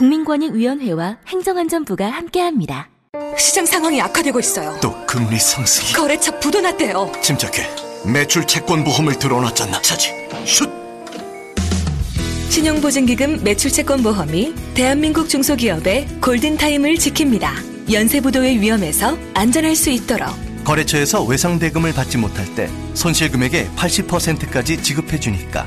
국민권익위원회와 0.00 1.18
행정안전부가 1.26 2.06
함께합니다. 2.06 2.88
시장 3.36 3.66
상황이 3.66 4.00
악화되고 4.00 4.40
있어요. 4.40 4.78
또 4.80 4.94
금리 5.04 5.38
상승이 5.38 5.92
거래처 5.92 6.38
부도났대요. 6.40 7.12
침착해 7.20 7.68
매출 8.10 8.46
채권 8.46 8.82
보험을 8.82 9.18
들어놨잖아 9.18 9.82
차지 9.82 10.12
슛 10.46 10.70
신용보증기금 12.48 13.44
매출채권보험이 13.44 14.54
대한민국 14.74 15.28
중소기업의 15.28 16.08
골든타임을 16.22 16.94
지킵니다. 16.94 17.92
연쇄부도의 17.92 18.60
위험에서 18.60 19.18
안전할 19.34 19.76
수 19.76 19.90
있도록 19.90 20.28
거래처에서 20.64 21.24
외상대금을 21.24 21.92
받지 21.92 22.16
못할 22.16 22.46
때 22.54 22.70
손실금액의 22.94 23.70
80%까지 23.76 24.82
지급해주니까 24.82 25.66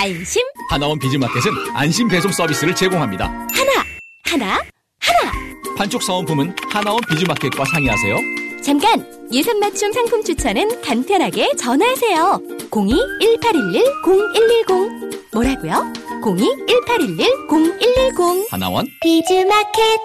안심. 0.00 0.42
하나원 0.70 0.96
비즈마켓은 1.00 1.50
안심 1.74 2.06
배송 2.08 2.30
서비스를 2.30 2.72
제공합니다. 2.74 3.24
하나, 3.26 3.72
하나, 4.24 4.62
하나. 5.00 5.32
판촉 5.76 6.02
사은품은 6.04 6.54
하나원 6.70 7.00
비즈마켓과 7.10 7.64
상의하세요. 7.64 8.16
잠깐! 8.62 9.04
예산 9.32 9.58
맞춤 9.58 9.92
상품 9.92 10.22
추천은 10.22 10.82
간편하게 10.82 11.50
전화하세요. 11.56 12.40
02-1811-0110. 12.70 15.34
뭐라고요? 15.34 15.92
02-1811-0110. 16.22 18.52
하나원 18.52 18.86
비즈마켓. 19.02 19.98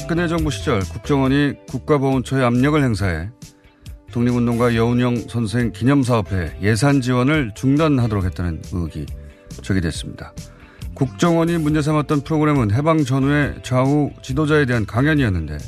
박근혜 0.00 0.28
정부 0.28 0.50
시절 0.50 0.80
국정원이 0.80 1.54
국가보훈처에 1.66 2.42
압력을 2.42 2.82
행사해 2.82 3.30
독립운동가 4.12 4.74
여운형 4.74 5.28
선생 5.28 5.72
기념사업회 5.72 6.58
예산 6.62 7.00
지원을 7.00 7.52
중단하도록 7.54 8.24
했다는 8.24 8.62
의혹이 8.72 9.06
제기됐습니다. 9.60 10.32
국정원이 10.94 11.58
문제 11.58 11.82
삼았던 11.82 12.22
프로그램은 12.22 12.70
해방 12.70 13.04
전후의 13.04 13.56
좌우 13.62 14.10
지도자에 14.22 14.64
대한 14.64 14.86
강연이었는데 14.86 15.58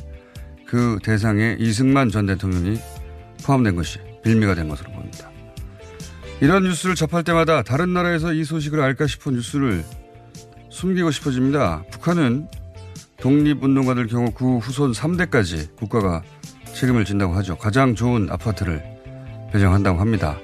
그 0.67 0.99
대상에 1.03 1.57
이승만 1.59 2.09
전 2.09 2.27
대통령이 2.27 2.79
포함된 3.45 3.77
것이 3.77 3.99
빌미가 4.23 4.55
된 4.55 4.69
것으로 4.69 4.91
보입니다. 4.93 5.31
이런 6.41 6.63
뉴스를 6.63 6.95
접할 6.95 7.25
때마다 7.25 7.63
다른 7.63 7.93
나라에서 7.93 8.33
이 8.33 8.45
소식을 8.45 8.81
알까 8.81 9.07
싶은 9.07 9.35
뉴스를 9.35 9.85
숨기고 10.71 11.11
싶어집니다. 11.11 11.85
북한은 11.91 12.49
독립운동가들 13.21 14.07
경우 14.07 14.31
그 14.33 14.59
후손 14.59 14.93
3대까지 14.93 15.77
국가가 15.77 16.23
책임을 16.75 17.05
진다고 17.05 17.35
하죠. 17.37 17.57
가장 17.57 17.95
좋은 17.95 18.29
아파트를 18.31 18.83
배정한다고 19.53 20.01
합니다. 20.01 20.39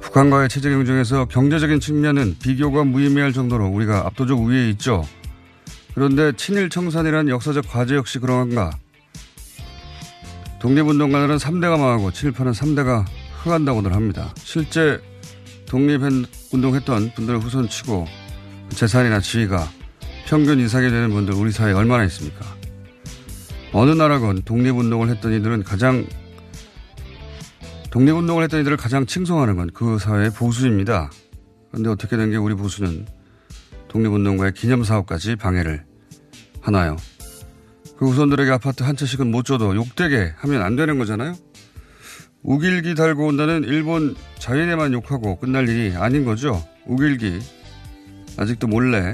북한과의 0.00 0.48
체제 0.48 0.70
경쟁에서 0.70 1.26
경제적인 1.26 1.80
측면은 1.80 2.36
비교가 2.42 2.84
무의미할 2.84 3.32
정도로 3.32 3.66
우리가 3.66 4.06
압도적 4.06 4.40
우위에 4.40 4.70
있죠. 4.70 5.06
그런데 5.94 6.32
친일 6.32 6.70
청산이라는 6.70 7.28
역사적 7.30 7.68
과제 7.68 7.96
역시 7.96 8.18
그러한가. 8.18 8.70
독립운동가들은 10.60 11.36
3대가 11.36 11.78
망하고 11.78 12.12
친일파는 12.12 12.52
3대가 12.52 13.04
흥한다고들 13.42 13.94
합니다. 13.94 14.32
실제 14.36 15.00
독립운동했던 15.66 17.12
분들을 17.14 17.40
후손치고 17.40 18.06
재산이나 18.70 19.20
지위가 19.20 19.68
평균 20.30 20.60
이상이 20.60 20.88
되는 20.90 21.10
분들 21.10 21.34
우리 21.34 21.50
사회에 21.50 21.72
얼마나 21.72 22.04
있습니까? 22.04 22.46
어느 23.72 23.90
나라건 23.90 24.42
독립운동을 24.42 25.08
했던 25.08 25.32
이들은 25.32 25.64
가장 25.64 26.06
독립운동을 27.90 28.44
했던 28.44 28.60
이들을 28.60 28.76
가장 28.76 29.06
칭송하는 29.06 29.56
건 29.56 29.70
그 29.74 29.98
사회의 29.98 30.30
보수입니다. 30.30 31.10
그런데 31.72 31.90
어떻게 31.90 32.16
된 32.16 32.30
게 32.30 32.36
우리 32.36 32.54
보수는 32.54 33.06
독립운동가의 33.88 34.52
기념사업까지 34.54 35.34
방해를 35.34 35.84
하나요? 36.60 36.96
그 37.96 38.08
후손들에게 38.08 38.52
아파트 38.52 38.84
한 38.84 38.94
채씩은 38.94 39.32
못 39.32 39.44
줘도 39.44 39.74
욕되게 39.74 40.32
하면 40.36 40.62
안 40.62 40.76
되는 40.76 40.96
거잖아요? 40.96 41.34
우길기 42.44 42.94
달고 42.94 43.26
온다는 43.26 43.64
일본 43.64 44.14
자연에만 44.38 44.92
욕하고 44.92 45.40
끝날 45.40 45.68
일이 45.68 45.96
아닌 45.96 46.24
거죠? 46.24 46.64
우길기. 46.86 47.40
아직도 48.36 48.68
몰래 48.68 49.12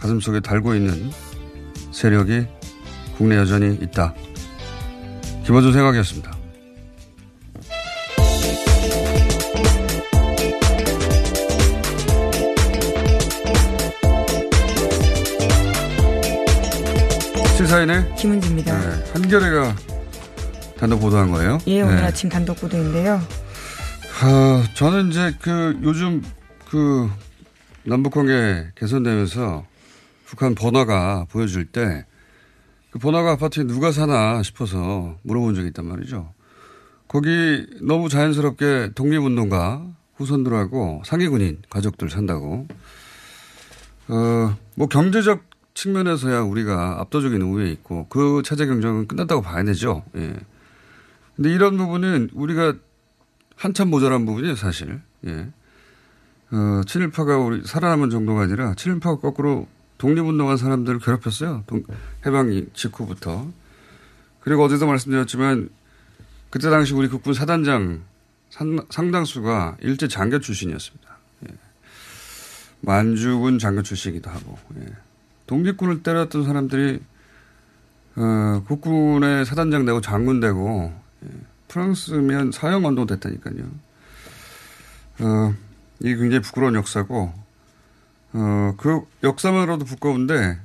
가슴속에 0.00 0.40
달고 0.40 0.74
있는 0.74 1.10
세력이 1.92 2.46
국내 3.16 3.36
여전히 3.36 3.74
있다. 3.74 4.14
김어준 5.44 5.72
생각이었습니다. 5.72 6.40
시사인의 17.58 18.14
김은지입니다. 18.16 18.78
네, 18.78 19.12
한겨레가 19.12 19.76
단독 20.78 21.00
보도한 21.00 21.30
거예요. 21.30 21.58
예, 21.66 21.82
오늘 21.82 21.96
네. 21.96 22.02
아침 22.04 22.30
단독 22.30 22.58
보도인데요. 22.58 23.20
아, 24.22 24.64
저는 24.72 25.10
이제 25.10 25.34
그 25.42 25.78
요즘 25.82 26.22
그 26.70 27.10
남북관계 27.84 28.68
개선되면서 28.76 29.69
북한 30.30 30.54
번화가 30.54 31.26
보여줄 31.30 31.66
때 31.66 32.06
그 32.90 32.98
번화가 32.98 33.32
아파트에 33.32 33.64
누가 33.64 33.92
사나 33.92 34.42
싶어서 34.42 35.16
물어본 35.22 35.54
적이 35.54 35.68
있단 35.68 35.86
말이죠. 35.86 36.32
거기 37.08 37.66
너무 37.80 38.08
자연스럽게 38.08 38.92
독립운동가 38.94 39.86
후손들하고 40.16 41.02
상위군인 41.04 41.62
가족들 41.70 42.10
산다고. 42.10 42.66
어, 44.08 44.56
뭐 44.74 44.88
경제적 44.88 45.44
측면에서야 45.74 46.40
우리가 46.40 47.00
압도적인 47.00 47.40
우위에 47.40 47.70
있고 47.70 48.06
그 48.08 48.42
체제 48.44 48.66
경쟁은 48.66 49.06
끝났다고 49.06 49.40
봐야 49.40 49.62
되죠. 49.64 50.04
예. 50.16 50.36
근데 51.36 51.50
이런 51.50 51.76
부분은 51.76 52.30
우리가 52.34 52.74
한참 53.56 53.88
모자란 53.88 54.26
부분이에요, 54.26 54.56
사실. 54.56 55.00
예. 55.26 55.48
어, 56.50 56.82
친일파가 56.86 57.38
우리 57.38 57.62
살아남은 57.64 58.10
정도가 58.10 58.42
아니라 58.42 58.74
친일파가 58.74 59.20
거꾸로 59.20 59.68
독립운동한 60.00 60.56
사람들을 60.56 60.98
괴롭혔어요. 61.00 61.62
동- 61.66 61.84
해방 62.24 62.66
직후부터. 62.72 63.46
그리고 64.40 64.64
어제도 64.64 64.86
말씀드렸지만 64.86 65.68
그때 66.48 66.70
당시 66.70 66.94
우리 66.94 67.06
국군 67.08 67.34
사단장 67.34 68.00
상, 68.48 68.78
상당수가 68.88 69.76
일제 69.80 70.08
장교 70.08 70.40
출신이었습니다. 70.40 71.16
예. 71.48 71.54
만주군 72.80 73.58
장교 73.58 73.82
출신이기도 73.82 74.30
하고 74.30 74.58
예. 74.78 74.86
독립군을 75.46 76.02
때렸던 76.02 76.44
사람들이 76.46 77.00
어, 78.16 78.62
국군의 78.66 79.44
사단장 79.44 79.84
되고 79.84 80.00
장군 80.00 80.40
되고 80.40 80.98
예. 81.24 81.28
프랑스면 81.68 82.52
사형 82.52 82.86
운동 82.86 83.06
됐다니까요. 83.06 83.64
어, 85.20 85.54
이게 86.00 86.16
굉장히 86.16 86.40
부끄러운 86.40 86.74
역사고 86.74 87.34
어, 88.32 88.74
그 88.76 89.02
역사만으로도 89.22 89.84
부끄러운데 89.84 90.58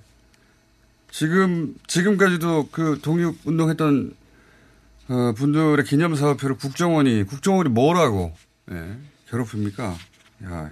지금 1.12 1.76
지금까지도 1.88 2.70
그 2.72 3.00
독립 3.02 3.36
운동했던 3.46 4.14
어, 5.08 5.34
분들의 5.36 5.86
기념 5.86 6.16
사업표를 6.16 6.58
국정원이 6.58 7.24
국정원이 7.24 7.70
뭐라고 7.70 8.36
예, 8.72 8.98
괴롭힙니까? 9.30 9.96
야, 10.46 10.72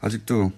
아직도 0.00 0.52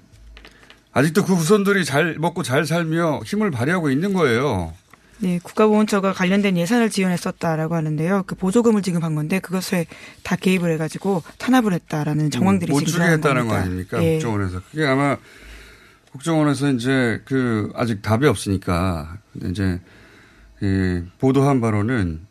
아직도 0.92 1.24
그 1.24 1.34
후손들이 1.34 1.84
잘 1.84 2.16
먹고 2.18 2.42
잘 2.42 2.66
살며 2.66 3.20
힘을 3.24 3.50
발휘하고 3.50 3.90
있는 3.90 4.12
거예요. 4.12 4.74
네, 5.20 5.40
국가보훈처가 5.42 6.12
관련된 6.12 6.56
예산을 6.56 6.90
지원했었다라고 6.90 7.74
하는데요. 7.74 8.24
그 8.26 8.34
보조금을 8.36 8.82
지급한 8.82 9.14
건데 9.14 9.40
그것에 9.40 9.86
다 10.22 10.36
개입을 10.36 10.72
해가지고 10.72 11.22
탄압을 11.38 11.72
했다라는 11.72 12.30
정황들이 12.30 12.70
못 12.70 12.84
지금 12.84 13.02
했다는 13.02 13.48
거. 13.48 13.54
아닙니까? 13.54 14.02
예. 14.02 14.12
국정원에서 14.14 14.60
그게 14.70 14.86
아마 14.86 15.16
국정원에서 16.12 16.70
이제 16.72 17.20
그 17.24 17.70
아직 17.74 18.00
답이 18.02 18.26
없으니까 18.26 19.18
이제 19.44 19.80
이 20.60 21.02
보도한 21.18 21.60
바로는 21.60 22.26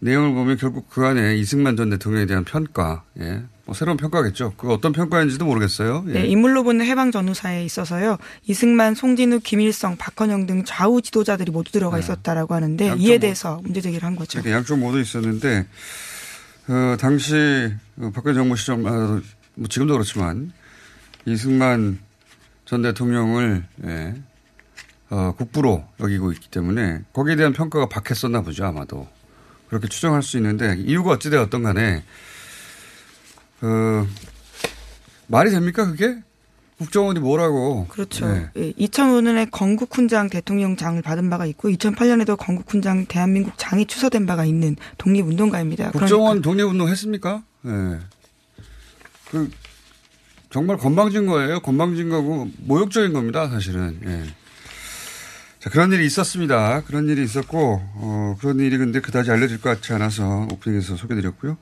내용을 0.00 0.32
보면 0.34 0.56
결국 0.56 0.88
그 0.88 1.04
안에 1.04 1.36
이승만 1.36 1.76
전 1.76 1.90
대통령에 1.90 2.26
대한 2.26 2.44
평가, 2.44 3.04
예, 3.20 3.42
뭐 3.70 3.74
새로운 3.76 3.96
평가겠죠. 3.96 4.54
그 4.56 4.72
어떤 4.72 4.90
평가인지도 4.90 5.44
모르겠어요. 5.44 6.04
예. 6.08 6.12
네, 6.12 6.26
인물로 6.26 6.64
보는 6.64 6.84
해방 6.84 7.12
전후사에 7.12 7.64
있어서요. 7.64 8.18
이승만, 8.48 8.96
송진우, 8.96 9.38
김일성, 9.44 9.96
박헌영 9.96 10.46
등 10.46 10.64
좌우 10.64 11.00
지도자들이 11.00 11.52
모두 11.52 11.70
들어가 11.70 11.96
있었다라고 11.96 12.52
하는데 12.52 12.96
이에 12.98 13.10
뭐- 13.10 13.18
대해서 13.20 13.60
문제 13.62 13.80
제기를 13.80 14.04
한 14.04 14.16
거죠. 14.16 14.42
양쪽 14.50 14.76
모두 14.80 14.98
있었는데 15.00 15.68
어, 16.66 16.96
당시 16.98 17.72
어, 17.98 18.10
박근혜 18.12 18.34
정부 18.34 18.56
시절 18.56 18.84
아, 18.88 19.20
뭐 19.54 19.68
지금도 19.68 19.92
그렇지만 19.94 20.52
이승만 21.26 22.00
전 22.64 22.82
대통령을 22.82 23.64
예, 23.86 24.14
어, 25.10 25.32
국부로 25.38 25.84
여기고 26.00 26.32
있기 26.32 26.50
때문에 26.50 27.02
거기에 27.12 27.36
대한 27.36 27.52
평가가 27.52 27.88
박했었나 27.88 28.40
보죠 28.42 28.64
아마도 28.64 29.06
그렇게 29.68 29.86
추정할 29.86 30.24
수 30.24 30.38
있는데 30.38 30.74
이유가 30.78 31.12
어찌되었던 31.12 31.62
간에 31.62 32.02
어, 33.62 34.06
말이 35.26 35.50
됩니까 35.50 35.86
그게 35.86 36.16
국정원이 36.78 37.20
뭐라고 37.20 37.86
그렇죠. 37.88 38.26
네. 38.26 38.48
예, 38.56 38.72
2005년에 38.72 39.50
건국훈장 39.50 40.30
대통령장을 40.30 41.02
받은 41.02 41.28
바가 41.28 41.44
있고 41.46 41.68
2008년에도 41.68 42.38
건국훈장 42.38 43.04
대한민국 43.06 43.52
장이 43.58 43.86
추서된 43.86 44.24
바가 44.24 44.46
있는 44.46 44.76
독립운동가입니다. 44.96 45.90
국정원 45.90 46.40
독립운동 46.40 46.88
했습니까? 46.88 47.42
예. 47.66 47.98
그, 49.30 49.50
정말 50.50 50.76
건방진 50.78 51.26
거예요. 51.26 51.60
건방진 51.60 52.08
거고, 52.08 52.48
모욕적인 52.58 53.12
겁니다, 53.12 53.48
사실은. 53.48 54.00
예. 54.04 54.24
자, 55.60 55.70
그런 55.70 55.92
일이 55.92 56.04
있었습니다. 56.06 56.82
그런 56.82 57.08
일이 57.08 57.22
있었고, 57.22 57.80
어, 57.94 58.36
그런 58.40 58.58
일이 58.58 58.76
근데 58.76 59.00
그다지 59.00 59.30
알려질 59.30 59.60
것 59.60 59.70
같지 59.70 59.92
않아서 59.92 60.48
오프닝에서 60.50 60.96
소개드렸고요. 60.96 61.56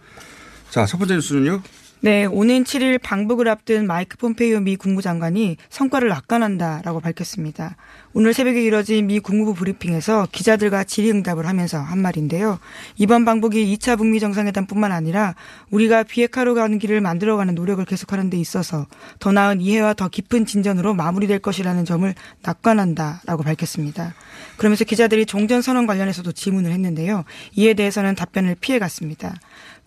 자, 0.70 0.86
첫 0.86 0.98
번째 0.98 1.16
뉴스는요? 1.16 1.62
네, 2.00 2.26
오는 2.26 2.62
7일 2.62 3.02
방북을 3.02 3.48
앞둔 3.48 3.88
마이크 3.88 4.16
폼페이오 4.18 4.60
미 4.60 4.76
국무장관이 4.76 5.56
성과를 5.68 6.08
낙관한다라고 6.08 7.00
밝혔습니다. 7.00 7.74
오늘 8.12 8.32
새벽에 8.32 8.62
이뤄진 8.62 9.08
미 9.08 9.18
국무부 9.18 9.52
브리핑에서 9.52 10.28
기자들과 10.30 10.84
질의응답을 10.84 11.46
하면서 11.46 11.80
한 11.80 11.98
말인데요. 11.98 12.60
이번 12.98 13.24
방북이 13.24 13.76
2차 13.76 13.98
북미 13.98 14.20
정상회담뿐만 14.20 14.92
아니라 14.92 15.34
우리가 15.70 16.04
비핵화로 16.04 16.54
가는 16.54 16.78
길을 16.78 17.00
만들어가는 17.00 17.56
노력을 17.56 17.84
계속하는 17.84 18.30
데 18.30 18.36
있어서 18.36 18.86
더 19.18 19.32
나은 19.32 19.60
이해와 19.60 19.94
더 19.94 20.06
깊은 20.06 20.46
진전으로 20.46 20.94
마무리될 20.94 21.40
것이라는 21.40 21.84
점을 21.84 22.14
낙관한다라고 22.44 23.42
밝혔습니다. 23.42 24.14
그러면서 24.56 24.84
기자들이 24.84 25.26
종전선언 25.26 25.88
관련해서도 25.88 26.30
질문을 26.30 26.70
했는데요. 26.70 27.24
이에 27.56 27.74
대해서는 27.74 28.14
답변을 28.14 28.54
피해갔습니다. 28.60 29.34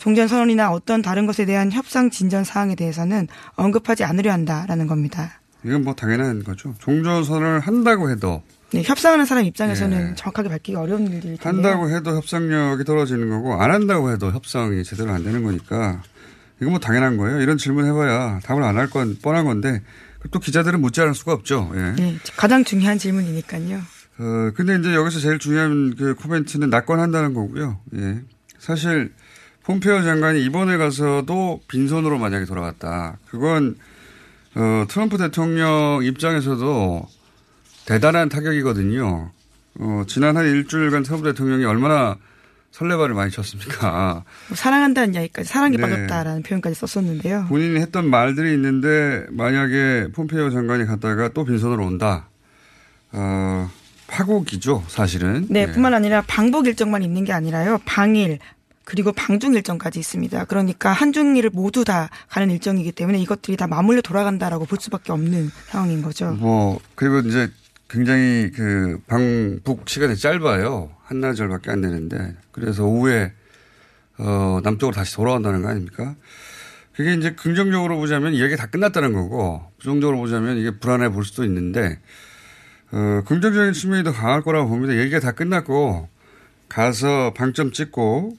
종전 0.01 0.27
선언이나 0.27 0.71
어떤 0.71 1.03
다른 1.03 1.27
것에 1.27 1.45
대한 1.45 1.71
협상 1.71 2.09
진전 2.09 2.43
사항에 2.43 2.73
대해서는 2.73 3.27
언급하지 3.53 4.03
않으려 4.03 4.31
한다라는 4.33 4.87
겁니다. 4.87 5.39
이건 5.63 5.83
뭐 5.83 5.93
당연한 5.93 6.43
거죠. 6.43 6.73
종전 6.79 7.23
선언을 7.23 7.59
한다고 7.59 8.09
해도, 8.09 8.41
네, 8.73 8.81
협상하는 8.81 9.25
사람 9.25 9.45
입장에서는 9.45 10.09
예. 10.11 10.15
정확하게 10.15 10.49
밝히기 10.49 10.75
어려운 10.75 11.03
일들일 11.03 11.37
텐데요. 11.37 11.43
한다고 11.73 11.89
해도 11.91 12.15
협상력이 12.15 12.83
떨어지는 12.83 13.29
거고, 13.29 13.61
안 13.61 13.69
한다고 13.69 14.11
해도 14.11 14.31
협상이 14.31 14.83
제대로 14.83 15.11
안 15.11 15.23
되는 15.23 15.43
거니까, 15.43 16.01
이건 16.59 16.71
뭐 16.71 16.79
당연한 16.79 17.17
거예요. 17.17 17.39
이런 17.39 17.59
질문 17.59 17.85
해봐야 17.85 18.39
답을 18.43 18.63
안 18.63 18.77
할 18.77 18.89
건 18.89 19.19
뻔한 19.21 19.45
건데, 19.45 19.83
또 20.31 20.39
기자들은 20.39 20.81
묻지 20.81 20.99
않을 21.01 21.13
수가 21.13 21.33
없죠. 21.33 21.71
예. 21.75 21.91
네, 22.01 22.17
가장 22.35 22.63
중요한 22.63 22.97
질문이니까요. 22.97 23.77
어, 24.17 24.51
근데 24.55 24.77
이제 24.79 24.95
여기서 24.95 25.19
제일 25.19 25.37
중요한 25.37 25.93
그 25.95 26.15
코멘트는 26.15 26.71
낙관한다는 26.71 27.35
거고요. 27.35 27.79
예. 27.97 28.19
사실 28.57 29.13
폼페오 29.63 30.01
장관이 30.01 30.43
이번에 30.45 30.77
가서도 30.77 31.61
빈손으로 31.67 32.17
만약에 32.17 32.45
돌아갔다. 32.45 33.17
그건 33.27 33.75
어, 34.55 34.85
트럼프 34.89 35.17
대통령 35.17 36.01
입장에서도 36.03 37.07
대단한 37.85 38.29
타격이거든요. 38.29 39.31
어, 39.79 40.03
지난 40.07 40.35
한 40.35 40.45
일주일간 40.45 41.03
트럼프 41.03 41.25
대통령이 41.31 41.65
얼마나 41.65 42.17
설레발을 42.71 43.13
많이 43.15 43.31
쳤습니까. 43.31 44.23
뭐 44.47 44.55
사랑한다는 44.55 45.13
이야기까지 45.13 45.47
사랑에 45.47 45.77
네. 45.77 45.81
빠졌다라는 45.81 46.43
표현까지 46.43 46.75
썼었는데요. 46.75 47.45
본인이 47.49 47.79
했던 47.79 48.09
말들이 48.09 48.53
있는데 48.53 49.25
만약에 49.29 50.07
폼페이오 50.13 50.51
장관이 50.51 50.85
갔다가 50.85 51.29
또 51.29 51.43
빈손으로 51.43 51.85
온다. 51.85 52.29
어, 53.11 53.69
파국이죠, 54.07 54.83
사실은. 54.87 55.47
네, 55.49 55.61
예. 55.61 55.71
뿐만 55.71 55.93
아니라 55.93 56.23
방북 56.27 56.67
일정만 56.67 57.03
있는 57.03 57.23
게 57.25 57.33
아니라요. 57.33 57.79
방일 57.85 58.39
그리고 58.83 59.11
방중 59.11 59.53
일정까지 59.53 59.99
있습니다. 59.99 60.45
그러니까 60.45 60.91
한중일을 60.91 61.51
모두 61.53 61.83
다 61.83 62.09
가는 62.29 62.49
일정이기 62.49 62.91
때문에 62.91 63.19
이것들이 63.19 63.57
다 63.57 63.67
맞물려 63.67 64.01
돌아간다라고 64.01 64.65
볼 64.65 64.79
수밖에 64.81 65.11
없는 65.11 65.49
상황인 65.67 66.01
거죠. 66.01 66.31
뭐 66.31 66.79
그리고 66.95 67.19
이제 67.19 67.49
굉장히 67.89 68.51
그 68.51 68.99
방북 69.07 69.87
시간이 69.87 70.15
짧아요. 70.15 70.91
한나절밖에 71.03 71.71
안 71.71 71.81
되는데 71.81 72.35
그래서 72.51 72.85
오후에 72.85 73.33
어 74.17 74.59
남쪽으로 74.63 74.95
다시 74.95 75.15
돌아온다는 75.15 75.61
거 75.61 75.69
아닙니까? 75.69 76.15
그게 76.93 77.13
이제 77.13 77.33
긍정적으로 77.33 77.97
보자면 77.97 78.33
이야기 78.33 78.55
다 78.55 78.67
끝났다는 78.67 79.13
거고 79.13 79.63
부정적으로 79.79 80.17
보자면 80.17 80.57
이게 80.57 80.71
불안해 80.71 81.09
볼 81.09 81.25
수도 81.25 81.43
있는데 81.43 81.99
어 82.91 83.23
긍정적인 83.25 83.73
측면이 83.73 84.03
더 84.03 84.11
강할 84.11 84.41
거라고 84.41 84.69
봅니다. 84.69 84.95
얘기가 84.95 85.19
다 85.19 85.31
끝났고 85.31 86.09
가서 86.69 87.33
방점 87.35 87.71
찍고 87.71 88.37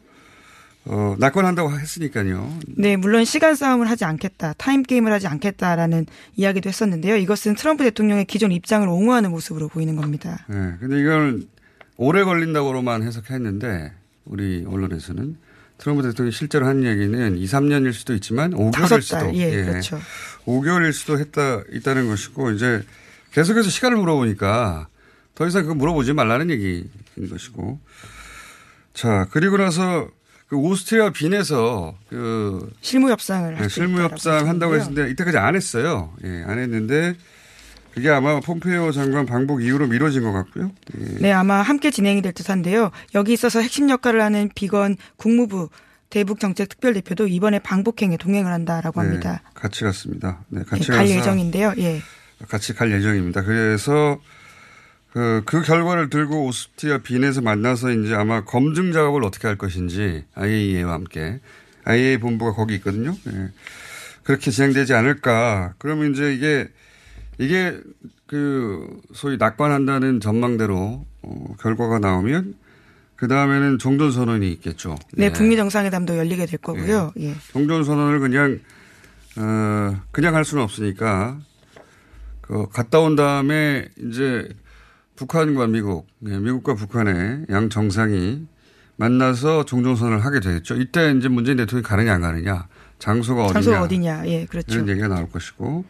어 0.84 1.14
낙관한다고 1.18 1.78
했으니까요. 1.78 2.58
네, 2.66 2.96
물론 2.96 3.24
시간 3.24 3.54
싸움을 3.54 3.88
하지 3.88 4.04
않겠다, 4.04 4.54
타임 4.54 4.82
게임을 4.82 5.12
하지 5.12 5.28
않겠다라는 5.28 6.06
이야기도 6.36 6.68
했었는데요. 6.68 7.16
이것은 7.16 7.54
트럼프 7.54 7.84
대통령의 7.84 8.24
기존 8.24 8.50
입장을 8.50 8.86
옹호하는 8.88 9.30
모습으로 9.30 9.68
보이는 9.68 9.94
겁니다. 9.94 10.44
네, 10.48 10.74
근데 10.80 11.00
이걸 11.00 11.42
오래 11.96 12.24
걸린다고로만 12.24 13.04
해석했는데 13.04 13.92
우리 14.24 14.64
언론에서는 14.66 15.36
트럼프 15.78 16.02
대통령이 16.02 16.32
실제로 16.32 16.66
한 16.66 16.84
얘기는 16.84 17.36
2, 17.36 17.44
3년일 17.44 17.92
수도 17.92 18.14
있지만 18.14 18.52
5개월일 18.52 18.72
다섯 18.72 19.00
수도 19.00 19.16
달, 19.18 19.34
예, 19.36 19.64
그렇죠. 19.64 20.00
5개월일 20.46 20.92
수도 20.92 21.18
했다 21.18 21.62
있다는 21.72 22.08
것이고 22.08 22.50
이제 22.52 22.82
계속해서 23.32 23.70
시간을 23.70 23.98
물어보니까 23.98 24.88
더 25.34 25.46
이상 25.46 25.62
그거 25.62 25.74
물어보지 25.74 26.12
말라는 26.12 26.50
얘기인 26.50 26.88
것이고 27.30 27.80
자 28.94 29.26
그리고 29.30 29.56
나서 29.56 30.08
그 30.52 30.58
오스트리아 30.58 31.08
빈에서 31.08 31.94
그 32.10 32.70
실무 32.82 33.10
협상을 33.10 33.56
네, 33.56 33.68
실무 33.70 34.02
협상 34.02 34.48
한다고. 34.48 34.74
했는데 34.76 35.08
이때까지 35.08 35.38
안 35.38 35.56
했어요. 35.56 36.12
예, 36.24 36.44
안 36.46 36.58
했는데 36.58 37.14
그게 37.94 38.10
아마 38.10 38.38
폼페이오 38.38 38.92
장관 38.92 39.24
방북 39.24 39.64
이후로 39.64 39.86
미뤄진 39.86 40.22
것 40.22 40.32
같고요. 40.32 40.70
예. 41.00 41.04
네, 41.20 41.32
아마 41.32 41.62
함께 41.62 41.90
진행이 41.90 42.20
될 42.20 42.32
듯한데요. 42.34 42.90
여기 43.14 43.32
있어서 43.32 43.62
핵심 43.62 43.88
역할을 43.88 44.20
하는 44.20 44.50
비건 44.54 44.98
국무부 45.16 45.70
대북 46.10 46.38
정책 46.38 46.68
특별 46.68 46.92
대표도 46.92 47.28
이번에 47.28 47.58
방북행에 47.58 48.18
동행을 48.18 48.52
한다라고 48.52 49.00
합니다. 49.00 49.40
네, 49.42 49.50
같이 49.54 49.84
갔습니다. 49.84 50.44
네, 50.48 50.58
네, 50.58 50.66
같이 50.66 50.88
갈 50.88 50.98
가서 50.98 51.14
예정인데요. 51.14 51.72
예. 51.78 52.02
같이 52.46 52.74
갈 52.74 52.92
예정입니다. 52.92 53.40
그래서 53.40 54.18
그, 55.12 55.42
그 55.44 55.60
결과를 55.60 56.08
들고 56.08 56.46
오스트리아 56.46 56.98
빈에서 56.98 57.42
만나서 57.42 57.90
이제 57.90 58.14
아마 58.14 58.44
검증 58.44 58.92
작업을 58.92 59.22
어떻게 59.24 59.46
할 59.46 59.58
것인지 59.58 60.24
IAEA와 60.34 60.92
함께 60.94 61.40
IAEA 61.84 62.18
본부가 62.18 62.52
거기 62.52 62.74
있거든요. 62.76 63.14
예. 63.26 63.50
그렇게 64.22 64.50
진행되지 64.50 64.94
않을까. 64.94 65.74
그러면 65.78 66.12
이제 66.12 66.32
이게 66.32 66.68
이게 67.38 67.78
그 68.26 69.00
소위 69.12 69.36
낙관한다는 69.36 70.20
전망대로 70.20 71.04
어, 71.22 71.56
결과가 71.60 71.98
나오면 71.98 72.54
그 73.16 73.28
다음에는 73.28 73.78
종전 73.78 74.12
선언이 74.12 74.50
있겠죠. 74.52 74.96
네, 75.12 75.26
예. 75.26 75.32
북미 75.32 75.56
정상회담도 75.56 76.16
열리게 76.16 76.46
될 76.46 76.58
거고요. 76.58 77.12
예. 77.18 77.34
종전 77.52 77.84
선언을 77.84 78.18
그냥 78.20 78.60
어 79.36 80.00
그냥 80.10 80.34
할 80.34 80.44
수는 80.44 80.62
없으니까 80.64 81.38
그 82.40 82.68
갔다 82.70 82.98
온 83.00 83.14
다음에 83.14 83.88
이제 83.98 84.48
북한과 85.22 85.68
미국, 85.68 86.08
예, 86.26 86.36
미국과 86.36 86.74
북한의 86.74 87.46
양 87.50 87.68
정상이 87.68 88.44
만나서 88.96 89.64
종전 89.64 89.94
선언을 89.94 90.24
하게 90.24 90.40
되겠죠. 90.40 90.74
이때 90.74 91.14
이제 91.16 91.28
문재인 91.28 91.56
대통령이 91.58 91.84
가느냐 91.84 92.14
안 92.14 92.20
가느냐, 92.22 92.66
장소가 92.98 93.44
어디냐, 93.44 93.52
장소가 93.52 93.82
어디냐. 93.82 94.22
예, 94.26 94.46
그렇죠. 94.46 94.74
이런 94.74 94.88
얘기가 94.88 95.06
나올 95.08 95.30
것이고 95.30 95.84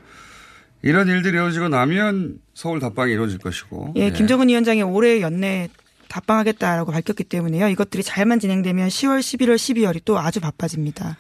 이런 0.83 1.09
일들이 1.09 1.33
이루어지고 1.35 1.69
나면 1.69 2.41
서울 2.53 2.79
답방이 2.79 3.13
이루어질 3.13 3.39
것이고. 3.39 3.95
예, 3.97 4.11
김정은 4.11 4.49
위원장이 4.49 4.83
올해 4.83 5.23
연내 5.23 5.71
답방하겠다라고 6.09 6.93
밝혔기 6.93 7.25
때문에요. 7.25 7.69
이것들이 7.69 8.03
잘만 8.03 8.39
진행되면 8.39 8.89
10월, 8.89 9.21
11월, 9.21 9.55
12월이 9.57 10.03
또 10.05 10.19
아주 10.19 10.41
바빠집니다. 10.41 11.17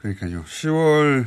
그러니까요. 0.00 0.44
10월 0.44 1.26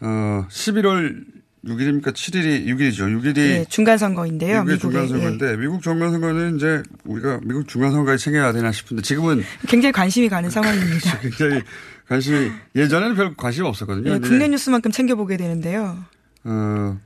어 0.00 0.46
11월 0.48 1.35
6일입니까? 1.66 2.12
7일이 2.12 2.66
6일이죠. 2.66 3.20
6일이 3.20 3.38
예, 3.38 3.64
중간 3.68 3.98
선거인데요. 3.98 4.64
미국의 4.64 4.74
미국의 4.74 4.78
중간 4.78 5.08
선거인데 5.08 5.52
예. 5.52 5.56
미국 5.56 5.82
중간 5.82 6.12
선거는 6.12 6.56
이제 6.56 6.82
우리가 7.04 7.40
미국 7.42 7.68
중간 7.68 7.92
선거에 7.92 8.16
챙겨야 8.16 8.52
되나 8.52 8.72
싶은데 8.72 9.02
지금은 9.02 9.42
굉장히 9.68 9.92
관심이 9.92 10.28
가는 10.28 10.48
상황입니다. 10.48 11.18
굉장히 11.20 11.62
관심이 12.08 12.50
예전에는 12.74 13.16
별 13.16 13.34
관심 13.36 13.64
없었거든요. 13.64 14.14
예, 14.14 14.18
국내 14.18 14.48
뉴스만큼 14.48 14.90
챙겨보게 14.92 15.36
되는데요. 15.36 15.98
어 16.44 16.98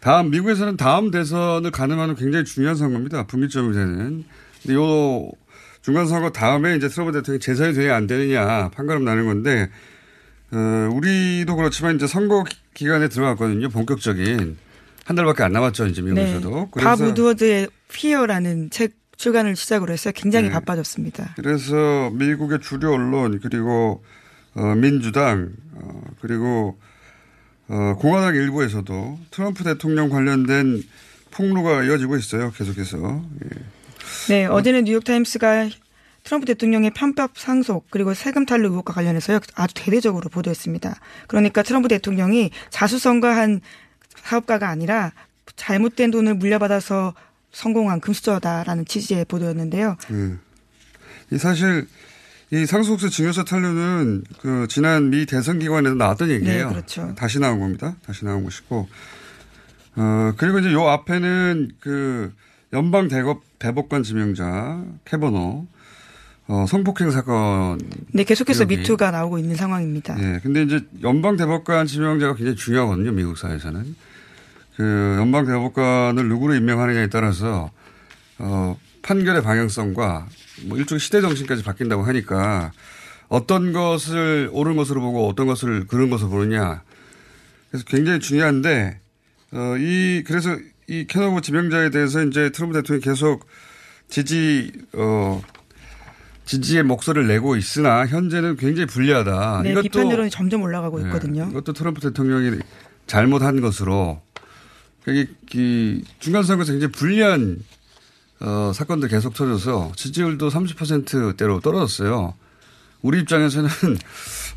다음 0.00 0.30
미국에서는 0.30 0.76
다음 0.76 1.10
대선을 1.10 1.70
가늠하는 1.70 2.14
굉장히 2.16 2.44
중요한 2.44 2.76
선거입니다. 2.76 3.26
분기점이 3.26 3.74
되는. 3.74 4.24
근데 4.62 4.74
요 4.74 5.30
중간 5.82 6.06
선거 6.06 6.30
다음에 6.30 6.74
이제 6.76 6.88
트럼프 6.88 7.12
대통령이 7.12 7.40
재선이 7.40 7.74
되냐 7.74 7.94
안 7.94 8.06
되느냐 8.06 8.70
판가름 8.70 9.04
나는 9.04 9.26
건데 9.26 9.70
어 10.50 10.90
우리도 10.92 11.54
그렇지만 11.54 11.96
이제 11.96 12.06
선거 12.06 12.44
기- 12.76 12.84
기간에 12.84 13.08
들어갔거든요. 13.08 13.68
본격적인 13.70 14.56
한 15.04 15.16
달밖에 15.16 15.42
안 15.44 15.52
남았죠. 15.52 15.86
이제 15.86 16.02
네. 16.02 16.10
미국에서도. 16.12 16.70
밥 16.72 17.00
우드워드의 17.00 17.68
피어라는 17.92 18.70
책 18.70 18.92
출간을 19.16 19.56
시작으로 19.56 19.92
해서 19.92 20.12
굉장히 20.12 20.48
네. 20.48 20.52
바빠졌습니다. 20.52 21.34
그래서 21.36 22.10
미국의 22.12 22.60
주류 22.60 22.92
언론 22.92 23.40
그리고 23.40 24.04
어, 24.54 24.74
민주당 24.74 25.52
어, 25.74 26.02
그리고 26.20 26.78
어, 27.68 27.94
공화당 27.98 28.34
일부에서도 28.34 29.18
트럼프 29.30 29.64
대통령 29.64 30.08
관련된 30.10 30.82
폭로가 31.30 31.82
이어지고 31.84 32.16
있어요. 32.16 32.50
계속해서. 32.52 33.22
예. 33.44 33.48
네, 34.28 34.46
어제는 34.46 34.84
뉴욕타임스가 34.84 35.68
트럼프 36.26 36.44
대통령의 36.44 36.90
편법 36.90 37.38
상속 37.38 37.86
그리고 37.88 38.12
세금 38.12 38.46
탈루 38.46 38.68
의혹과 38.68 38.92
관련해서 38.92 39.40
아주 39.54 39.74
대대적으로 39.74 40.28
보도했습니다. 40.28 40.96
그러니까 41.28 41.62
트럼프 41.62 41.86
대통령이 41.86 42.50
자수성가한 42.70 43.60
사업가가 44.24 44.68
아니라 44.68 45.12
잘못된 45.54 46.10
돈을 46.10 46.34
물려받아서 46.34 47.14
성공한 47.52 48.00
금수저다라는 48.00 48.86
취지의 48.86 49.24
보도였는데요. 49.26 49.96
이 51.30 51.38
사실 51.38 51.86
이 52.50 52.66
상속세 52.66 53.08
증여세 53.08 53.44
탈루는 53.44 54.24
그 54.40 54.66
지난 54.68 55.10
미 55.10 55.26
대선 55.26 55.60
기관에서 55.60 55.94
나왔던 55.94 56.28
얘기예요. 56.30 56.66
네, 56.66 56.72
그렇죠. 56.72 57.14
다시 57.14 57.38
나온 57.38 57.60
겁니다. 57.60 57.94
다시 58.04 58.24
나온 58.24 58.42
것이고. 58.42 58.88
어 59.94 60.32
그리고 60.36 60.58
이제 60.58 60.72
요 60.72 60.88
앞에는 60.88 61.70
그 61.78 62.34
연방 62.72 63.06
대법 63.06 63.42
대법관 63.60 64.02
지명자 64.02 64.84
캐버너 65.04 65.66
어 66.48 66.64
성폭행 66.68 67.10
사건 67.10 67.78
네, 68.12 68.22
계속해서 68.24 68.62
여기. 68.62 68.76
미투가 68.76 69.10
나오고 69.10 69.38
있는 69.38 69.56
상황입니다. 69.56 70.16
예. 70.20 70.40
근데 70.42 70.62
이제 70.62 70.80
연방 71.02 71.36
대법관 71.36 71.86
지명자가 71.86 72.34
굉장히 72.36 72.56
중요하거든요. 72.56 73.12
미국 73.12 73.36
사회에서는. 73.36 73.96
그 74.76 75.16
연방 75.18 75.46
대법관을 75.46 76.28
누구로 76.28 76.54
임명하느냐에 76.54 77.08
따라서 77.08 77.70
어 78.38 78.78
판결의 79.02 79.42
방향성과 79.42 80.26
뭐 80.66 80.78
일종의 80.78 81.00
시대 81.00 81.20
정신까지 81.20 81.62
바뀐다고 81.64 82.02
하니까 82.04 82.70
어떤 83.28 83.72
것을 83.72 84.48
옳은 84.52 84.76
것으로 84.76 85.00
보고 85.00 85.26
어떤 85.28 85.46
것을 85.46 85.86
그른 85.88 86.10
것으로 86.10 86.30
보느냐. 86.30 86.82
그래서 87.70 87.84
굉장히 87.88 88.20
중요한데 88.20 89.00
어 89.52 89.76
이 89.78 90.22
그래서 90.26 90.56
이 90.88 91.06
캐너버 91.08 91.40
지명자에 91.40 91.90
대해서 91.90 92.22
이제 92.22 92.50
트럼프 92.50 92.74
대통령이 92.74 93.02
계속 93.02 93.46
지지 94.08 94.70
어 94.92 95.42
지지의 96.46 96.84
목소리를 96.84 97.26
내고 97.26 97.56
있으나 97.56 98.06
현재는 98.06 98.56
굉장히 98.56 98.86
불리하다. 98.86 99.62
네, 99.64 99.72
이것도 99.72 99.82
비판 99.82 100.10
여론이 100.10 100.30
점점 100.30 100.62
올라가고 100.62 101.00
있거든요. 101.00 101.44
네, 101.44 101.50
이것도 101.50 101.72
트럼프 101.72 102.00
대통령이 102.00 102.58
잘못한 103.06 103.60
것으로 103.60 104.22
이게 105.08 105.26
이 105.54 106.04
중간 106.20 106.44
선거에서 106.44 106.72
굉장히 106.72 106.92
불리한 106.92 107.58
어, 108.40 108.72
사건들 108.74 109.08
계속 109.08 109.34
터져서 109.34 109.92
지지율도 109.96 110.48
30%대로 110.48 111.60
떨어졌어요. 111.60 112.34
우리 113.02 113.20
입장에서는 113.20 113.68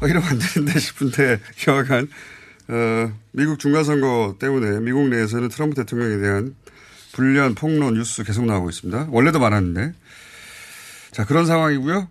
어, 0.01 0.07
이러면 0.07 0.29
안 0.29 0.39
되는데 0.39 0.79
싶은데 0.79 1.39
여하간 1.67 2.07
어, 2.69 3.13
미국 3.31 3.57
중간선거 3.57 4.35
때문에 4.39 4.79
미국 4.79 5.07
내에서는 5.09 5.49
트럼프 5.49 5.75
대통령에 5.75 6.17
대한 6.17 6.55
불리한 7.13 7.55
폭로 7.55 7.89
뉴스 7.91 8.23
계속 8.23 8.45
나오고 8.45 8.69
있습니다. 8.69 9.07
원래도 9.09 9.39
많았는데. 9.39 9.93
자, 11.11 11.25
그런 11.25 11.45
상황이고요. 11.45 12.07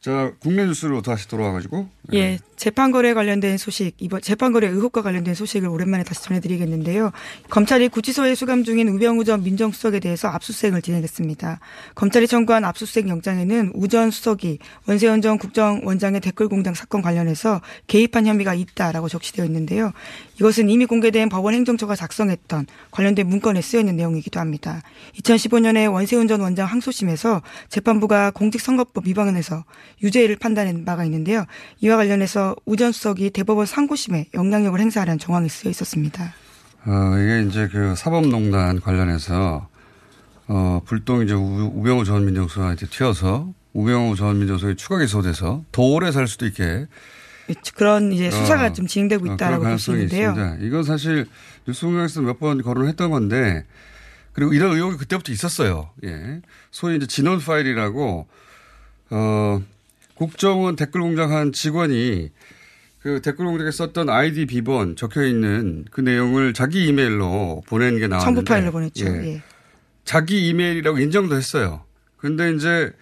자, 0.00 0.32
국내 0.40 0.64
뉴스로 0.66 1.02
다시 1.02 1.28
돌아와가지고. 1.28 1.88
예, 2.14 2.38
재판거래 2.56 3.14
관련된 3.14 3.58
소식, 3.58 3.94
이번 3.98 4.20
재판거래 4.20 4.68
의혹과 4.68 5.02
관련된 5.02 5.34
소식을 5.34 5.68
오랜만에 5.68 6.04
다시 6.04 6.22
전해드리겠는데요. 6.24 7.10
검찰이 7.48 7.88
구치소에 7.88 8.34
수감 8.34 8.64
중인 8.64 8.88
우병우 8.88 9.24
전 9.24 9.42
민정수석에 9.42 10.00
대해서 10.00 10.28
압수수색을 10.28 10.82
진행했습니다. 10.82 11.60
검찰이 11.94 12.26
청구한 12.26 12.64
압수수색 12.64 13.08
영장에는 13.08 13.72
우 13.74 13.88
전 13.92 14.10
수석이 14.10 14.58
원세훈 14.86 15.20
전 15.22 15.38
국정원장의 15.38 16.20
댓글 16.22 16.48
공장 16.48 16.72
사건 16.72 17.02
관련해서 17.02 17.60
개입한 17.88 18.26
혐의가 18.26 18.54
있다라고 18.54 19.08
적시되어 19.08 19.44
있는데요. 19.44 19.92
이것은 20.38 20.70
이미 20.70 20.86
공개된 20.86 21.28
법원 21.28 21.54
행정처가 21.54 21.94
작성했던 21.94 22.66
관련된 22.90 23.26
문건에 23.26 23.60
쓰여 23.60 23.80
있는 23.80 23.96
내용이기도 23.96 24.40
합니다. 24.40 24.82
2015년에 25.20 25.92
원세훈 25.92 26.26
전 26.26 26.40
원장 26.40 26.66
항소심에서 26.66 27.42
재판부가 27.68 28.30
공직선거법 28.30 29.06
위반에서 29.06 29.64
유죄를 30.02 30.36
판단한 30.36 30.84
바가 30.84 31.04
있는데요. 31.04 31.44
이와 31.80 31.91
관련해서 31.96 32.56
우전 32.66 32.92
수석이 32.92 33.30
대법원 33.30 33.66
상고심에 33.66 34.26
영향력을 34.34 34.78
행사하려는 34.80 35.18
정황이 35.18 35.48
쓰여 35.48 35.70
있었습니다. 35.70 36.34
어, 36.86 37.16
이게 37.18 37.42
이제 37.48 37.68
그 37.70 37.94
사법농단 37.96 38.80
관련해서 38.80 39.68
어, 40.48 40.80
불똥 40.84 41.22
이제 41.22 41.32
우, 41.34 41.70
우병우 41.74 42.04
전 42.04 42.24
민정수석한테 42.24 42.86
튀어서 42.86 43.52
우병우 43.72 44.16
전 44.16 44.38
민정수석이 44.38 44.76
추가 44.76 44.98
기소돼서 44.98 45.64
더 45.72 45.82
오래 45.82 46.10
살 46.12 46.26
수도 46.26 46.46
있게 46.46 46.86
그런 47.76 48.12
이제 48.12 48.30
수사가 48.30 48.66
어, 48.66 48.72
좀 48.72 48.86
진행되고 48.86 49.30
어, 49.30 49.34
있다라고 49.34 49.64
볼 49.64 49.78
수 49.78 49.92
있는데요. 49.92 50.30
있습니다. 50.30 50.56
이건 50.66 50.82
사실 50.84 51.26
뉴스 51.66 51.86
공장에서 51.86 52.20
몇 52.22 52.38
번 52.38 52.62
거론했던 52.62 53.10
건데 53.10 53.64
그리고 54.32 54.52
이런 54.54 54.74
의혹이 54.74 54.96
그때부터 54.96 55.30
있었어요. 55.32 55.90
예. 56.04 56.40
소위 56.70 56.96
이제 56.96 57.06
진원 57.06 57.38
파일이라고 57.38 58.26
어 59.10 59.62
국정원 60.14 60.76
댓글 60.76 61.00
공장 61.00 61.32
한 61.32 61.52
직원이 61.52 62.30
그 63.00 63.20
댓글 63.20 63.46
공장에 63.46 63.70
썼던 63.70 64.08
아이디 64.08 64.46
비번 64.46 64.94
적혀 64.94 65.24
있는 65.24 65.84
그 65.90 66.00
내용을 66.00 66.54
자기 66.54 66.86
이메일로 66.86 67.62
보낸 67.66 67.98
게 67.98 68.06
나왔는데 68.06 68.24
첨부 68.24 68.44
파일로 68.44 68.70
보냈죠. 68.70 69.06
예. 69.06 69.34
예. 69.34 69.42
자기 70.04 70.48
이메일이라고 70.48 70.98
인정도 70.98 71.36
했어요. 71.36 71.84
근데 72.16 72.52
이제 72.52 72.92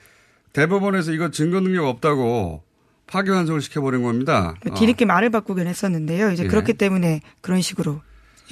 대법원에서 0.55 1.13
이거 1.13 1.31
증거 1.31 1.61
능력 1.61 1.87
없다고 1.87 2.63
파기 3.07 3.31
환송을 3.31 3.61
시켜버린 3.61 4.03
겁니다. 4.03 4.55
어. 4.69 4.75
뒤늦게 4.75 5.05
말을 5.05 5.31
바꾸긴 5.31 5.67
했었는데요. 5.67 6.31
이제 6.31 6.45
예. 6.45 6.49
그렇기 6.49 6.75
때문에 6.75 7.21
그런 7.43 7.61
식으로 7.61 8.01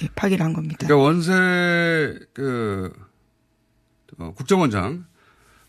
예, 0.03 0.09
파기를 0.15 0.45
한 0.45 0.53
겁니다. 0.53 0.87
그러니까 0.87 1.03
원세 1.03 2.19
그 2.35 2.93
어, 4.19 4.33
국정원장 4.37 5.07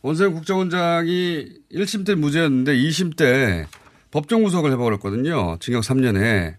원세 0.01 0.27
국정원장이 0.27 1.50
1심 1.74 2.06
때 2.06 2.15
무죄였는데 2.15 2.75
2심 2.75 3.18
때 3.18 3.68
법정 4.12 4.44
구속을 4.44 4.72
해버렸거든요. 4.72 5.58
징역 5.60 5.84
3년에. 5.84 6.56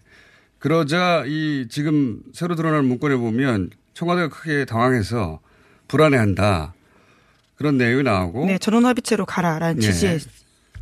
그러자 0.59 1.23
이 1.25 1.67
지금 1.69 2.21
새로 2.33 2.55
드러난 2.55 2.85
문건에 2.85 3.15
보면 3.15 3.71
청와대가 3.93 4.29
크게 4.29 4.65
당황해서 4.65 5.39
불안해한다. 5.87 6.73
그런 7.55 7.77
내용이 7.77 8.03
나오고. 8.03 8.45
네, 8.45 8.57
전원 8.59 8.85
합의체로 8.85 9.25
가라라는 9.25 9.81
예. 9.83 9.87
취지의 9.87 10.19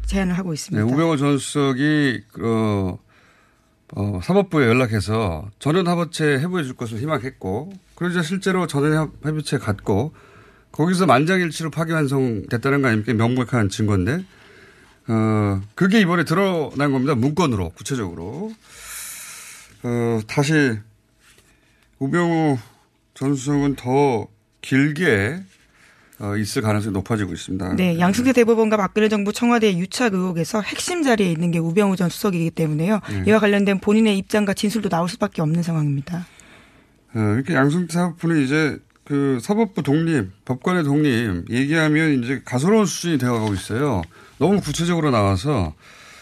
제안을 0.05 0.37
하고 0.37 0.49
네, 0.49 0.55
있습니다. 0.55 0.85
우병호 0.85 1.17
전 1.17 1.37
수석이 1.37 2.23
어, 2.41 2.99
어, 3.95 4.19
사법부에 4.21 4.67
연락해서 4.67 5.49
전원 5.59 5.87
합의체 5.87 6.39
해부해 6.39 6.63
줄 6.63 6.75
것을 6.75 6.99
희망했고 6.99 7.71
그러자 7.95 8.21
실제로 8.21 8.67
전원 8.67 9.11
합의체 9.23 9.59
갔고 9.59 10.13
거기서 10.71 11.05
만장일치로 11.05 11.71
파기환송됐다는 11.71 12.81
거 12.81 12.87
아닙니까? 12.87 13.13
명백한 13.13 13.69
증거인데 13.69 14.23
어, 15.07 15.61
그게 15.75 15.99
이번에 15.99 16.23
드러난 16.23 16.91
겁니다. 16.91 17.15
문건으로 17.15 17.69
구체적으로 17.71 18.53
어, 19.83 20.19
다시 20.27 20.77
우병우 21.99 22.57
전 23.13 23.35
수석은 23.35 23.75
더 23.75 24.27
길게 24.61 25.41
어, 26.19 26.35
있을 26.35 26.61
가능성이 26.61 26.93
높아지고 26.93 27.33
있습니다. 27.33 27.75
네, 27.75 27.97
양승태 27.97 28.33
대법원과 28.33 28.75
박근혜 28.77 29.07
정부 29.07 29.31
청와대 29.31 29.77
유착 29.77 30.13
의혹에서 30.13 30.61
핵심 30.61 31.01
자리에 31.01 31.31
있는 31.31 31.51
게 31.51 31.59
우병우 31.59 31.95
전 31.95 32.09
수석이기 32.09 32.51
때문에요. 32.51 32.99
네. 33.09 33.23
이와 33.27 33.39
관련된 33.39 33.79
본인의 33.79 34.17
입장과 34.17 34.53
진술도 34.53 34.89
나올 34.89 35.07
수밖에 35.07 35.41
없는 35.41 35.63
상황입니다. 35.63 36.27
어, 37.15 37.19
이렇게 37.35 37.55
양승태 37.55 37.93
사법부는 37.93 38.41
이제 38.43 38.77
그 39.09 39.39
사법부 39.41 39.81
독립, 39.81 40.45
법관의 40.45 40.83
독립 40.83 41.49
얘기하면 41.49 42.23
이제 42.23 42.43
가소로운 42.45 42.85
수준이 42.85 43.17
되어가고 43.17 43.55
있어요. 43.55 44.03
너무 44.37 44.61
구체적으로 44.61 45.09
나와서 45.09 45.73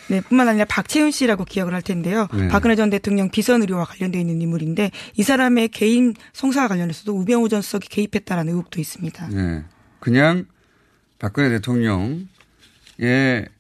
네, 0.08 0.22
뿐만 0.22 0.48
아니라 0.48 0.64
박채윤 0.64 1.12
씨라고 1.12 1.44
기억을 1.44 1.74
할 1.74 1.82
텐데요. 1.82 2.30
네. 2.34 2.48
박근혜 2.48 2.78
전 2.78 2.90
대통령 2.90 3.30
비선 3.30 3.60
의료와 3.60 3.84
관련되어 3.84 4.22
있는 4.22 4.42
인물인데 4.42 4.92
이 5.18 5.24
사람의 5.24 5.68
개인 5.68 6.14
성사와 6.32 6.70
관련해서도 6.70 7.14
우병우 7.14 7.50
전 7.50 7.62
수석이 7.62 7.90
개입했다라는 7.90 8.54
의혹도 8.54 8.80
있습니다. 8.80 9.30
예, 9.34 9.66
그냥 10.00 10.46
박근혜 11.20 11.50
대통령의 11.50 12.28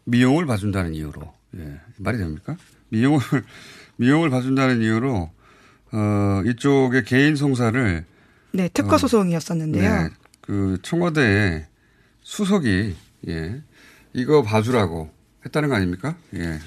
미용을 0.05 0.45
봐준다는 0.45 0.93
이유로 0.93 1.33
예, 1.57 1.81
말이 1.97 2.17
됩니까? 2.17 2.55
미용을 2.87 3.19
미용을 3.97 4.29
봐준다는 4.29 4.81
이유로 4.81 5.29
어, 5.91 6.41
이쪽의 6.45 7.03
개인 7.03 7.35
성사를 7.35 8.05
네, 8.51 8.69
특허 8.69 8.97
소송이었었는데요. 8.97 10.03
네, 10.03 10.09
그 10.41 10.77
청와대의 10.81 11.65
수석이 12.21 12.95
예, 13.27 13.61
이거 14.13 14.41
봐주라고 14.41 15.09
했다는 15.45 15.69
거 15.69 15.75
아닙니까? 15.75 16.15
예. 16.35 16.59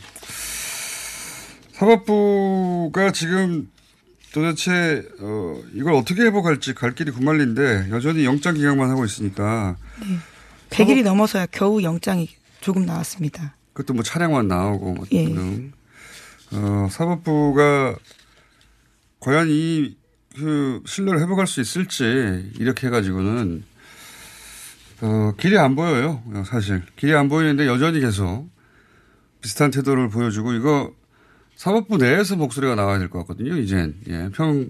사법부가 1.73 3.11
지금 3.13 3.71
도대체 4.33 5.03
어, 5.21 5.61
이걸 5.75 5.95
어떻게 5.95 6.23
회복할지 6.23 6.75
갈 6.75 6.95
길이 6.95 7.11
구말린데 7.11 7.89
여전히 7.91 8.25
영장 8.25 8.55
기각만 8.55 8.91
하고 8.91 9.05
있으니까 9.05 9.77
100일이 10.71 11.03
넘어서야 11.03 11.47
겨우 11.47 11.83
영장이 11.83 12.29
조금 12.61 12.85
나왔습니다. 12.85 13.57
그것도 13.73 13.95
뭐 13.95 14.03
차량만 14.03 14.47
나오고 14.47 14.93
뭐 14.93 15.07
예. 15.13 15.25
등등. 15.25 15.73
어, 16.53 16.89
사법부가 16.91 17.97
과연 19.21 19.49
이 19.51 19.97
그 20.37 20.83
신뢰를 20.87 21.21
회복할 21.21 21.47
수 21.47 21.61
있을지 21.61 22.51
이렇게 22.59 22.87
해가지고는 22.87 23.65
어, 25.03 25.33
길이 25.39 25.59
안 25.59 25.75
보여요. 25.77 26.23
사실 26.47 26.83
길이 26.97 27.15
안 27.15 27.29
보이는데 27.29 27.67
여전히 27.67 28.01
계속 28.01 28.49
비슷한 29.41 29.71
태도를 29.71 30.09
보여주고 30.11 30.53
이거 30.53 30.93
사법부 31.57 31.97
내에서 31.97 32.37
목소리가 32.37 32.75
나와야 32.75 32.99
될 32.99 33.09
것 33.09 33.21
같거든요. 33.21 33.57
이젠 33.57 33.95
예, 34.09 34.29
평 34.35 34.69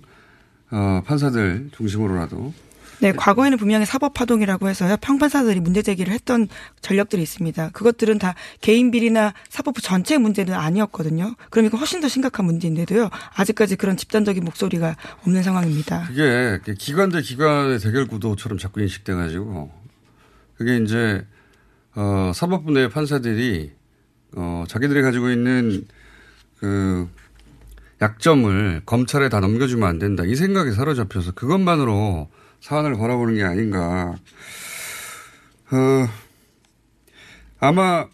어, 0.70 1.02
판사들 1.04 1.70
중심으로라도 1.76 2.54
네, 3.00 3.12
과거에는 3.12 3.56
분명히 3.56 3.86
사법 3.86 4.12
파동이라고 4.12 4.68
해서요. 4.68 4.96
평판사들이 5.00 5.60
문제 5.60 5.80
제기를 5.80 6.12
했던 6.12 6.48
전력들이 6.82 7.22
있습니다. 7.22 7.70
그것들은 7.70 8.18
다 8.18 8.34
개인 8.60 8.90
비리나 8.90 9.32
사법부 9.48 9.80
전체 9.80 10.18
문제는 10.18 10.52
아니었거든요. 10.54 11.34
그럼 11.48 11.66
이거 11.66 11.78
훨씬 11.78 12.00
더 12.00 12.08
심각한 12.08 12.44
문제인데도요. 12.44 13.08
아직까지 13.34 13.76
그런 13.76 13.96
집단적인 13.96 14.44
목소리가 14.44 14.96
없는 15.22 15.42
상황입니다. 15.42 16.04
그게 16.08 16.60
기관 16.78 17.10
대 17.10 17.22
기관의 17.22 17.78
대결 17.78 18.06
구도처럼 18.06 18.58
자꾸 18.58 18.80
인식돼 18.82 19.14
가지고 19.14 19.70
그게 20.56 20.76
이제 20.76 21.26
어 21.94 22.32
사법부 22.34 22.70
내 22.72 22.88
판사들이 22.88 23.72
어 24.36 24.64
자기들이 24.68 25.00
가지고 25.00 25.30
있는 25.30 25.86
그 26.58 27.08
약점을 28.02 28.82
검찰에 28.84 29.28
다 29.28 29.40
넘겨주면 29.40 29.88
안 29.88 29.98
된다 29.98 30.22
이 30.24 30.36
생각에 30.36 30.70
사로잡혀서 30.70 31.32
그것만으로 31.32 32.28
사안을 32.60 32.96
바라보는 32.96 33.34
게 33.36 33.42
아닌가. 33.44 34.14
어 35.72 36.08
아마 37.58 38.06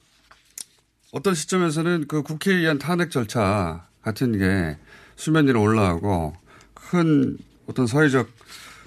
어떤 1.13 1.35
시점에서는 1.35 2.07
그 2.09 2.23
국회에 2.23 2.55
의한 2.57 2.79
탄핵 2.79 3.11
절차 3.11 3.87
같은 4.03 4.39
게 4.39 4.77
수면 5.17 5.47
위로 5.49 5.63
올라가고 5.63 6.35
큰 6.75 7.39
어떤 7.67 7.87
사회적 7.87 8.29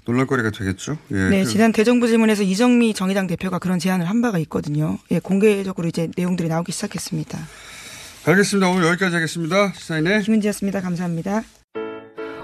논란거리가 0.05 0.51
되겠죠. 0.51 0.97
예. 1.11 1.15
네, 1.29 1.43
그- 1.43 1.49
지난 1.49 1.71
대정부 1.71 2.07
질문에서 2.07 2.43
이정미 2.43 2.93
정의당 2.93 3.27
대표가 3.27 3.59
그런 3.59 3.79
제안을 3.79 4.09
한 4.09 4.21
바가 4.21 4.37
있거든요. 4.39 4.97
예, 5.11 5.19
공개적으로 5.19 5.87
이제 5.87 6.09
내용들이 6.15 6.47
나오기 6.49 6.71
시작했습니다. 6.71 7.37
알겠습니다. 8.25 8.69
오늘 8.69 8.87
여기까지 8.87 9.15
하겠습니다. 9.15 9.73
시사인의 9.73 10.23
김은지였습니다. 10.23 10.81
감사합니다. 10.81 11.43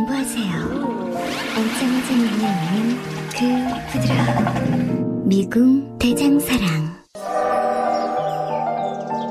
양보하세요. 0.00 0.54
엉짱해진 1.56 2.26
영양은 2.26 2.96
그 3.36 3.40
부드러운 3.92 5.28
미궁 5.28 5.98
대장사랑. 5.98 7.04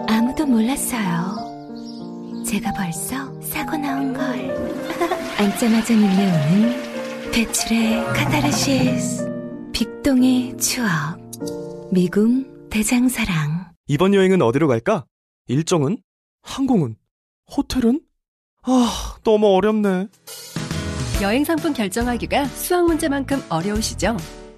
아무도 0.07 0.45
몰랐어요. 0.45 2.43
제가 2.45 2.71
벌써 2.73 3.41
사고 3.41 3.77
나온 3.77 4.13
걸. 4.13 4.23
앉자마자 5.39 5.95
밀려오는 5.95 7.31
배출의 7.31 8.03
카타르시스. 8.13 9.27
빅동의 9.73 10.57
추억. 10.57 11.17
미궁 11.91 12.69
대장사랑. 12.69 13.71
이번 13.87 14.13
여행은 14.13 14.41
어디로 14.41 14.67
갈까? 14.67 15.05
일정은? 15.47 15.97
항공은? 16.43 16.95
호텔은? 17.55 18.01
아, 18.63 19.15
너무 19.23 19.47
어렵네. 19.55 20.07
여행 21.21 21.43
상품 21.43 21.73
결정하기가 21.73 22.45
수학 22.45 22.85
문제만큼 22.85 23.43
어려우시죠? 23.49 24.15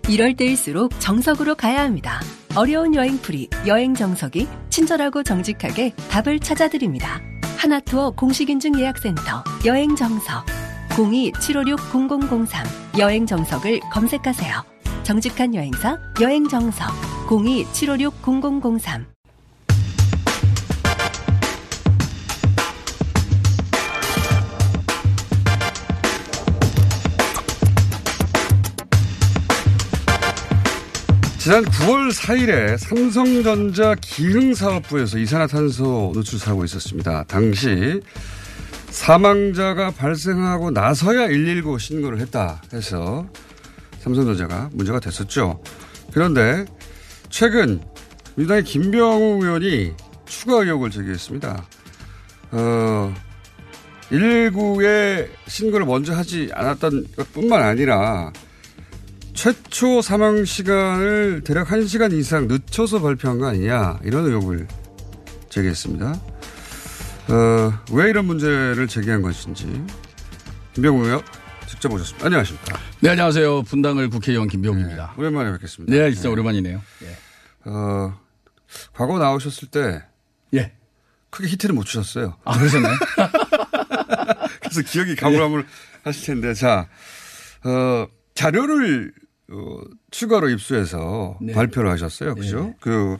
이럴 0.07 0.35
때일수록 0.35 0.91
정석으로 0.99 1.55
가야 1.55 1.81
합니다. 1.81 2.21
어려운 2.55 2.93
여행풀이 2.93 3.49
여행 3.65 3.95
정석이 3.95 4.47
친절하고 4.69 5.23
정직하게 5.23 5.95
답을 6.11 6.39
찾아드립니다. 6.39 7.19
하나투어 7.57 8.11
공식인증 8.11 8.79
예약센터 8.79 9.43
여행 9.65 9.95
정석 9.95 10.45
02-756-0003 10.89 12.99
여행 12.99 13.25
정석을 13.25 13.79
검색하세요. 13.91 14.63
정직한 15.01 15.55
여행사 15.55 15.97
여행 16.21 16.47
정석 16.47 16.91
02-756-0003 17.27 19.05
지난 31.41 31.65
9월 31.65 32.13
4일에 32.13 32.77
삼성전자 32.77 33.95
기흥사업부에서 33.95 35.17
이산화탄소 35.17 36.11
누출 36.13 36.37
사고가 36.37 36.65
있었습니다. 36.65 37.23
당시 37.23 37.99
사망자가 38.91 39.89
발생하고 39.89 40.69
나서야 40.69 41.29
119 41.29 41.79
신고를 41.79 42.19
했다 42.19 42.61
해서 42.71 43.27
삼성전자가 44.01 44.69
문제가 44.71 44.99
됐었죠. 44.99 45.63
그런데 46.13 46.63
최근 47.31 47.81
민주당의 48.35 48.63
김병우 48.63 49.43
의원이 49.43 49.93
추가 50.25 50.57
의혹을 50.57 50.91
제기했습니다. 50.91 51.65
어, 52.51 53.15
119에 54.11 55.27
신고를 55.47 55.87
먼저 55.87 56.13
하지 56.13 56.51
않았던 56.53 57.07
것 57.17 57.33
뿐만 57.33 57.63
아니라 57.63 58.31
최초 59.33 60.01
사망 60.01 60.45
시간을 60.45 61.41
대략 61.43 61.67
1시간 61.69 62.13
이상 62.13 62.47
늦춰서 62.47 63.01
발표한 63.01 63.39
거 63.39 63.47
아니냐 63.47 63.99
이런 64.03 64.25
의혹을 64.25 64.67
제기했습니다. 65.49 66.21
어, 67.29 67.73
왜 67.93 68.09
이런 68.09 68.25
문제를 68.25 68.87
제기한 68.87 69.21
것인지 69.21 69.65
김병우 70.73 71.05
의원 71.05 71.21
직접 71.67 71.91
오셨습니다. 71.91 72.25
안녕하십니까. 72.25 72.77
네, 72.99 73.09
안녕하세요. 73.09 73.63
분당을 73.63 74.09
국회의원 74.09 74.47
김병우입니다. 74.47 75.13
네, 75.15 75.21
오랜만에 75.21 75.51
뵙겠습니다. 75.53 75.93
네, 75.95 76.11
진짜 76.11 76.29
오랜만이네요. 76.29 76.81
예. 77.03 77.69
어, 77.69 78.19
과거 78.93 79.17
나오셨을 79.17 79.69
때 79.69 80.03
예. 80.53 80.73
크게 81.29 81.47
히트를 81.47 81.73
못 81.73 81.85
주셨어요. 81.85 82.35
아, 82.43 82.57
그러셨나요? 82.57 82.93
그래서 84.61 84.81
기억이 84.81 85.15
가물가물 85.15 85.65
하실 86.03 86.25
텐데, 86.27 86.53
자, 86.53 86.89
어, 87.63 88.07
자료를, 88.35 89.13
어, 89.51 89.81
추가로 90.11 90.49
입수해서 90.49 91.37
네. 91.41 91.53
발표를 91.53 91.89
하셨어요. 91.91 92.35
그죠? 92.35 92.73
그, 92.79 93.17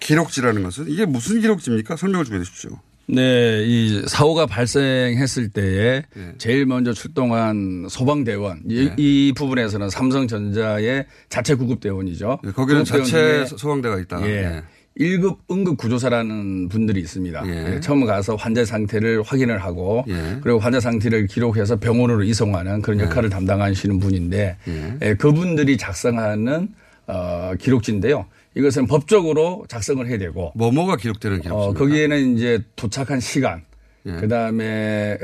기록지라는 0.00 0.62
것은 0.62 0.88
이게 0.88 1.04
무슨 1.06 1.40
기록지입니까? 1.40 1.96
설명을 1.96 2.24
좀 2.24 2.36
해 2.36 2.40
주십시오. 2.40 2.70
네, 3.08 3.62
이 3.64 4.02
사고가 4.08 4.46
발생했을 4.46 5.50
때에 5.50 6.02
예. 6.16 6.34
제일 6.38 6.66
먼저 6.66 6.92
출동한 6.92 7.86
소방대원 7.88 8.62
이, 8.68 8.86
네. 8.86 8.94
이 8.96 9.32
부분에서는 9.36 9.90
삼성전자의 9.90 11.06
자체 11.28 11.54
구급대원이죠. 11.54 12.40
예, 12.44 12.50
거기는 12.50 12.82
구급대원 12.82 13.04
자체 13.44 13.56
소방대가 13.56 14.00
있다. 14.00 14.26
예. 14.28 14.62
예. 14.98 15.04
1급 15.04 15.38
응급 15.50 15.76
구조사라는 15.76 16.68
분들이 16.68 17.00
있습니다. 17.00 17.42
예. 17.46 17.74
예, 17.74 17.80
처음 17.80 18.04
가서 18.04 18.34
환자 18.36 18.64
상태를 18.64 19.22
확인을 19.22 19.58
하고 19.58 20.04
예. 20.08 20.38
그리고 20.42 20.58
환자 20.58 20.80
상태를 20.80 21.26
기록해서 21.26 21.76
병원으로 21.76 22.22
이송하는 22.24 22.82
그런 22.82 23.00
역할을 23.00 23.30
담당하시는 23.30 23.98
분인데 23.98 24.56
예. 24.68 24.94
예, 25.02 25.14
그분들이 25.14 25.76
작성하는 25.76 26.68
어, 27.06 27.52
기록지인데요. 27.58 28.26
이것은 28.56 28.86
법적으로 28.86 29.64
작성을 29.68 30.04
해야 30.08 30.18
되고 30.18 30.52
뭐뭐가 30.54 30.96
기록되는 30.96 31.42
기록지입니까? 31.42 31.70
어, 31.70 31.74
거기에는 31.74 32.34
이제 32.36 32.60
도착한 32.74 33.20
시간, 33.20 33.62
예. 34.06 34.12
그 34.12 34.28
다음에 34.28 35.18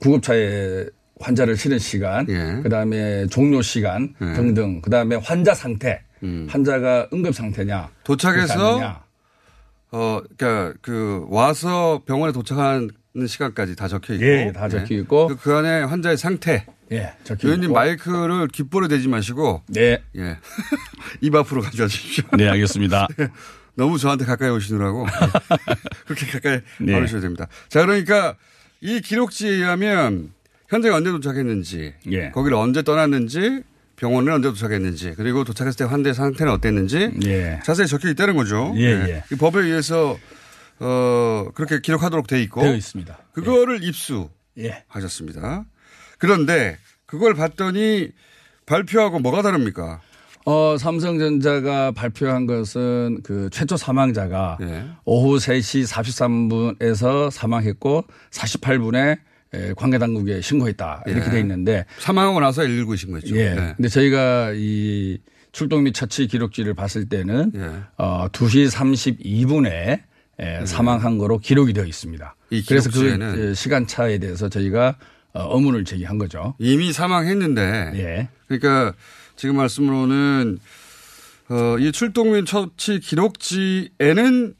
구급차에 0.00 0.86
환자를 1.24 1.56
실은 1.56 1.78
시간, 1.78 2.26
예. 2.28 2.60
그 2.62 2.68
다음에 2.68 3.26
종료 3.28 3.62
시간 3.62 4.14
예. 4.20 4.34
등등, 4.34 4.82
그 4.82 4.90
다음에 4.90 5.16
환자 5.16 5.54
상태, 5.54 6.02
음. 6.22 6.46
환자가 6.50 7.08
응급 7.12 7.34
상태냐, 7.34 7.88
도착해서. 8.04 9.02
어, 9.90 10.20
그러니까 10.36 10.76
그 10.82 11.24
와서 11.28 12.02
병원에 12.04 12.32
도착하는 12.32 12.90
시간까지 13.26 13.76
다 13.76 13.88
적혀 13.88 14.14
있고, 14.14 14.26
예, 14.26 14.52
다 14.52 14.68
적혀 14.68 14.96
있고. 14.96 15.28
그, 15.28 15.36
그 15.36 15.54
안에 15.54 15.84
환자의 15.84 16.16
상태. 16.16 16.66
예, 16.92 17.14
적혀 17.24 17.48
의원님 17.48 17.70
있고. 17.70 17.74
마이크를 17.74 18.48
귓볼에 18.48 18.88
대지 18.88 19.08
마시고, 19.08 19.62
네, 19.68 20.02
예, 20.16 20.36
입 21.22 21.34
앞으로 21.34 21.62
가져와 21.62 21.88
주십시오. 21.88 22.24
네, 22.36 22.48
알겠습니다. 22.48 23.08
너무 23.76 23.98
저한테 23.98 24.24
가까이 24.24 24.50
오시느라고 24.50 25.06
그렇게 26.06 26.26
가까이 26.26 26.60
네. 26.80 26.94
와주셔야 26.94 27.20
됩니다. 27.22 27.48
자, 27.68 27.80
그러니까 27.84 28.36
이 28.80 29.00
기록지에 29.00 29.50
의하면 29.50 30.32
현장에 30.74 30.92
언제 30.92 31.10
도착했는지, 31.12 31.94
예. 32.10 32.30
거기를 32.30 32.56
언제 32.56 32.82
떠났는지, 32.82 33.62
병원을 33.94 34.32
언제 34.32 34.48
도착했는지, 34.48 35.14
그리고 35.16 35.44
도착했을 35.44 35.78
때 35.78 35.84
환자의 35.84 36.14
상태는 36.14 36.52
어땠는지 36.52 37.12
예. 37.26 37.60
자세히 37.64 37.86
적혀 37.86 38.08
있다는 38.10 38.34
거죠. 38.34 38.74
예, 38.76 38.94
네. 38.96 39.10
예. 39.10 39.24
이 39.32 39.36
법에 39.36 39.60
의해서 39.60 40.18
어, 40.80 41.46
그렇게 41.54 41.80
기록하도록 41.80 42.26
돼 42.26 42.42
있고 42.42 42.62
되어 42.62 42.74
있습니다. 42.74 43.16
그거를 43.32 43.84
입수하셨습니다. 43.84 45.64
예. 45.64 45.70
그런데 46.18 46.76
그걸 47.06 47.34
봤더니 47.34 48.08
발표하고 48.66 49.20
뭐가 49.20 49.42
다릅니까? 49.42 50.00
어, 50.44 50.76
삼성전자가 50.76 51.92
발표한 51.92 52.46
것은 52.46 53.20
그 53.22 53.48
최초 53.52 53.76
사망자가 53.76 54.58
예. 54.62 54.86
오후 55.04 55.36
3시 55.36 55.86
43분에서 55.86 57.30
사망했고 57.30 58.04
48분에 58.32 59.18
관계 59.76 59.98
당국에 59.98 60.40
신고했다 60.40 61.04
이렇게 61.06 61.26
예. 61.26 61.30
돼 61.30 61.40
있는데 61.40 61.84
사망하고 61.98 62.40
나서 62.40 62.62
119 62.62 62.96
신고했죠. 62.96 63.36
예. 63.36 63.54
네. 63.54 63.74
근데 63.76 63.88
저희가 63.88 64.52
이 64.54 65.18
출동 65.52 65.84
및 65.84 65.92
처치 65.92 66.26
기록지를 66.26 66.74
봤을 66.74 67.08
때는 67.08 67.52
예. 67.54 67.70
어 67.96 68.28
2시 68.28 68.70
32분에 68.70 70.00
사망한 70.66 71.18
거로 71.18 71.38
기록이 71.38 71.72
되어 71.72 71.84
있습니다. 71.84 72.34
이 72.50 72.64
그래서 72.64 72.90
그 72.90 73.50
예, 73.50 73.54
시간 73.54 73.86
차에 73.86 74.18
대해서 74.18 74.48
저희가 74.48 74.96
어, 75.32 75.56
의문을 75.56 75.84
제기한 75.84 76.18
거죠. 76.18 76.54
이미 76.58 76.92
사망했는데 76.92 77.92
예. 77.96 78.28
그러니까 78.46 78.94
지금 79.36 79.56
말씀으로는 79.56 80.58
어, 81.50 81.76
이 81.78 81.92
출동 81.92 82.32
및 82.32 82.46
처치 82.46 83.00
기록지에는 83.00 84.54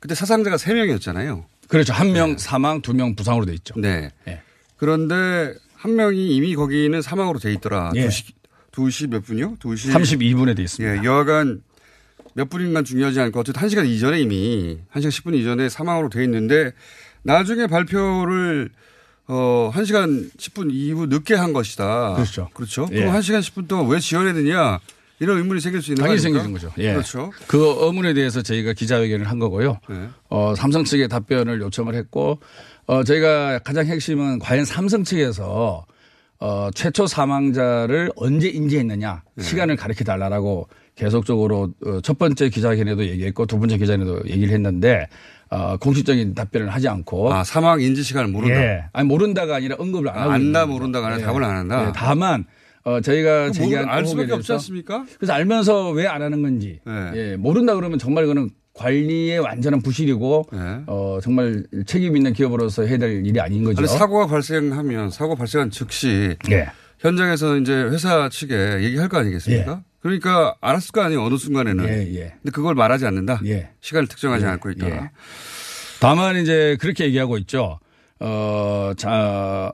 그때 0.00 0.14
사상자가 0.14 0.56
3명이었잖아요. 0.56 1.44
그렇죠. 1.68 1.92
한명 1.92 2.38
사망, 2.38 2.80
두 2.82 2.92
명 2.94 3.14
부상으로 3.14 3.44
돼 3.46 3.54
있죠. 3.54 3.74
네. 3.76 4.10
예. 4.28 4.40
그런데 4.76 5.54
한 5.74 5.96
명이 5.96 6.34
이미 6.36 6.54
거기는 6.54 7.00
사망으로 7.02 7.38
돼 7.38 7.52
있더라. 7.54 7.92
예. 7.96 8.06
2시, 8.08 8.32
2시 8.72 9.08
몇 9.08 9.24
분이요? 9.24 9.56
2시. 9.56 9.92
32분에 9.92 10.56
돼 10.56 10.62
있습니다. 10.62 10.98
예, 10.98 11.04
여하간 11.04 11.62
몇 12.34 12.50
분인간 12.50 12.84
중요하지 12.84 13.20
않고 13.20 13.40
어쨌든 13.40 13.62
1시간 13.62 13.86
이전에 13.88 14.20
이미 14.20 14.78
1시간 14.94 15.08
10분 15.08 15.34
이전에 15.34 15.68
사망으로 15.68 16.08
돼 16.10 16.22
있는데 16.24 16.72
나중에 17.22 17.66
발표를 17.66 18.70
어, 19.28 19.72
1시간 19.74 20.30
10분 20.36 20.68
이후 20.72 21.06
늦게 21.06 21.34
한 21.34 21.52
것이다. 21.52 22.14
그렇죠. 22.14 22.50
그렇죠. 22.54 22.88
예. 22.92 22.96
그럼 23.00 23.14
1시간 23.14 23.40
10분 23.40 23.66
동안 23.68 23.88
왜 23.88 23.98
지연했느냐 23.98 24.78
이런 25.18 25.38
의문이 25.38 25.60
생길 25.60 25.80
수 25.82 25.92
있는 25.92 26.02
당연히? 26.02 26.20
생기는 26.20 26.52
거죠. 26.52 26.70
예. 26.78 26.92
그렇죠. 26.92 27.30
그 27.46 27.76
의문에 27.80 28.12
대해서 28.14 28.42
저희가 28.42 28.72
기자회견을 28.74 29.28
한 29.28 29.38
거고요. 29.38 29.78
네. 29.88 30.08
어, 30.28 30.54
삼성 30.54 30.84
측에 30.84 31.08
답변을 31.08 31.60
요청을 31.60 31.94
했고, 31.94 32.38
어, 32.86 33.02
저희가 33.02 33.60
가장 33.60 33.86
핵심은 33.86 34.38
과연 34.40 34.64
삼성 34.64 35.04
측에서 35.04 35.86
어, 36.38 36.68
최초 36.74 37.06
사망자를 37.06 38.12
언제 38.14 38.48
인지했느냐 38.48 39.22
네. 39.36 39.42
시간을 39.42 39.76
가르쳐 39.76 40.04
달라라고 40.04 40.68
계속적으로 40.94 41.72
어, 41.84 42.00
첫 42.02 42.18
번째 42.18 42.50
기자회견에도 42.50 43.06
얘기했고 43.06 43.46
두 43.46 43.58
번째 43.58 43.78
기자회견에도 43.78 44.28
얘기를 44.28 44.52
했는데 44.52 45.08
어, 45.48 45.78
공식적인 45.78 46.34
답변을 46.34 46.68
하지 46.68 46.88
않고 46.88 47.32
아, 47.32 47.42
사망 47.42 47.80
인지 47.80 48.02
시간을 48.02 48.28
모른다. 48.28 48.62
예. 48.62 48.84
아니 48.92 49.08
모른다가 49.08 49.56
아니라 49.56 49.76
언급을 49.78 50.10
안 50.10 50.18
하고 50.18 50.32
안다. 50.32 50.66
모른다가 50.66 51.06
아니라 51.06 51.22
예. 51.22 51.26
답을 51.26 51.42
안 51.44 51.56
한다. 51.56 51.86
예, 51.88 51.92
다만 51.94 52.44
어, 52.86 53.00
저희가 53.00 53.40
그거 53.46 53.52
제기한 53.52 53.88
알 53.88 54.06
수밖에 54.06 54.32
없지 54.32 54.52
않습니까? 54.52 55.04
그래서 55.18 55.32
알면서 55.32 55.90
왜 55.90 56.06
안 56.06 56.22
하는 56.22 56.40
건지 56.40 56.78
네. 56.86 57.10
예, 57.14 57.36
모른다 57.36 57.74
그러면 57.74 57.98
정말 57.98 58.26
그는 58.26 58.48
관리의 58.74 59.40
완전한 59.40 59.82
부실이고 59.82 60.46
네. 60.52 60.58
어, 60.86 61.18
정말 61.20 61.64
책임 61.84 62.16
있는 62.16 62.32
기업으로서 62.32 62.84
해야 62.84 62.96
될 62.96 63.26
일이 63.26 63.40
아닌 63.40 63.64
거죠. 63.64 63.80
아니, 63.80 63.88
사고가 63.88 64.28
발생하면 64.28 65.10
사고 65.10 65.34
발생한 65.34 65.70
즉시 65.70 66.36
예. 66.50 66.68
현장에서 67.00 67.56
이제 67.56 67.72
회사 67.74 68.28
측에 68.28 68.82
얘기할 68.84 69.08
거 69.08 69.18
아니겠습니까? 69.18 69.82
그러니까 70.00 70.54
알았을 70.60 70.92
거 70.92 71.00
아니에요. 71.00 71.22
어느 71.24 71.36
순간에는. 71.36 71.88
예, 71.88 72.14
예. 72.14 72.34
근데 72.40 72.50
그걸 72.52 72.76
말하지 72.76 73.04
않는다. 73.06 73.40
예. 73.46 73.70
시간을 73.80 74.06
특정하지 74.06 74.44
예, 74.44 74.48
않고 74.50 74.70
있다. 74.70 74.88
예. 74.88 75.10
다만 76.00 76.36
이제 76.36 76.76
그렇게 76.80 77.04
얘기하고 77.06 77.36
있죠. 77.38 77.80
어, 78.20 78.92
자, 78.96 79.72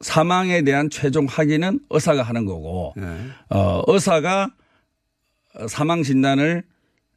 사망에 0.00 0.62
대한 0.62 0.88
최종 0.90 1.26
확인은 1.26 1.80
의사가 1.90 2.22
하는 2.22 2.46
거고, 2.46 2.94
예. 2.98 3.04
어, 3.54 3.82
의사가 3.86 4.50
사망 5.68 6.02
진단을 6.02 6.62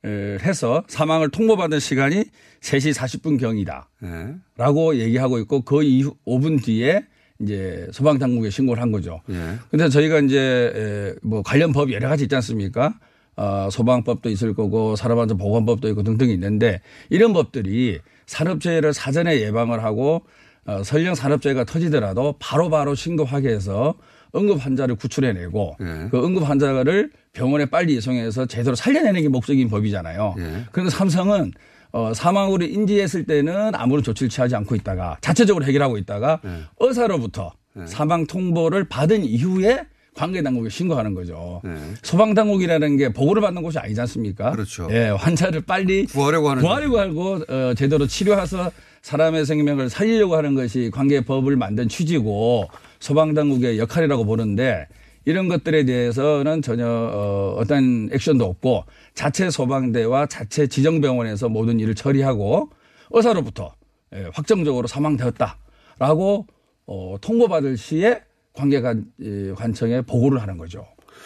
에, 0.05 0.37
해서 0.41 0.83
사망을 0.87 1.29
통보받은 1.29 1.79
시간이 1.79 2.25
3시 2.61 2.93
40분 2.93 3.39
경이다. 3.39 3.89
예. 4.03 4.35
라고 4.57 4.97
얘기하고 4.97 5.39
있고 5.39 5.61
그 5.61 5.83
이후 5.83 6.15
5분 6.27 6.63
뒤에 6.63 7.05
이제 7.41 7.87
소방 7.91 8.19
당국에 8.19 8.49
신고를 8.49 8.81
한 8.81 8.91
거죠. 8.91 9.21
예. 9.29 9.55
근데 9.69 9.87
저희가 9.89 10.19
이제 10.19 10.73
에, 10.75 11.19
뭐 11.23 11.41
관련 11.41 11.71
법이 11.71 11.93
여러 11.93 12.09
가지 12.09 12.23
있지 12.23 12.35
않습니까? 12.35 12.99
어, 13.35 13.69
소방법도 13.71 14.29
있을 14.29 14.53
거고 14.53 14.95
산업안전 14.95 15.37
보건법도 15.37 15.87
있고 15.89 16.03
등등 16.03 16.29
있는데 16.29 16.81
이런 17.09 17.33
법들이 17.33 17.99
산업재해를 18.27 18.93
사전에 18.93 19.39
예방을 19.41 19.83
하고 19.83 20.23
어, 20.65 20.81
설령 20.83 21.15
산업재해가 21.15 21.65
터지더라도 21.65 22.35
바로 22.39 22.69
바로 22.69 22.95
신고하게 22.95 23.49
해서 23.49 23.95
응급 24.35 24.65
환자를 24.65 24.95
구출해내고 24.95 25.77
예. 25.81 26.07
그 26.09 26.23
응급 26.23 26.49
환자를 26.49 27.11
병원에 27.33 27.65
빨리 27.65 27.95
이송해서 27.95 28.45
제대로 28.45 28.75
살려내는 28.75 29.21
게 29.21 29.27
목적인 29.27 29.69
법이잖아요. 29.69 30.35
예. 30.39 30.65
그런데 30.71 30.89
삼성은 30.89 31.51
어, 31.91 32.13
사망으로 32.13 32.65
인지했을 32.65 33.25
때는 33.25 33.75
아무런 33.75 34.03
조치를 34.03 34.29
취하지 34.29 34.55
않고 34.55 34.75
있다가 34.75 35.17
자체적으로 35.21 35.65
해결하고 35.65 35.97
있다가 35.97 36.39
예. 36.45 36.49
의사로부터 36.79 37.53
사망 37.85 38.25
통보를 38.25 38.87
받은 38.87 39.23
이후에 39.25 39.85
관계 40.15 40.43
당국에 40.43 40.69
신고하는 40.69 41.15
거죠. 41.15 41.59
소방 42.03 42.35
당국이라는 42.35 42.97
게 42.97 43.11
보고를 43.11 43.41
받는 43.41 43.63
곳이 43.63 43.79
아니지 43.79 43.99
않습니까? 44.01 44.51
네. 44.51 44.55
그렇죠. 44.55 44.87
예, 44.91 45.09
환자를 45.09 45.61
빨리 45.61 46.05
구하려고 46.05 46.51
하는 46.51 46.61
구하려고 46.61 46.99
하고 46.99 47.39
어, 47.49 47.73
제대로 47.75 48.05
치료해서 48.05 48.71
사람의 49.03 49.45
생명을 49.45 49.89
살리려고 49.89 50.35
하는 50.35 50.55
것이 50.55 50.89
관계 50.91 51.21
법을 51.21 51.57
만든 51.57 51.87
취지고 51.89 52.69
소방 52.99 53.33
당국의 53.33 53.77
역할이라고 53.77 54.25
보는데 54.25 54.87
이런 55.25 55.49
것들에 55.49 55.83
대해서는 55.83 56.61
전혀 56.61 56.87
어, 56.87 57.55
어떤 57.59 58.09
액션도 58.11 58.45
없고 58.45 58.85
자체 59.13 59.49
소방대와 59.49 60.27
자체 60.27 60.67
지정병원에서 60.67 61.49
모든 61.49 61.79
일을 61.79 61.95
처리하고 61.95 62.69
의사로부터 63.11 63.73
예, 64.15 64.29
확정적으로 64.33 64.87
사망되었다라고 64.87 66.47
어, 66.85 67.15
통보받을 67.21 67.77
시에 67.77 68.21
관계관 68.53 69.05
이 69.19 69.53
관청에 69.55 70.01
보고를 70.01 70.41
하는 70.41 70.57
거죠. 70.57 70.85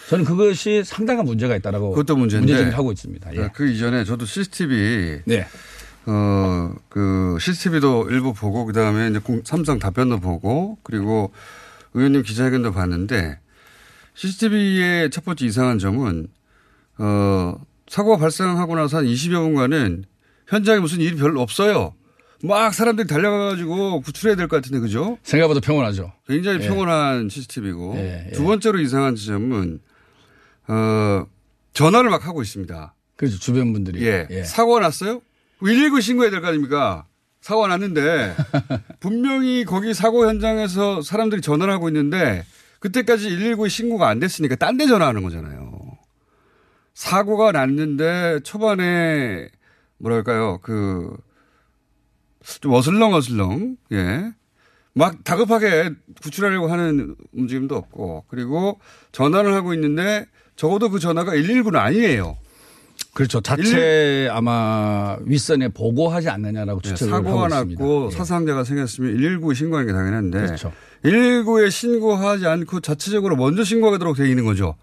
저는 0.09 0.25
그것이 0.25 0.83
상당한 0.83 1.25
문제가 1.25 1.55
있다라고 1.55 1.91
그것도 1.91 2.15
문제인데. 2.15 2.45
문제제기를 2.45 2.77
하고 2.77 2.91
있습니다. 2.91 3.35
예. 3.35 3.49
그 3.53 3.67
이전에 3.69 4.03
저도 4.03 4.25
CCTV 4.25 5.21
네. 5.25 5.45
어, 6.07 6.73
그 6.89 7.37
CCTV도 7.39 8.09
일부 8.09 8.33
보고 8.33 8.65
그다음에 8.65 9.09
이제 9.09 9.19
공- 9.19 9.41
삼성 9.43 9.77
답변도 9.77 10.19
보고 10.19 10.77
그리고 10.83 11.31
의원님 11.93 12.23
기자회견도 12.23 12.71
봤는데 12.71 13.39
CCTV의 14.15 15.09
첫 15.11 15.23
번째 15.25 15.45
이상한 15.45 15.79
점은 15.79 16.27
어, 16.97 17.55
사고가 17.87 18.17
발생하고 18.17 18.75
나서 18.75 18.97
한 18.97 19.05
20여 19.05 19.33
분간은 19.43 20.05
현장에 20.47 20.79
무슨 20.79 20.99
일이 21.01 21.15
별로 21.15 21.41
없어요. 21.41 21.93
막 22.43 22.73
사람들이 22.73 23.07
달려가가지고 23.07 24.01
구출해야 24.01 24.35
될 24.35 24.47
것 24.47 24.57
같은데 24.57 24.79
그죠? 24.79 25.17
생각보다 25.23 25.59
평온하죠. 25.59 26.13
굉장히 26.27 26.63
예. 26.63 26.67
평온한 26.67 27.29
CCTV고 27.29 27.95
예, 27.97 28.27
예. 28.27 28.31
두 28.31 28.43
번째로 28.43 28.79
이상한 28.79 29.15
지점은 29.15 29.79
어, 30.67 31.25
전화를 31.73 32.09
막 32.09 32.25
하고 32.27 32.41
있습니다. 32.41 32.93
그렇죠. 33.15 33.39
주변 33.39 33.73
분들이. 33.73 34.05
예. 34.05 34.27
예. 34.29 34.43
사고가 34.43 34.79
났어요? 34.81 35.21
119 35.63 36.01
신고해야 36.01 36.31
될 36.31 36.41
거 36.41 36.47
아닙니까? 36.47 37.05
사고가 37.41 37.67
났는데 37.67 38.35
분명히 38.99 39.63
거기 39.65 39.93
사고 39.93 40.27
현장에서 40.27 41.01
사람들이 41.01 41.41
전화를 41.41 41.73
하고 41.73 41.87
있는데 41.89 42.43
그때까지 42.79 43.29
119에 43.29 43.69
신고가 43.69 44.07
안 44.07 44.19
됐으니까 44.19 44.55
딴 44.55 44.77
데 44.77 44.85
전화하는 44.87 45.23
거잖아요. 45.23 45.79
사고가 46.93 47.51
났는데 47.51 48.39
초반에 48.43 49.49
뭐랄까요 49.97 50.59
그 50.61 51.15
좀 52.61 52.71
어슬렁 52.73 53.13
어슬렁 53.13 53.75
예. 53.91 54.31
막 54.93 55.23
다급하게 55.25 55.91
구출하려고 56.21 56.67
하는 56.67 57.13
움직임도 57.33 57.75
없고 57.75 58.23
그리고 58.29 58.79
전화를 59.11 59.53
하고 59.53 59.73
있는데 59.73 60.25
적어도 60.55 60.89
그 60.89 60.99
전화가 60.99 61.33
119는 61.33 61.75
아니에요. 61.75 62.37
그렇죠. 63.17 63.41
자체 63.41 64.29
아마 64.31 65.17
윗선에 65.25 65.69
보고하지 65.69 66.29
않느냐라고 66.29 66.81
네, 66.81 66.89
추측을 66.89 67.11
사고가 67.11 67.45
하고 67.45 67.47
있습니다. 67.47 67.83
났고 67.83 68.09
예. 68.11 68.15
사상자가 68.15 68.63
생겼으면 68.63 69.17
119에 69.17 69.55
신고하는 69.55 69.87
게 69.87 69.93
당연한데 69.93 70.39
그렇죠. 70.45 70.71
119에 71.03 71.71
신고하지 71.71 72.45
않고 72.45 72.81
자체적으로 72.81 73.35
먼저 73.35 73.63
신고하도록 73.63 74.15
되어 74.17 74.27
있는 74.27 74.45
거죠. 74.45 74.75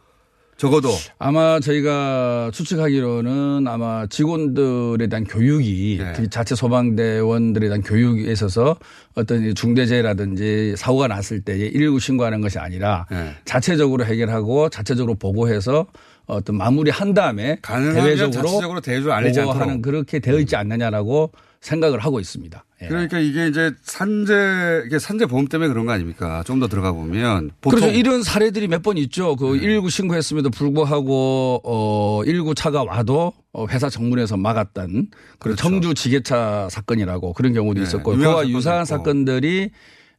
적어도 0.57 0.89
아마 1.19 1.61
저희가 1.61 2.51
추측하기로는 2.53 3.67
아마 3.69 4.07
직원들에 4.09 5.07
대한 5.07 5.25
교육이 5.25 5.99
네. 6.01 6.29
자체 6.29 6.57
소방대원들에 6.57 7.69
대한 7.69 7.83
교육에 7.83 8.33
있어서 8.33 8.77
어떤 9.15 9.45
이 9.45 9.55
중대재해라든지 9.55 10.75
사고가 10.77 11.07
났을 11.07 11.41
때119 11.43 12.01
신고하는 12.01 12.41
것이 12.41 12.59
아니라 12.59 13.07
네. 13.11 13.35
자체적으로 13.45 14.05
해결하고 14.05 14.71
자체적으로 14.71 15.15
보고해서 15.15 15.87
어떤 16.27 16.57
마무리한 16.57 17.15
다음에 17.15 17.59
대외적으로 17.63 18.81
대외적으로 18.81 19.13
알리지 19.15 19.41
않도록. 19.41 19.83
그렇게 19.83 20.19
되어 20.21 20.39
있지 20.39 20.57
않느냐라고 20.57 21.31
생각을 21.61 21.99
하고 22.01 22.21
있습니다. 22.21 22.63
예. 22.83 22.89
그러니까 22.89 23.19
이게 23.19 23.47
이제 23.49 23.73
산재 23.83 24.83
이게 24.87 24.99
산재 24.99 25.25
보험 25.27 25.47
때문에 25.49 25.69
그런 25.69 25.87
거 25.87 25.93
아닙니까? 25.93 26.43
좀 26.47 26.61
더 26.61 26.69
들어가 26.69 26.93
보면 26.93 27.51
보통 27.63 27.81
그렇죠. 27.81 27.97
이런 27.99 28.23
사례들이 28.23 28.69
몇 28.69 28.83
번 28.83 28.99
있죠. 28.99 29.35
그119 29.37 29.89
신고했음에도 29.91 30.51
불구하고 30.51 31.63
어119 31.65 32.55
차가 32.57 32.85
와도 32.85 33.33
어, 33.53 33.67
회사 33.69 33.89
정문에서 33.89 34.37
막았던 34.37 35.09
그 35.39 35.57
청주 35.57 35.95
지게차 35.95 36.69
사건이라고 36.71 37.33
그런 37.33 37.55
경우도 37.55 37.81
네, 37.81 37.85
있었고 37.87 38.17
그와 38.17 38.47
유사한. 38.49 38.85
사건들이 38.85 39.71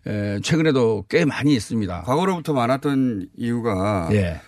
에, 0.07 0.39
최근에도 0.41 1.05
꽤 1.09 1.25
많이 1.25 1.53
있습니다. 1.53 2.03
과거로부터 2.03 2.53
많았던 2.53 3.27
이유가 3.37 4.09
예. 4.13 4.39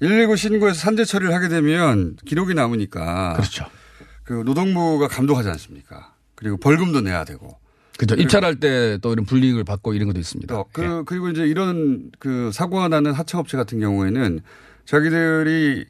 119 0.00 0.36
신고해서 0.36 0.78
산재 0.78 1.04
처리를 1.04 1.34
하게 1.34 1.48
되면 1.48 2.16
기록이 2.24 2.54
남으니까 2.54 3.34
그렇죠. 3.34 3.66
그 4.24 4.32
노동부가 4.44 5.08
감독하지 5.08 5.48
않습니까? 5.50 6.14
그리고 6.34 6.56
벌금도 6.56 7.00
내야 7.02 7.24
되고. 7.24 7.58
그렇죠. 7.96 8.20
입찰할 8.20 8.56
때 8.58 8.98
또 9.00 9.12
이런 9.12 9.24
불이익을 9.24 9.62
받고 9.64 9.94
이런 9.94 10.08
것도 10.08 10.18
있습니다. 10.18 10.52
또 10.52 10.64
그, 10.72 11.04
그리고 11.06 11.28
이제 11.28 11.44
이런 11.46 12.10
그 12.18 12.50
사고가 12.52 12.88
나는 12.88 13.12
하청업체 13.12 13.56
같은 13.56 13.78
경우에는 13.78 14.40
자기들이 14.84 15.84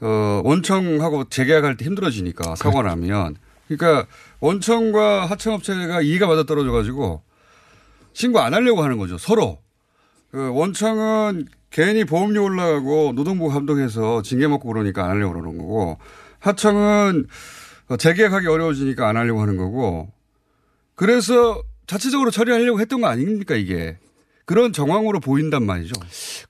어, 0.00 0.42
원청하고 0.44 1.28
재계약할 1.28 1.76
때 1.76 1.84
힘들어지니까 1.84 2.56
사고가 2.56 2.82
나면 2.82 3.36
그러니까 3.68 4.06
원청과 4.40 5.26
하청업체가 5.26 6.02
이의가 6.02 6.26
맞아 6.26 6.42
떨어져 6.44 6.72
가지고 6.72 7.22
신고 8.12 8.40
안 8.40 8.52
하려고 8.52 8.82
하는 8.82 8.98
거죠. 8.98 9.16
서로. 9.16 9.58
그 10.30 10.50
원청은 10.52 11.46
괜히 11.74 12.04
보험료 12.04 12.44
올라가고 12.44 13.14
노동부 13.16 13.48
감독해서 13.48 14.22
징계 14.22 14.46
먹고 14.46 14.68
그러니까 14.68 15.06
안 15.06 15.10
하려고 15.10 15.34
그러는 15.34 15.58
거고 15.58 15.98
하청은 16.38 17.26
어, 17.88 17.96
재계약하기 17.96 18.46
어려워지니까 18.46 19.08
안 19.08 19.16
하려고 19.16 19.42
하는 19.42 19.56
거고 19.56 20.12
그래서 20.94 21.60
자체적으로 21.88 22.30
처리하려고 22.30 22.78
했던 22.78 23.00
거 23.00 23.08
아닙니까 23.08 23.56
이게 23.56 23.98
그런 24.46 24.72
정황으로 24.72 25.18
보인단 25.18 25.66
말이죠. 25.66 26.00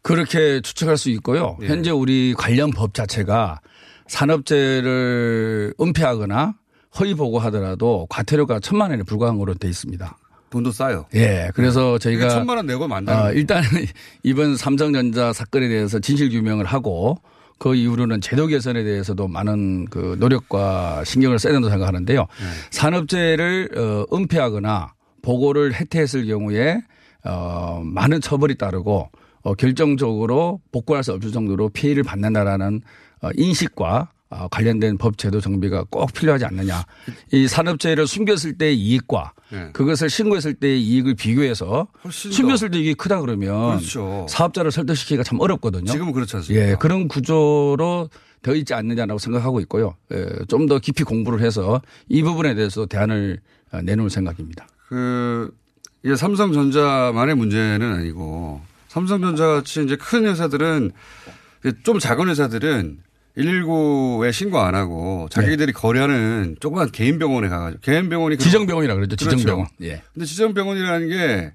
그렇게 0.03 0.61
추측할 0.61 0.99
수 0.99 1.09
있고요. 1.09 1.57
예. 1.63 1.69
현재 1.69 1.91
우리 1.91 2.35
관련 2.37 2.71
법 2.71 2.93
자체가 2.93 3.63
산업재해를 4.07 5.73
은폐하거나 5.81 6.55
허위 7.01 7.15
보고하더라도 7.15 8.07
과태료가 8.11 8.61
천만 8.61 8.91
원에 8.91 9.03
불과한 9.03 9.39
거로 9.39 9.55
돼 9.55 9.69
있습니다. 9.69 10.19
돈도 10.55 10.71
싸요. 10.71 11.07
예. 11.15 11.51
그래서 11.55 11.99
네. 11.99 11.99
저희가 11.99 12.29
천만 12.29 12.57
원 12.57 12.67
내고 12.67 12.87
만다는 12.87 13.21
어, 13.21 13.25
거죠. 13.25 13.39
일단 13.39 13.63
이번 14.23 14.57
삼성전자 14.57 15.33
사건에 15.33 15.67
대해서 15.67 15.99
진실 15.99 16.31
규명을 16.31 16.65
하고 16.65 17.19
그 17.59 17.75
이후로는 17.75 18.21
제도 18.21 18.47
개선에 18.47 18.85
대해서도 18.85 19.27
많은 19.27 19.87
그 19.87 20.17
노력과 20.21 21.03
신경을 21.05 21.41
써야 21.41 21.55
된다고 21.55 21.71
생각하는데요. 21.71 22.21
네. 22.21 22.27
산업재해를 22.71 23.71
어, 23.77 24.17
은폐하거나 24.17 24.93
보고를 25.23 25.75
해태했을 25.75 26.27
경우에 26.27 26.81
어, 27.25 27.83
많은 27.85 28.21
처벌이 28.21 28.57
따르고 28.57 29.11
어, 29.43 29.55
결정적으로 29.55 30.61
복구할 30.71 31.03
수 31.03 31.13
없을 31.13 31.33
정도로 31.33 31.71
피해를 31.71 32.05
받는다라는 32.05 32.81
어, 33.23 33.31
인식과 33.35 33.97
어, 33.97 34.14
관련된 34.51 34.99
법 34.99 35.17
제도 35.19 35.41
정비가 35.41 35.85
꼭 35.91 36.13
필요하지 36.13 36.45
않느냐. 36.47 36.85
이 37.33 37.47
산업재해를 37.49 38.07
숨겼을 38.07 38.59
때의 38.59 38.77
이익과 38.79 39.33
네. 39.51 39.71
그것을 39.73 40.11
신고했을 40.11 40.55
때의 40.55 40.83
이익을 40.83 41.15
비교해서. 41.15 41.87
숨겼을 42.11 42.71
때 42.71 42.79
이익이 42.79 42.95
크다 42.95 43.21
그러면 43.21 43.79
그렇죠. 43.79 44.27
사업자를 44.29 44.71
설득시키기가 44.71 45.23
참 45.23 45.41
어렵거든요. 45.41 45.91
지금은 45.91 46.13
그렇지 46.13 46.37
않습니까? 46.37 46.69
예, 46.71 46.75
그런 46.79 47.09
구조로 47.09 48.11
되어 48.43 48.55
있지 48.55 48.75
않느냐라고 48.75 49.19
생각하고 49.19 49.61
있고요. 49.61 49.95
예, 50.13 50.27
좀 50.49 50.67
더 50.67 50.79
깊이 50.79 51.05
공부를 51.05 51.41
해서 51.41 51.81
이 52.09 52.23
부분에 52.23 52.55
대해서 52.55 52.87
대안을 52.87 53.41
어, 53.73 53.81
내놓을 53.83 54.11
생각입니다. 54.11 54.67
그 54.89 55.51
이게 56.03 56.17
삼성전자만의 56.17 57.35
문제는 57.37 57.93
아니고 57.93 58.61
삼성전자 58.89 59.47
같이 59.47 59.83
이제 59.83 59.97
큰 59.97 60.27
회사들은 60.27 60.93
좀 61.83 61.99
작은 61.99 62.29
회사들은 62.29 62.99
119에 63.37 64.33
신고 64.33 64.61
안 64.61 64.75
하고 64.75 65.29
자기들이 65.31 65.73
거래하는 65.73 66.57
조그만 66.61 66.91
개인 66.93 67.19
병원에 67.19 67.49
가가지고 67.49 67.81
개인 67.81 68.09
병원이 68.09 68.37
네. 68.37 68.43
지정 68.45 68.67
병원이라 68.67 68.95
그러죠. 68.95 69.17
지정 69.17 69.39
병원. 69.41 69.67
그렇죠. 69.77 69.93
예. 69.93 70.03
근데 70.13 70.25
지정 70.27 70.55
병원이라는 70.55 71.09
게 71.09 71.53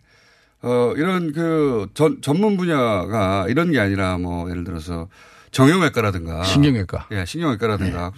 어, 0.62 0.94
이런 0.98 1.32
그 1.32 1.88
전, 1.94 2.22
전문 2.22 2.58
분야가 2.58 3.46
이런 3.48 3.72
게 3.72 3.80
아니라 3.80 4.18
뭐 4.18 4.50
예를 4.50 4.64
들어서 4.66 5.08
정형외과라든가. 5.52 6.44
신경외과. 6.44 7.08
예, 7.12 7.26
신경외과라든가. 7.26 8.12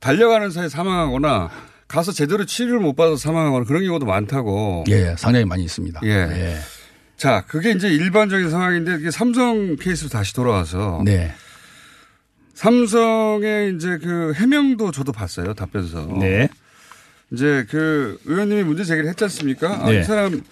달려가는 0.00 0.50
사이에 0.50 0.68
사망하거나 0.68 1.50
가서 1.88 2.12
제대로 2.12 2.44
치료를 2.44 2.80
못 2.80 2.94
받아서 2.94 3.16
사망하거나 3.16 3.64
그런 3.64 3.84
경우도 3.84 4.06
많다고. 4.06 4.84
예, 4.88 5.14
상당히 5.18 5.44
많이 5.44 5.64
있습니다. 5.64 6.00
예. 6.04 6.56
자, 7.16 7.42
그게 7.48 7.72
이제 7.72 7.88
일반적인 7.88 8.48
상황인데 8.48 8.98
이게 9.00 9.10
삼성 9.10 9.74
케이스로 9.76 10.08
다시 10.08 10.32
돌아와서. 10.34 11.02
네. 11.04 11.34
삼성의 12.58 13.76
이제 13.76 13.98
그 13.98 14.32
해명도 14.34 14.90
저도 14.90 15.12
봤어요. 15.12 15.54
답변서. 15.54 16.06
네. 16.18 16.48
이제 17.30 17.64
그 17.70 18.18
의원님이 18.24 18.64
문제 18.64 18.82
제기를 18.82 19.08
했지 19.08 19.22
않습니까? 19.24 19.84
아, 19.84 19.90
네. 19.90 20.00
이 20.00 20.04
사람 20.04 20.42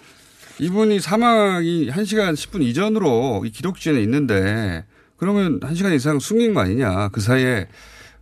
이분이 0.61 1.01
사망이 1.01 1.91
1시간 1.91 2.35
10분 2.35 2.63
이전으로 2.63 3.43
이 3.45 3.51
기록지에 3.51 4.01
있는데 4.03 4.85
그러면 5.17 5.59
1시간 5.59 5.97
이상 5.97 6.21
숨긴 6.21 6.55
거 6.55 6.61
아니냐. 6.61 7.09
그 7.09 7.21
사이에 7.21 7.67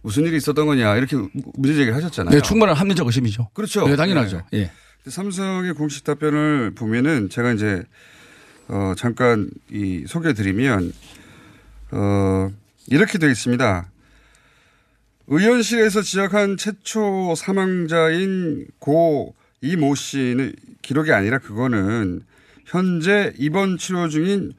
무슨 0.01 0.25
일이 0.25 0.39
있었던 0.39 0.65
거냐. 0.65 0.97
이렇게 0.97 1.17
문제 1.55 1.75
제기를 1.75 1.95
하셨잖아요. 1.95 2.35
네, 2.35 2.41
충분한 2.41 2.75
합리적 2.75 3.07
의심이죠. 3.07 3.51
그렇죠. 3.53 3.87
네, 3.87 3.97
당연하죠. 3.97 4.45
네. 4.51 4.61
예. 4.61 5.11
삼성의 5.11 5.75
공식 5.75 6.05
답변을 6.05 6.73
보면은 6.75 7.29
제가 7.29 7.53
이제 7.53 7.83
어 8.69 8.95
잠깐 8.97 9.51
이 9.71 10.05
소개해 10.07 10.33
드리면 10.33 10.91
어 11.91 12.51
이렇게 12.89 13.19
되어 13.19 13.31
있습니다. 13.31 13.91
의원실에서 15.27 16.03
지적한 16.03 16.57
최초 16.57 17.35
사망자인 17.37 18.67
고 18.79 19.35
이 19.65 19.77
모 19.77 19.95
씨는 19.95 20.53
기록이 20.83 21.11
아니라 21.11 21.39
그거는 21.39 22.21
현재 22.67 23.33
입원 23.39 23.79
치료 23.79 24.09
중인 24.11 24.53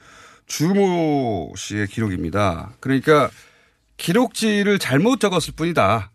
주모 0.48 1.54
씨의 1.56 1.86
기록입니다. 1.88 2.74
그러니까 2.80 3.30
기록지를 3.98 4.80
잘못 4.80 5.20
적었을 5.20 5.54
뿐이다. 5.56 6.12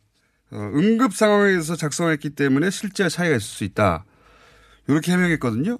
어, 0.51 0.57
응급 0.75 1.15
상황에서 1.15 1.77
작성했기 1.77 2.31
때문에 2.31 2.71
실제 2.71 3.09
차이가 3.09 3.37
있을 3.37 3.47
수 3.47 3.63
있다. 3.63 4.05
이렇게 4.89 5.13
해명했거든요. 5.13 5.79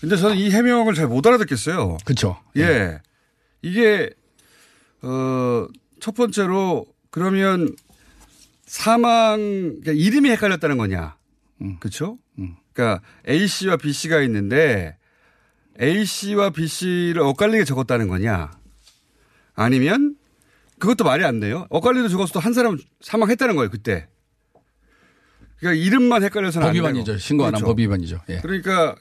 근데 0.00 0.16
저는 0.16 0.36
이 0.36 0.50
해명을 0.52 0.94
잘 0.94 1.08
못 1.08 1.26
알아듣겠어요. 1.26 1.98
그렇죠. 2.04 2.38
예. 2.56 3.00
이게 3.62 4.10
어, 5.02 5.66
첫 6.00 6.14
번째로 6.14 6.86
그러면 7.10 7.74
사망 8.64 9.38
그러니까 9.82 9.92
이름이 9.92 10.30
헷갈렸다는 10.30 10.78
거냐? 10.78 11.16
그렇죠? 11.80 12.18
그러니까 12.72 13.04
A 13.28 13.46
씨와 13.46 13.76
B 13.76 13.92
씨가 13.92 14.22
있는데 14.22 14.96
A 15.80 16.04
씨와 16.04 16.50
B 16.50 16.66
씨를 16.66 17.20
엇갈리게 17.20 17.64
적었다는 17.64 18.08
거냐? 18.08 18.50
아니면 19.54 20.16
그것도 20.78 21.04
말이 21.04 21.24
안 21.24 21.38
돼요. 21.38 21.66
엇갈리도 21.70 22.08
적었어도 22.08 22.40
한 22.40 22.52
사람 22.52 22.78
사망했다는 23.00 23.54
거예요 23.56 23.70
그때. 23.70 24.08
그러니까 25.58 25.84
이름만 25.84 26.24
헷갈려서는 26.24 26.66
안 26.66 26.72
되고. 26.72 26.84
법위반이죠. 26.86 27.18
신고 27.18 27.44
안한 27.44 27.60
그렇죠. 27.60 27.66
법위반이죠. 27.66 28.22
예. 28.30 28.40
그러니까 28.40 28.96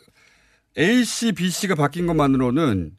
A 0.78 1.04
씨, 1.04 1.32
B 1.32 1.50
씨가 1.50 1.76
바뀐 1.76 2.06
것만으로는 2.06 2.92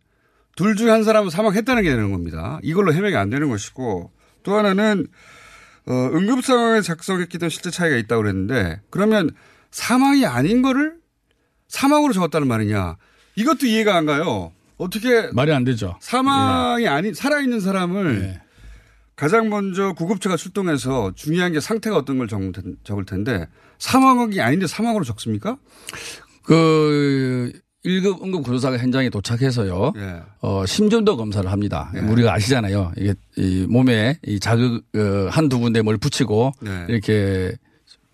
둘 0.56 0.76
중에 0.76 0.90
한 0.90 1.04
사람은 1.04 1.30
사망했다는 1.30 1.82
게 1.82 1.90
되는 1.90 2.12
겁니다. 2.12 2.58
이걸로 2.62 2.92
해명이 2.92 3.16
안 3.16 3.30
되는 3.30 3.48
것이고 3.48 4.10
또 4.42 4.54
하나는 4.56 5.06
어, 5.86 5.92
응급 6.14 6.44
상황에 6.44 6.80
작성했기 6.80 7.38
때문에 7.38 7.48
실제 7.50 7.70
차이가 7.70 7.96
있다고 7.96 8.22
그랬는데 8.22 8.80
그러면 8.90 9.30
사망이 9.70 10.26
아닌 10.26 10.62
거를 10.62 10.94
사망으로 11.68 12.12
적었다는 12.12 12.46
말이냐? 12.48 12.96
이것도 13.36 13.66
이해가 13.66 13.96
안 13.96 14.06
가요. 14.06 14.52
어떻게 14.76 15.28
말이 15.32 15.52
안 15.52 15.64
되죠. 15.64 15.96
사망이 16.00 16.86
아닌 16.86 17.14
살아있는 17.14 17.60
사람을 17.60 18.20
네. 18.20 18.40
가장 19.16 19.48
먼저 19.48 19.92
구급차가 19.94 20.36
출동해서 20.36 21.12
중요한 21.14 21.52
게 21.52 21.60
상태가 21.60 21.96
어떤 21.96 22.18
걸 22.18 22.28
적- 22.28 22.40
적을 22.84 23.04
텐데 23.06 23.46
사망이 23.78 24.40
아닌데 24.40 24.66
사망으로 24.66 25.04
적습니까? 25.04 25.56
그 26.42 27.52
1급 27.84 28.22
응급 28.22 28.44
구조사가 28.44 28.78
현장에 28.78 29.10
도착해서요. 29.10 29.92
예. 29.96 30.20
어, 30.40 30.64
심전도 30.66 31.16
검사를 31.16 31.50
합니다. 31.50 31.90
우리가 32.08 32.32
아시잖아요. 32.34 32.92
이게 32.96 33.14
이 33.36 33.66
몸에 33.68 34.18
이 34.24 34.38
자극 34.38 34.84
어, 34.94 35.28
한두 35.30 35.58
군데 35.58 35.82
뭘 35.82 35.96
붙이고 35.98 36.52
네. 36.60 36.86
이렇게 36.88 37.52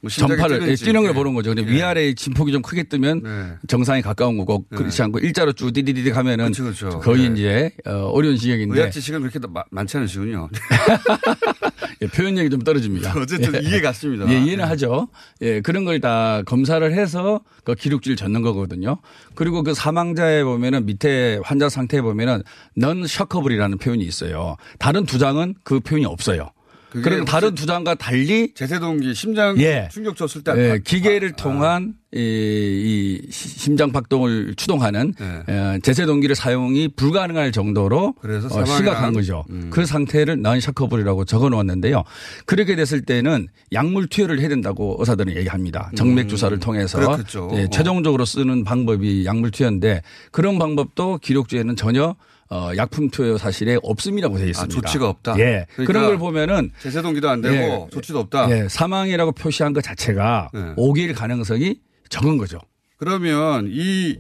뭐 0.00 0.08
전파를. 0.10 0.68
예, 0.68 0.74
뛰는 0.76 1.00
걸 1.02 1.10
예. 1.10 1.14
보는 1.14 1.34
거죠. 1.34 1.54
근데 1.54 1.68
예. 1.70 1.76
위아래 1.76 2.14
진폭이 2.14 2.52
좀 2.52 2.62
크게 2.62 2.84
뜨면 2.84 3.22
네. 3.22 3.52
정상에 3.66 4.00
가까운 4.00 4.38
거고 4.38 4.64
그렇지 4.68 5.02
않고 5.02 5.18
일자로 5.18 5.52
쭉 5.54 5.72
디디디디 5.72 6.10
가면은 6.12 6.52
그렇죠. 6.52 7.00
거의 7.00 7.28
네. 7.30 7.34
이제 7.34 7.70
어, 7.84 8.10
어려운 8.12 8.36
지역인데 8.36 8.78
의학지 8.78 9.00
시간 9.00 9.20
그렇게 9.22 9.38
마- 9.48 9.64
많지 9.70 9.96
않으시군요. 9.96 10.48
예, 12.02 12.06
표현력이 12.06 12.50
좀 12.50 12.60
떨어집니다. 12.60 13.12
어쨌든 13.20 13.54
예. 13.56 13.68
이해 13.68 13.80
갔습니다. 13.80 14.28
예, 14.32 14.38
이해는 14.40 14.64
하죠. 14.66 15.08
예, 15.42 15.60
그런 15.60 15.84
걸 15.84 15.98
다 15.98 16.42
검사를 16.46 16.92
해서 16.94 17.40
그 17.64 17.74
기록지를 17.74 18.14
적는 18.16 18.42
거거든요. 18.42 18.98
그리고 19.34 19.64
그 19.64 19.74
사망자에 19.74 20.44
보면은 20.44 20.86
밑에 20.86 21.40
환자 21.42 21.68
상태에 21.68 22.00
보면은 22.02 22.44
넌 22.76 23.04
셔커블이라는 23.04 23.78
표현이 23.78 24.04
있어요. 24.04 24.54
다른 24.78 25.04
두 25.06 25.18
장은 25.18 25.54
그 25.64 25.80
표현이 25.80 26.04
없어요. 26.06 26.50
그럼 26.90 27.24
다른 27.24 27.54
두 27.54 27.66
장과 27.66 27.94
달리 27.96 28.52
제세동기 28.54 29.14
심장 29.14 29.58
예. 29.60 29.88
충격 29.92 30.16
줬을 30.16 30.42
때 30.42 30.52
예, 30.56 30.70
아, 30.72 30.78
기계를 30.78 31.32
통한 31.32 31.94
이, 32.14 32.18
이 32.18 33.30
시- 33.30 33.48
심장 33.50 33.92
박동을 33.92 34.54
추동하는 34.56 35.12
어, 35.20 35.78
제세 35.82 36.06
동기를 36.06 36.34
사용이 36.34 36.88
불가능할 36.88 37.52
정도로 37.52 38.14
네. 38.16 38.20
그래서 38.22 38.46
어, 38.58 38.64
심각한 38.64 39.12
거죠. 39.12 39.44
음. 39.50 39.68
그 39.70 39.84
상태를 39.84 40.40
넌 40.40 40.58
셔커블이라고 40.60 41.26
적어 41.26 41.50
놓았는데요. 41.50 42.04
그렇게 42.46 42.76
됐을 42.76 43.02
때는 43.02 43.48
약물 43.72 44.06
투여를 44.06 44.40
해야 44.40 44.48
된다고 44.48 44.96
의사들은 44.98 45.36
얘기합니다. 45.36 45.90
정맥 45.96 46.28
주사를 46.30 46.58
통해서 46.58 46.98
음. 46.98 47.50
예, 47.54 47.64
어. 47.64 47.68
최종적으로 47.70 48.24
쓰는 48.24 48.64
방법이 48.64 49.26
약물 49.26 49.50
투여인데 49.50 50.00
그런 50.32 50.58
방법도 50.58 51.18
기록주에는 51.18 51.76
전혀 51.76 52.16
어, 52.50 52.70
약품 52.76 53.10
투여 53.10 53.36
사실에 53.38 53.76
없음이라고 53.82 54.38
되어 54.38 54.46
있습니다. 54.46 54.78
아, 54.78 54.80
조치가 54.80 55.08
없다? 55.08 55.38
예. 55.38 55.66
그러니까 55.74 55.84
그런 55.92 56.06
걸 56.06 56.18
보면은 56.18 56.70
제세 56.80 57.02
동기도 57.02 57.28
안 57.28 57.42
되고 57.42 57.54
예. 57.54 57.86
조치도 57.92 58.18
없다. 58.20 58.50
예, 58.50 58.68
사망이라고 58.68 59.32
표시한 59.32 59.72
것 59.74 59.82
자체가 59.84 60.50
네. 60.54 60.60
오길 60.76 61.12
가능성이 61.14 61.76
적은 62.08 62.38
거죠. 62.38 62.58
그러면 62.96 63.68
이 63.70 64.18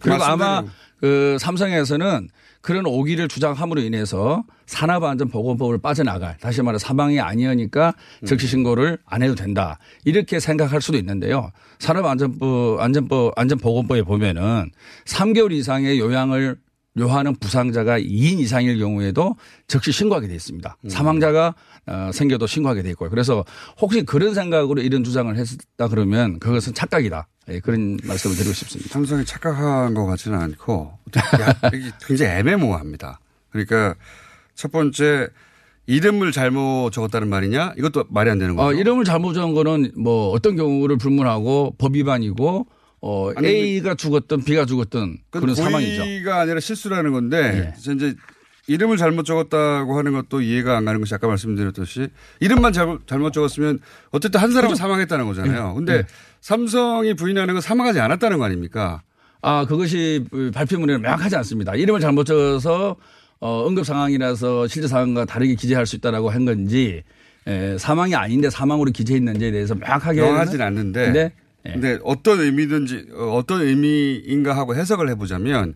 그리고 0.00 0.18
말씀대로- 0.18 0.22
아마 0.28 0.64
그 1.00 1.36
삼성에서는 1.40 2.28
그런 2.60 2.84
오기를 2.86 3.26
주장함으로 3.28 3.80
인해서 3.80 4.44
산업안전보건법을 4.66 5.78
빠져나갈 5.78 6.36
다시 6.38 6.62
말해 6.62 6.78
사망이 6.78 7.18
아니니까 7.18 7.94
음. 8.22 8.26
즉시 8.26 8.46
신고를 8.46 8.98
안 9.06 9.22
해도 9.22 9.34
된다 9.34 9.78
이렇게 10.04 10.38
생각할 10.38 10.80
수도 10.82 10.98
있는데요. 10.98 11.50
산업안전법 11.78 12.80
안전법 12.80 13.32
안전보건법에 13.36 14.02
보면은 14.02 14.70
3개월 15.06 15.52
이상의 15.52 15.98
요양을 15.98 16.58
요하는 16.98 17.36
부상자가 17.36 17.98
2인 18.00 18.40
이상일 18.40 18.78
경우에도 18.78 19.36
즉시 19.68 19.92
신고하게 19.92 20.28
돼 20.28 20.34
있습니다. 20.34 20.76
음. 20.84 20.88
사망자가 20.88 21.54
어, 21.86 22.10
생겨도 22.12 22.46
신고하게 22.46 22.82
돼 22.82 22.90
있고요. 22.90 23.10
그래서 23.10 23.44
혹시 23.80 24.02
그런 24.02 24.34
생각으로 24.34 24.82
이런 24.82 25.04
주장을 25.04 25.34
했다 25.36 25.88
그러면 25.88 26.38
그것은 26.40 26.74
착각이다. 26.74 27.28
예, 27.48 27.60
그런 27.60 27.98
말씀을 28.04 28.36
드리고 28.36 28.52
싶습니다. 28.52 28.92
삼성이 28.92 29.24
착각한 29.24 29.94
것 29.94 30.06
같지는 30.06 30.38
않고 30.38 30.98
굉장히 32.06 32.32
애매모호합니다. 32.32 33.20
그러니까 33.50 33.94
첫 34.54 34.72
번째 34.72 35.28
이름을 35.86 36.30
잘못 36.32 36.90
적었다는 36.92 37.28
말이냐 37.28 37.74
이것도 37.76 38.04
말이 38.10 38.30
안 38.30 38.38
되는 38.38 38.54
거죠. 38.54 38.68
어, 38.68 38.72
이름을 38.72 39.04
잘못 39.04 39.32
적은 39.34 39.54
거는 39.54 39.92
뭐 39.96 40.30
어떤 40.30 40.56
경우를 40.56 40.96
불문하고 40.98 41.74
법 41.78 41.94
위반이고 41.94 42.66
어, 43.02 43.32
아니, 43.34 43.48
A가 43.48 43.94
죽었든 43.94 44.44
B가 44.44 44.66
죽었든 44.66 45.18
그런 45.30 45.54
사망이죠. 45.54 46.02
고의가 46.02 46.40
아니라 46.40 46.60
실수라는 46.60 47.12
건데 47.12 47.72
예. 47.74 47.92
이제 47.92 48.14
이름을 48.66 48.98
잘못 48.98 49.24
적었다고 49.24 49.98
하는 49.98 50.12
것도 50.12 50.42
이해가 50.42 50.76
안 50.76 50.84
가는 50.84 51.00
것이 51.00 51.14
아까 51.14 51.26
말씀드렸듯이 51.26 52.08
이름만 52.40 52.72
잘못, 52.72 53.06
잘못 53.06 53.32
적었으면 53.32 53.80
어쨌든 54.10 54.40
한 54.40 54.52
사람은 54.52 54.76
사망했다는 54.76 55.26
거잖아요. 55.26 55.70
예. 55.70 55.74
근데 55.74 55.92
예. 55.94 56.04
삼성이 56.40 57.14
부인하는 57.14 57.54
건 57.54 57.60
사망하지 57.60 58.00
않았다는 58.00 58.38
거 58.38 58.44
아닙니까? 58.44 59.02
아, 59.42 59.64
그것이 59.64 60.26
발표문에는 60.52 61.00
명확하지 61.00 61.36
않습니다. 61.36 61.74
이름을 61.74 62.00
잘못 62.00 62.24
적어서 62.24 62.96
어, 63.40 63.66
응급 63.66 63.86
상황이라서 63.86 64.68
실제 64.68 64.86
상황과 64.86 65.24
다르게 65.24 65.54
기재할 65.54 65.86
수 65.86 65.96
있다라고 65.96 66.28
한 66.28 66.44
건지 66.44 67.02
에, 67.46 67.78
사망이 67.78 68.14
아닌데 68.14 68.50
사망으로 68.50 68.90
기재했는지에 68.90 69.50
대해서 69.50 69.74
명확하게 69.74 70.20
명하진 70.20 70.60
않는데 70.60 71.32
근데 71.62 71.92
근데 71.92 71.98
어떤 72.04 72.40
의미든지 72.40 73.08
어, 73.12 73.34
어떤 73.36 73.62
의미인가 73.62 74.56
하고 74.56 74.74
해석을 74.74 75.08
해보자면 75.10 75.74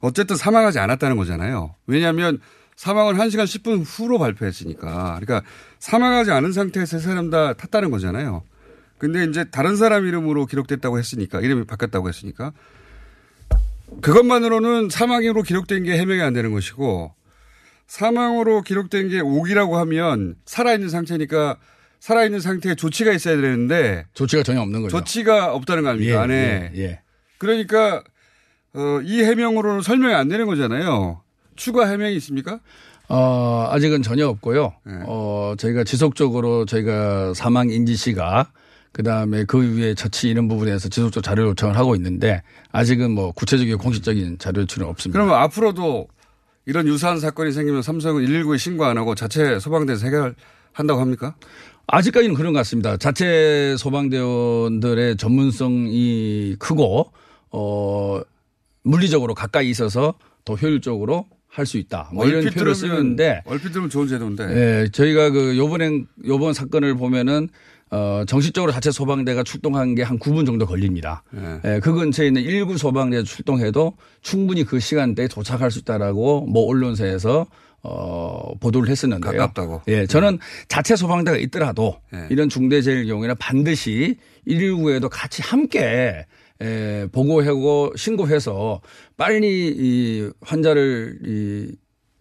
어쨌든 0.00 0.36
사망하지 0.36 0.78
않았다는 0.78 1.16
거잖아요. 1.16 1.74
왜냐하면 1.86 2.38
사망은 2.76 3.14
1시간 3.14 3.44
10분 3.44 3.82
후로 3.86 4.18
발표했으니까. 4.18 5.18
그러니까 5.20 5.42
사망하지 5.78 6.30
않은 6.30 6.52
상태에서 6.52 6.98
세 6.98 7.08
사람 7.08 7.30
다 7.30 7.54
탔다는 7.54 7.90
거잖아요. 7.90 8.42
근데 8.98 9.24
이제 9.24 9.44
다른 9.44 9.76
사람 9.76 10.06
이름으로 10.06 10.46
기록됐다고 10.46 10.98
했으니까 10.98 11.40
이름이 11.40 11.64
바뀌었다고 11.64 12.08
했으니까 12.08 12.52
그것만으로는 14.00 14.88
사망으로 14.90 15.42
기록된 15.42 15.84
게 15.84 15.98
해명이 15.98 16.22
안 16.22 16.32
되는 16.32 16.52
것이고 16.52 17.14
사망으로 17.86 18.62
기록된 18.62 19.08
게 19.08 19.20
옥이라고 19.20 19.76
하면 19.78 20.36
살아있는 20.44 20.88
상태니까 20.88 21.56
살아있는 22.00 22.40
상태에 22.40 22.74
조치가 22.74 23.12
있어야 23.12 23.36
되는데 23.36 24.06
조치가 24.14 24.42
전혀 24.42 24.60
없는 24.60 24.82
거죠. 24.82 24.96
조치가 24.98 25.54
없다는 25.54 25.82
거 25.82 25.90
아닙니까? 25.90 26.12
예, 26.12 26.16
안에. 26.18 26.70
예, 26.74 26.82
예. 26.82 27.00
그러니까 27.38 28.02
어, 28.74 29.00
이 29.02 29.22
해명으로는 29.22 29.82
설명이 29.82 30.14
안 30.14 30.28
되는 30.28 30.46
거잖아요. 30.46 31.22
추가 31.56 31.86
해명이 31.88 32.14
있습니까? 32.16 32.60
어, 33.08 33.68
아직은 33.70 34.02
전혀 34.02 34.26
없고요. 34.28 34.74
네. 34.84 34.92
어, 35.06 35.54
저희가 35.58 35.84
지속적으로 35.84 36.66
저희가 36.66 37.34
사망 37.34 37.70
인지시가 37.70 38.50
그 38.92 39.02
다음에 39.02 39.44
그 39.44 39.76
위에 39.76 39.94
처치 39.94 40.28
이런 40.28 40.48
부분에서 40.48 40.88
지속적으로 40.88 41.22
자료 41.22 41.48
요청을 41.48 41.76
하고 41.76 41.94
있는데 41.96 42.42
아직은 42.72 43.10
뭐 43.10 43.32
구체적이고 43.32 43.78
공식적인 43.78 44.38
자료 44.38 44.62
요청은 44.62 44.88
없습니다. 44.90 45.18
그러면 45.18 45.40
앞으로도 45.42 46.08
이런 46.66 46.88
유사한 46.88 47.20
사건이 47.20 47.52
생기면 47.52 47.82
삼성은 47.82 48.24
119에 48.24 48.58
신고 48.58 48.84
안 48.84 48.98
하고 48.98 49.14
자체 49.14 49.58
소방대에서 49.60 50.06
해결한다고 50.06 51.00
합니까? 51.00 51.36
아직까지는 51.88 52.34
그런 52.34 52.52
것 52.52 52.58
같습니다. 52.60 52.96
자체 52.96 53.76
소방대원들의 53.78 55.16
전문성이 55.16 56.56
크고 56.58 57.12
어 57.52 58.20
물리적으로 58.82 59.34
가까이 59.34 59.70
있어서 59.70 60.14
더 60.44 60.54
효율적으로 60.54 61.26
할 61.48 61.64
수 61.64 61.78
있다. 61.78 62.10
뭐 62.12 62.26
이런 62.26 62.44
표현을 62.50 62.74
쓰는데 62.74 63.40
얼핏 63.46 63.70
들으면 63.70 63.88
좋은 63.88 64.06
제도인데. 64.08 64.44
예, 64.84 64.88
저희가 64.92 65.30
그 65.30 65.56
요번엔 65.56 66.06
요번 66.26 66.52
사건을 66.52 66.96
보면은 66.96 67.48
어 67.90 68.24
정식적으로 68.26 68.72
자체 68.72 68.90
소방대가 68.90 69.42
출동한 69.42 69.94
게 69.94 70.02
한 70.02 70.18
9분 70.18 70.44
정도 70.44 70.66
걸립니다. 70.66 71.22
네. 71.30 71.60
예, 71.64 71.80
그 71.80 71.94
근처에 71.94 72.26
있는 72.26 72.42
1구 72.42 72.76
소방대 72.76 73.22
출동해도 73.22 73.96
충분히 74.20 74.64
그 74.64 74.80
시간대에 74.80 75.28
도착할 75.28 75.70
수 75.70 75.78
있다라고 75.78 76.42
뭐 76.46 76.66
언론사에서 76.68 77.46
어 77.82 78.52
보도를 78.58 78.88
했었는데요. 78.88 79.32
가깝다고. 79.32 79.82
예, 79.88 80.06
저는 80.06 80.38
자체 80.68 80.96
소방대가 80.96 81.36
있더라도 81.36 82.00
네. 82.12 82.26
이런 82.30 82.48
중대 82.48 82.82
재해 82.82 83.04
경우에는 83.04 83.36
반드시 83.38 84.16
119에도 84.48 85.08
같이 85.10 85.42
함께 85.42 86.26
에, 86.60 87.06
보고하고 87.12 87.92
신고해서 87.96 88.80
빨리 89.16 89.68
이 89.76 90.30
환자를 90.40 91.18
이 91.24 91.72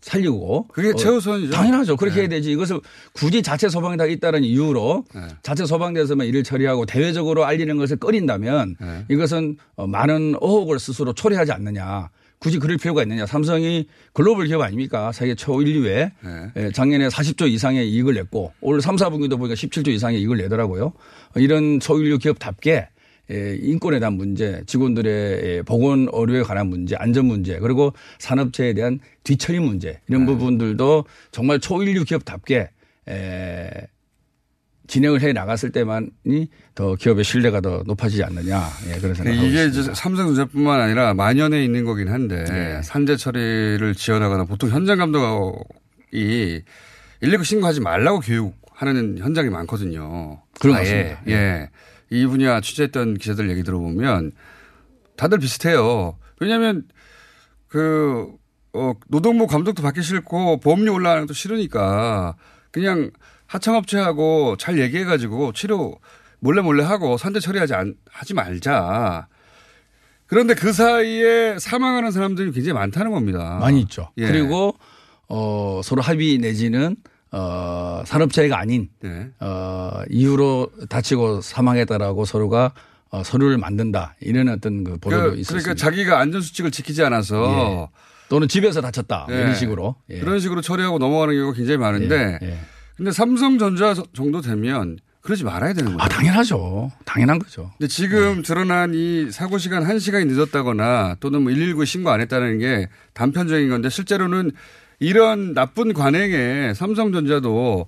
살리고 0.01 0.67
그게 0.67 0.89
어, 0.89 0.93
최우선이죠. 0.93 1.51
당연하죠. 1.51 1.95
그렇게 1.95 2.15
네. 2.15 2.21
해야 2.21 2.29
되지. 2.29 2.51
이것을 2.51 2.79
굳이 3.13 3.41
자체 3.41 3.69
소방대가 3.69 4.05
있다는 4.07 4.43
이유로 4.43 5.05
네. 5.15 5.21
자체 5.41 5.65
소방대에서만 5.65 6.27
일을 6.27 6.43
처리하고 6.43 6.85
대외적으로 6.85 7.43
알리는 7.45 7.75
것을 7.77 7.97
꺼린다면 7.97 8.75
네. 8.79 9.05
이것은 9.09 9.57
어, 9.75 9.87
많은 9.87 10.35
의혹을 10.39 10.77
스스로 10.79 11.13
초래하지 11.13 11.53
않느냐. 11.53 12.09
굳이 12.45 12.59
그럴 12.59 12.77
필요가 12.77 13.01
있느냐. 13.01 13.25
삼성이 13.25 13.87
글로벌 14.13 14.45
기업 14.45 14.61
아닙니까? 14.61 15.11
세계 15.11 15.33
초인류에 15.33 16.11
네. 16.23 16.51
예, 16.57 16.71
작년에 16.71 17.07
40조 17.07 17.49
이상의 17.49 17.89
이익을 17.89 18.13
냈고 18.13 18.53
올 18.61 18.79
3, 18.81 18.97
4분기도 18.97 19.39
보니까 19.39 19.55
17조 19.55 19.87
이상의 19.87 20.21
이익을 20.21 20.37
내더라고요. 20.37 20.85
어, 20.85 21.39
이런 21.39 21.79
초인류 21.79 22.19
기업답게 22.19 22.87
예, 23.31 23.57
인권에 23.59 23.97
대한 23.97 24.13
문제, 24.13 24.61
직원들의 24.67 25.11
예, 25.43 25.61
보건 25.63 26.07
의료에 26.13 26.43
관한 26.43 26.67
문제, 26.67 26.95
안전 26.95 27.25
문제, 27.25 27.57
그리고 27.57 27.93
산업체에 28.19 28.75
대한 28.75 28.99
뒤처리 29.23 29.59
문제 29.59 29.99
이런 30.07 30.27
부분들도 30.27 31.05
정말 31.31 31.59
초인류 31.59 32.03
기업답게 32.03 32.69
에, 33.09 33.69
진행을 34.87 35.21
해 35.21 35.33
나갔을 35.33 35.71
때만이 35.71 36.49
더 36.75 36.95
기업의 36.95 37.23
신뢰가 37.23 37.61
더 37.61 37.83
높아지지 37.85 38.23
않느냐. 38.23 38.69
예, 38.87 38.99
그런 38.99 39.15
하고 39.15 39.29
이게 39.29 39.65
있습니다. 39.65 39.65
이제 39.65 39.93
삼성전자뿐만 39.93 40.81
아니라 40.81 41.13
만연해 41.13 41.63
있는 41.63 41.85
거긴 41.85 42.09
한데 42.09 42.43
네. 42.45 42.81
산재 42.83 43.17
처리를 43.17 43.95
지원하거나 43.95 44.45
보통 44.45 44.69
현장 44.69 44.97
감독이 44.97 46.63
119 47.21 47.43
신고하지 47.43 47.81
말라고 47.81 48.19
교육하는 48.19 49.17
현장이 49.17 49.49
많거든요. 49.49 50.41
그런 50.59 50.75
것 50.75 50.81
아예. 50.81 51.03
같습니다. 51.03 51.21
네. 51.25 51.33
예. 51.33 51.69
이 52.11 52.25
분야 52.27 52.61
취재했던 52.61 53.15
기자들 53.15 53.49
얘기 53.49 53.63
들어보면 53.63 54.31
다들 55.17 55.39
비슷해요. 55.39 56.17
왜냐하면 56.39 56.83
그 57.67 58.27
어, 58.73 58.93
노동부 59.07 59.47
감독도 59.47 59.81
받기 59.81 60.01
싫고 60.01 60.59
보험료 60.59 60.93
올라가는 60.93 61.23
것도 61.25 61.33
싫으니까 61.33 62.35
그냥 62.71 63.09
하청업체하고 63.55 64.55
잘 64.57 64.79
얘기해가지고 64.79 65.53
치료 65.53 65.97
몰래 66.39 66.61
몰래 66.61 66.83
하고 66.83 67.17
산재 67.17 67.39
처리하지 67.39 67.73
않, 67.73 67.95
하지 68.09 68.33
말자. 68.33 69.27
그런데 70.27 70.53
그 70.53 70.73
사이에 70.73 71.57
사망하는 71.59 72.11
사람들이 72.11 72.51
굉장히 72.51 72.73
많다는 72.73 73.11
겁니다. 73.11 73.57
많이 73.59 73.81
있죠. 73.81 74.09
예. 74.17 74.27
그리고 74.27 74.75
어, 75.27 75.81
서로 75.83 76.01
합의 76.01 76.37
내지는 76.37 76.95
어, 77.31 78.03
산업재해가 78.05 78.57
아닌 78.57 78.89
네. 79.01 79.29
어, 79.39 80.01
이유로 80.09 80.69
다치고 80.89 81.41
사망했다라고 81.41 82.25
서로가 82.25 82.73
어, 83.09 83.23
서류를 83.23 83.57
만든다 83.57 84.15
이런 84.19 84.49
어떤 84.49 84.83
그 84.83 84.97
보도도 84.97 85.31
그, 85.31 85.37
있었습니다. 85.37 85.63
그러니까 85.63 85.75
자기가 85.75 86.19
안전 86.19 86.41
수칙을 86.41 86.71
지키지 86.71 87.03
않아서 87.03 87.89
또는 88.29 88.47
집에서 88.47 88.81
다쳤다 88.81 89.27
예. 89.29 89.35
이런 89.35 89.55
식으로 89.55 89.95
예. 90.09 90.19
그런 90.19 90.39
식으로 90.39 90.61
처리하고 90.61 90.97
넘어가는 90.97 91.33
경우가 91.33 91.55
굉장히 91.55 91.77
많은데 91.77 92.39
예, 92.41 92.47
예. 92.47 92.57
근데 92.95 93.11
삼성전자 93.11 93.93
정도 94.13 94.41
되면 94.41 94.97
그러지 95.21 95.43
말아야 95.43 95.73
되는 95.73 95.91
거죠. 95.93 96.03
아 96.03 96.07
당연하죠. 96.07 96.91
당연한 97.03 97.39
거죠. 97.39 97.71
근데 97.77 97.87
지금 97.87 98.43
드러난 98.43 98.93
이 98.93 99.31
사고 99.31 99.57
시간 99.57 99.83
1시간이 99.83 100.27
늦었다거나 100.27 101.17
또는 101.19 101.41
뭐 101.41 101.51
119 101.51 101.83
신고 101.85 102.11
안 102.11 102.21
했다는 102.21 102.59
게 102.59 102.87
단편적인 103.13 103.69
건데 103.69 103.89
실제로는 103.89 104.51
이런 104.99 105.53
나쁜 105.53 105.93
관행에 105.93 106.73
삼성전자도 106.75 107.87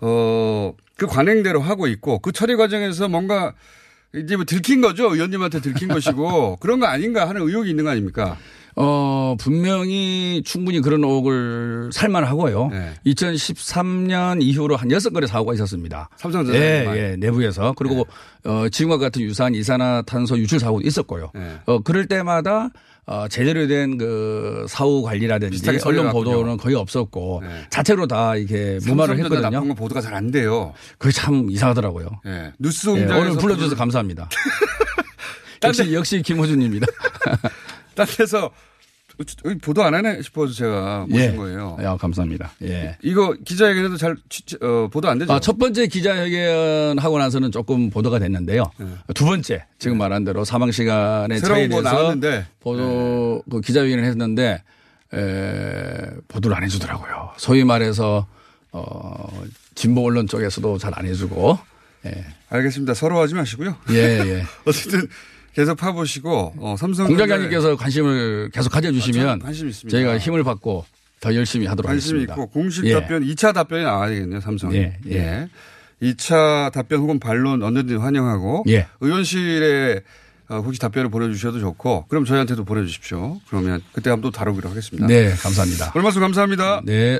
어, 0.00 0.74
그 0.96 1.06
관행대로 1.06 1.60
하고 1.60 1.86
있고 1.86 2.18
그 2.18 2.30
처리 2.32 2.56
과정에서 2.56 3.08
뭔가 3.08 3.54
이제 4.14 4.36
뭐 4.36 4.44
들킨 4.44 4.80
거죠. 4.80 5.12
의원님한테 5.12 5.60
들킨 5.60 5.88
것이고 5.88 6.56
그런 6.60 6.78
거 6.78 6.86
아닌가 6.86 7.28
하는 7.28 7.42
의혹이 7.42 7.70
있는 7.70 7.84
거 7.84 7.90
아닙니까? 7.90 8.36
어, 8.78 9.34
분명히 9.38 10.42
충분히 10.44 10.80
그런 10.80 11.02
의혹을 11.02 11.90
살만하고요. 11.92 12.68
네. 12.70 12.92
2013년 13.06 14.42
이후로 14.42 14.76
한 14.76 14.88
6건의 14.88 15.26
사고가 15.26 15.54
있었습니다. 15.54 16.08
삼성전자 16.16 16.58
예. 16.58 16.86
예, 17.12 17.16
내부에서. 17.16 17.72
그리고 17.76 18.06
어, 18.44 18.68
지금과 18.68 18.98
같은 18.98 19.22
유사한 19.22 19.54
이산화탄소 19.54 20.36
유출 20.38 20.60
사고도 20.60 20.86
있었고요. 20.86 21.30
네. 21.34 21.56
어, 21.66 21.78
그럴 21.80 22.06
때마다 22.06 22.68
어, 23.06 23.26
제대로 23.28 23.66
된 23.68 23.96
그 23.96 24.66
사후 24.68 25.00
관리라든지 25.02 25.62
언론. 25.84 26.10
보도는 26.10 26.56
거의 26.58 26.74
없었고 26.74 27.40
네. 27.42 27.48
자체로 27.70 28.06
다 28.06 28.36
이렇게 28.36 28.78
무마를 28.84 29.16
했거든요. 29.18 29.48
나쁜 29.50 29.68
거 29.68 29.74
보도가 29.74 30.00
잘 30.02 30.12
안 30.12 30.30
돼요. 30.30 30.74
그게 30.98 31.12
참 31.12 31.48
이상하더라고요. 31.50 32.08
예. 32.26 32.52
뉴스 32.58 32.88
예, 32.96 33.04
오늘 33.04 33.36
불러주셔서 33.38 33.76
감사합니다. 33.76 34.28
역시, 35.64 35.94
역시 35.94 36.20
김호준입니다. 36.22 36.86
딴 37.96 38.06
데서 38.06 38.50
보도 39.62 39.82
안 39.82 39.94
하네 39.94 40.20
싶어서 40.22 40.52
제가 40.52 41.06
모신 41.08 41.32
예. 41.32 41.36
거예요. 41.36 41.78
야, 41.82 41.96
감사합니다. 41.96 42.52
예. 42.64 42.98
이거 43.02 43.34
기자회견에도 43.44 43.96
잘 43.96 44.14
취- 44.28 44.56
어, 44.60 44.88
보도 44.92 45.08
안 45.08 45.18
되죠? 45.18 45.32
아, 45.32 45.40
첫 45.40 45.56
번째 45.58 45.86
기자회견 45.86 46.98
하고 46.98 47.18
나서는 47.18 47.50
조금 47.50 47.88
보도가 47.88 48.18
됐는데요. 48.18 48.64
두 49.14 49.24
번째 49.24 49.64
지금 49.78 49.96
말한 49.96 50.24
대로 50.24 50.44
사망 50.44 50.70
차이에 51.54 51.68
거 51.68 51.80
대해서 51.80 51.96
나왔는데. 51.96 52.46
보도 52.60 53.42
그 53.50 53.60
기자회견을 53.62 54.04
했는데 54.04 54.62
에, 55.14 56.10
보도를 56.28 56.56
안 56.56 56.62
해주더라고요. 56.64 57.30
소위 57.38 57.64
말해서 57.64 58.26
어, 58.72 59.42
진보 59.74 60.04
언론 60.04 60.26
쪽에서도 60.26 60.76
잘 60.78 60.92
안 60.94 61.06
해주고. 61.06 61.58
예. 62.04 62.24
알겠습니다. 62.50 62.92
서로 62.94 63.18
하지 63.20 63.34
마시고요. 63.34 63.76
예, 63.90 63.94
예. 63.96 64.44
어쨌든 64.66 65.08
계속 65.56 65.74
파보시고 65.78 66.52
어, 66.58 66.76
삼성 66.78 67.06
공장장님께서 67.06 67.76
관심을 67.76 68.50
계속 68.52 68.68
가져주시면 68.68 69.26
아, 69.26 69.38
관심 69.38 69.70
있습니다. 69.70 69.96
저희가 69.96 70.18
힘을 70.18 70.44
받고 70.44 70.84
더 71.20 71.34
열심히 71.34 71.66
하도록 71.66 71.88
관심이 71.88 72.20
하겠습니다. 72.20 72.34
있고 72.34 72.46
공식 72.48 72.84
예. 72.84 72.92
답변 72.92 73.24
2차 73.24 73.54
답변이 73.54 73.82
나와야 73.82 74.10
되겠네요. 74.10 74.40
삼성이. 74.40 74.76
예, 74.76 74.98
예. 75.08 75.48
2차 76.02 76.70
답변 76.72 77.00
혹은 77.00 77.18
반론 77.18 77.62
언제든지 77.62 77.94
환영하고 77.94 78.64
예. 78.68 78.86
의원실에 79.00 80.02
어, 80.48 80.56
혹시 80.58 80.78
답변을 80.78 81.08
보내주셔도 81.08 81.58
좋고 81.58 82.04
그럼 82.08 82.26
저희한테도 82.26 82.66
보내주십시오. 82.66 83.40
그러면 83.48 83.80
그때 83.92 84.10
한번 84.10 84.30
또 84.30 84.36
다루기로 84.36 84.68
하겠습니다. 84.68 85.06
네, 85.06 85.30
감사합니다. 85.36 85.92
말씀 86.02 86.20
감사합니다. 86.20 86.82
네. 86.84 87.18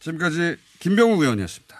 지금까지 0.00 0.56
김병우 0.78 1.22
의원이었습니다. 1.22 1.73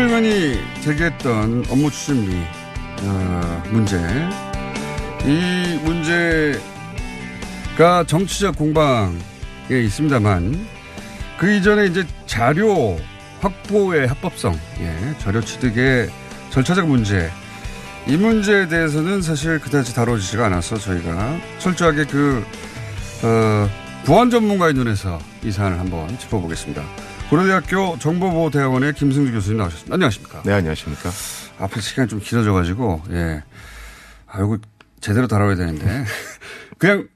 의원이 0.00 0.58
제기했던 0.80 1.66
업무 1.68 1.90
추진비 1.90 2.34
어, 3.02 3.62
문제 3.70 3.98
이 5.24 5.78
문제가 5.84 6.62
정치적 8.06 8.56
공방에 8.56 9.18
있습니다만 9.68 10.66
그 11.38 11.52
이전에 11.52 11.86
이제 11.86 12.06
자료 12.26 12.98
확보의 13.40 14.06
합법성, 14.06 14.58
예, 14.80 15.14
자료 15.18 15.40
취득의 15.40 16.08
절차적 16.50 16.86
문제 16.86 17.30
이 18.06 18.16
문제에 18.16 18.68
대해서는 18.68 19.20
사실 19.20 19.58
그다지 19.58 19.94
다뤄지지가 19.94 20.46
않아서 20.46 20.76
저희가 20.76 21.36
철저하게 21.58 22.04
그, 22.06 22.44
어, 23.24 23.68
보안 24.04 24.30
전문가의 24.30 24.74
눈에서 24.74 25.18
이 25.44 25.52
사안을 25.52 25.78
한번 25.78 26.18
짚어보겠습니다. 26.18 27.11
고려대학교 27.32 27.98
정보보호대학원의 27.98 28.92
김승주 28.92 29.32
교수님 29.32 29.56
나오셨습니다. 29.56 29.94
안녕하십니까. 29.94 30.42
네, 30.44 30.52
안녕하십니까. 30.52 31.10
앞에 31.60 31.80
시간이 31.80 32.06
좀 32.06 32.20
길어져가지고, 32.20 33.04
예. 33.12 33.42
아, 34.26 34.38
이거 34.40 34.58
제대로 35.00 35.26
다뤄야 35.26 35.54
되는데. 35.56 36.04
그냥 36.76 37.08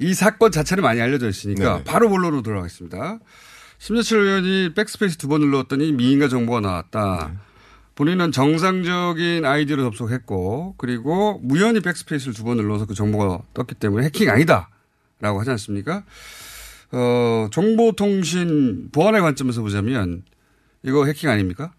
이 0.00 0.12
사건 0.12 0.50
자체는 0.50 0.82
많이 0.82 1.00
알려져 1.00 1.28
있으니까 1.28 1.62
네네. 1.74 1.84
바로 1.84 2.08
본론으로 2.08 2.42
들어가겠습니다. 2.42 3.20
심재철 3.78 4.18
의원이 4.18 4.74
백스페이스 4.74 5.18
두 5.18 5.28
번 5.28 5.40
눌렀더니 5.42 5.92
미인가 5.92 6.26
정보가 6.26 6.58
나왔다. 6.58 7.30
본인은 7.94 8.32
정상적인 8.32 9.44
아이디로 9.44 9.84
접속했고 9.84 10.74
그리고 10.78 11.38
우연히 11.44 11.78
backspace를 11.78 12.34
두 12.34 12.42
번 12.42 12.56
눌러서 12.56 12.86
그 12.86 12.94
정보가 12.94 13.42
떴기 13.54 13.76
때문에 13.76 14.06
해킹 14.06 14.30
아니다. 14.30 14.68
라고 15.20 15.38
하지 15.38 15.50
않습니까? 15.50 16.02
어, 16.92 17.48
정보통신 17.52 18.88
보안의 18.92 19.20
관점에서 19.20 19.62
보자면 19.62 20.22
이거 20.82 21.04
해킹 21.06 21.28
아닙니까? 21.28 21.72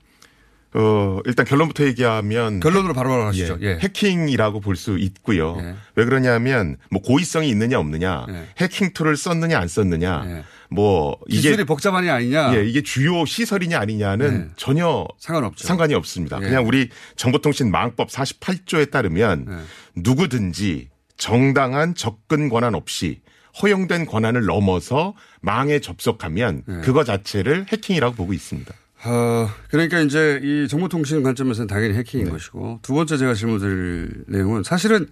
어, 0.74 1.20
일단 1.26 1.46
결론부터 1.46 1.84
얘기하면 1.86 2.62
결론으로 2.62 2.94
바로 2.94 3.10
가시죠. 3.26 3.58
예, 3.62 3.72
예. 3.72 3.80
해킹이라고 3.82 4.62
볼 4.62 4.78
수 4.78 4.98
있고요. 4.98 5.58
왜 5.96 6.06
그러냐면 6.06 6.78
뭐 6.90 7.02
고의성이 7.02 7.50
있느냐 7.50 7.78
없느냐, 7.78 8.26
해킹 8.58 8.94
tool을 8.94 9.18
썼느냐 9.18 9.60
안 9.60 9.68
썼느냐, 9.68 10.44
뭐 10.70 11.18
이게 11.28 11.42
기술이 11.50 11.66
복잡하냐 11.66 12.14
아니냐. 12.16 12.56
예, 12.56 12.64
이게 12.66 12.82
주요 12.82 13.26
시설이냐 13.26 13.78
아니냐는 13.80 14.54
전혀 14.56 15.06
상관없죠. 15.20 15.68
상관이 15.68 15.94
없습니다. 15.94 16.38
예. 16.42 16.46
그냥 16.46 16.66
우리 16.66 16.90
정보통신망법 17.18 18.08
48조에 18.08 18.92
따르면 18.92 19.66
누구든지 19.98 20.88
정당한 21.18 21.96
접근 21.96 22.48
권한 22.48 22.76
없이 22.76 23.20
허용된 23.62 24.06
권한을 24.06 24.46
넘어서 24.46 25.14
망에 25.42 25.80
접속하면 25.80 26.64
그거 26.84 27.04
자체를 27.04 27.66
해킹이라고 27.72 28.16
보고 28.16 28.34
있습니다. 28.34 28.74
어, 29.04 29.50
그러니까 29.70 30.00
이제 30.00 30.40
이 30.44 30.68
정보통신 30.68 31.24
관점에서는 31.24 31.68
당연히 31.68 31.96
해킹인 31.96 32.26
네. 32.26 32.32
것이고 32.32 32.80
두 32.84 32.94
번째 32.94 33.18
제가 33.18 33.34
질문 33.34 33.60
드릴 33.60 34.26
내용은 34.28 34.64
사실은 34.64 35.08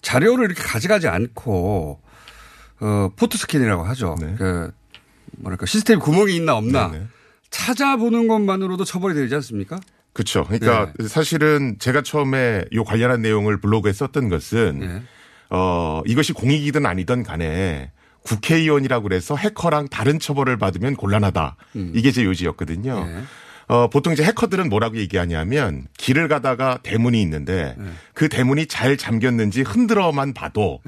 자료를 0.00 0.44
이렇게 0.44 0.62
가져가지 0.62 1.08
않고 1.08 2.00
어, 2.80 3.10
포트 3.16 3.36
스캔이라고 3.36 3.82
하죠. 3.82 4.16
네. 4.20 4.34
그 4.38 4.70
뭐랄까 5.38 5.66
시스템 5.66 5.98
구멍이 5.98 6.36
있나 6.36 6.56
없나 6.56 6.92
찾아보는 7.50 8.28
것만으로도 8.28 8.84
처벌이 8.84 9.14
되지 9.14 9.34
않습니까? 9.36 9.80
그렇죠. 10.12 10.44
그러니까 10.44 10.92
네. 10.98 11.08
사실은 11.08 11.76
제가 11.78 12.02
처음에 12.02 12.64
요 12.72 12.84
관련한 12.84 13.22
내용을 13.22 13.60
블로그에 13.60 13.92
썼던 13.92 14.28
것은 14.28 14.78
네. 14.80 15.02
어 15.50 16.02
이것이 16.06 16.32
공익이든 16.32 16.86
아니든 16.86 17.22
간에 17.22 17.92
국회의원이라고 18.22 19.04
그래서 19.04 19.36
해커랑 19.36 19.88
다른 19.88 20.18
처벌을 20.18 20.56
받으면 20.58 20.96
곤란하다. 20.96 21.56
음. 21.76 21.92
이게 21.94 22.10
제 22.10 22.24
요지였거든요. 22.24 23.04
네. 23.04 23.22
어, 23.68 23.88
보통 23.88 24.12
이제 24.12 24.22
해커들은 24.22 24.68
뭐라고 24.68 24.96
얘기하냐면 24.96 25.86
길을 25.98 26.28
가다가 26.28 26.78
대문이 26.82 27.20
있는데 27.22 27.76
그 28.14 28.28
대문이 28.28 28.66
잘 28.66 28.96
잠겼는지 28.96 29.62
흔들어만 29.62 30.34
봐도 30.34 30.80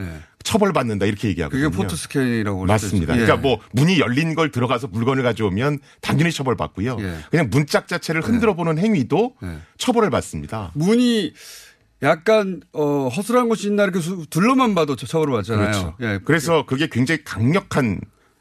처벌받는다 0.44 1.06
이렇게 1.06 1.28
얘기하거든요. 1.28 1.70
그게 1.70 1.76
포트 1.76 1.96
스캔이라고 1.96 2.58
볼 2.58 2.68
수도 2.68 2.72
맞습니다. 2.72 3.14
있죠. 3.14 3.22
예. 3.22 3.26
그러니까 3.26 3.48
뭐 3.48 3.58
문이 3.72 3.98
열린 3.98 4.34
걸 4.34 4.50
들어가서 4.50 4.86
물건을 4.86 5.22
가져오면 5.22 5.80
당연히 6.00 6.30
처벌받고요. 6.32 6.96
예. 7.00 7.16
그냥 7.30 7.48
문짝 7.50 7.88
자체를 7.88 8.22
흔들어 8.22 8.54
보는 8.54 8.78
행위도 8.78 9.34
네. 9.42 9.58
처벌을 9.76 10.10
받습니다. 10.10 10.70
문이 10.74 11.34
약간 12.02 12.60
어, 12.72 13.08
허술한 13.08 13.48
곳이 13.48 13.66
있나 13.68 13.82
이렇게 13.84 14.00
수- 14.00 14.26
둘러만 14.30 14.74
봐도 14.74 14.94
저- 14.96 15.06
처벌을 15.06 15.32
받잖아요. 15.34 15.66
그렇죠. 15.70 15.96
예. 16.00 16.20
그래서 16.24 16.64
그게 16.66 16.88
굉장히 16.90 17.24
강력한 17.24 18.00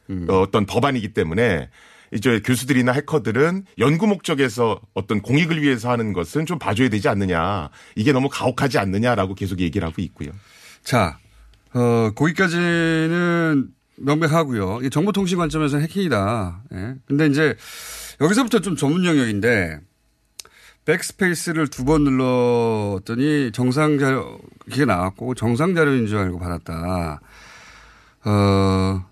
음. 0.09 0.27
어, 0.29 0.41
어떤 0.41 0.65
법안이기 0.65 1.13
때문에 1.13 1.69
이제 2.13 2.39
교수들이나 2.45 2.91
해커들은 2.93 3.65
연구 3.79 4.07
목적에서 4.07 4.79
어떤 4.93 5.21
공익을 5.21 5.61
위해서 5.61 5.89
하는 5.89 6.13
것은 6.13 6.45
좀 6.45 6.57
봐줘야 6.59 6.87
되지 6.89 7.09
않느냐. 7.09 7.69
이게 7.95 8.13
너무 8.13 8.29
가혹하지 8.29 8.77
않느냐라고 8.77 9.35
계속 9.35 9.59
얘기를 9.59 9.85
하고 9.87 10.01
있고요. 10.03 10.29
자, 10.83 11.17
어, 11.73 12.11
거기까지는 12.15 13.67
명백하고요. 13.97 14.79
이 14.83 14.89
정보통신 14.89 15.37
관점에서는 15.37 15.83
해킹이다. 15.83 16.63
예. 16.75 16.93
근데 17.07 17.25
이제 17.27 17.55
여기서부터 18.21 18.59
좀 18.59 18.75
전문 18.75 19.03
영역인데 19.03 19.79
backspace를 20.88 21.67
두 21.67 21.83
번 21.83 22.03
눌렀더니 22.05 23.51
정상 23.51 23.99
자료, 23.99 24.39
이게 24.67 24.85
나왔고 24.85 25.35
정상 25.35 25.75
자료인 25.75 26.07
줄 26.07 26.17
알고 26.17 26.39
받았다. 26.39 27.19
어, 28.25 29.05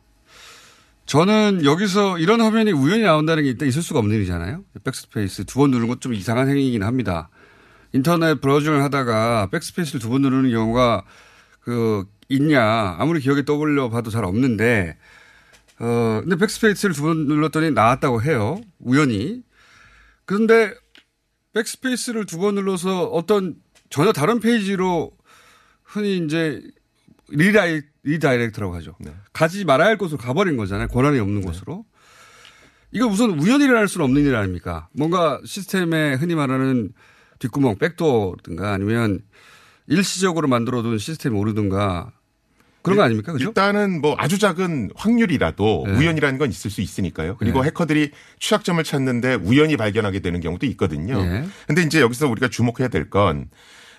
저는 1.06 1.66
여기서 1.66 2.18
이런 2.18 2.40
화면이 2.42 2.72
우연히 2.72 3.04
나온다는 3.04 3.44
게 3.44 3.50
일단 3.50 3.68
있을 3.68 3.82
수가 3.82 4.00
없는 4.00 4.16
일이잖아요. 4.16 4.64
백스페이스 4.84 5.44
두 5.46 5.60
번 5.60 5.72
누르는 5.72 5.90
건 5.90 6.00
좀 6.00 6.14
이상한 6.14 6.48
행위이긴 6.50 6.82
합니다. 6.84 7.30
인터넷 7.94 8.40
browsing을 8.42 8.82
하다가 8.84 9.50
backspace를 9.52 10.00
두 10.00 10.10
번 10.10 10.22
누르는 10.22 10.52
경우가 10.52 11.04
그 11.60 12.06
있냐 12.30 12.96
아무리 13.00 13.20
기억에 13.20 13.44
떠올려 13.44 13.90
봐도 13.90 14.10
잘 14.12 14.24
없는데 14.26 14.98
어 15.80 16.22
근데 16.24 16.38
backspace를 16.38 16.96
두 16.96 17.04
번 17.04 17.26
눌렀더니 17.28 17.72
나왔다고 17.72 18.22
해요 18.24 18.60
우연히 18.80 19.44
그런데 20.26 20.74
backspace를 21.56 22.26
두 22.26 22.38
번 22.38 22.56
눌러서 22.56 23.06
어떤 23.06 23.56
전혀 23.90 24.12
다른 24.12 24.40
페이지로 24.40 25.12
흔히 25.84 26.18
이제 26.18 26.62
redi, 27.30 27.82
redirect라고 28.04 28.76
하죠. 28.76 28.96
가지 29.34 29.66
말아야 29.66 29.88
할 29.90 29.98
곳으로 29.98 30.18
가버린 30.20 30.58
거잖아요. 30.58 30.88
권한이 30.90 31.18
없는 31.20 31.42
곳으로. 31.42 31.86
이거 32.92 33.08
우선 33.08 33.40
우연히 33.40 33.64
일어날 33.66 33.88
수는 33.88 34.06
없는 34.06 34.24
일 34.26 34.36
아닙니까? 34.36 34.90
뭔가 34.94 35.40
시스템에 35.46 36.14
흔히 36.16 36.36
말하는 36.36 36.94
뒷구멍, 37.40 37.78
backdoor든가 37.78 38.72
아니면 38.74 39.22
일시적으로 39.88 40.48
만들어둔 40.48 40.98
시스템 40.98 41.38
오류든가 41.38 42.12
그런 42.86 42.98
거 42.98 43.04
아닙니까? 43.04 43.34
그죠? 43.34 43.48
일단은 43.48 44.00
뭐 44.02 44.16
아주 44.18 44.38
작은 44.38 44.92
확률이라도 44.96 45.84
네. 45.88 45.94
우연이라는 45.94 46.38
건 46.38 46.50
있을 46.50 46.70
수 46.70 46.82
있으니까요. 46.82 47.36
그리고 47.38 47.62
네. 47.62 47.68
해커들이 47.68 48.12
취약점을 48.40 48.84
찾는데 48.84 49.36
우연히 49.36 49.76
발견하게 49.76 50.20
되는 50.20 50.40
경우도 50.40 50.66
있거든요. 50.68 51.24
네. 51.24 51.46
근데 51.68 51.82
이제 51.82 52.00
여기서 52.00 52.28
우리가 52.30 52.48
주목해야 52.48 52.88
될 52.90 53.10
건, 53.10 53.50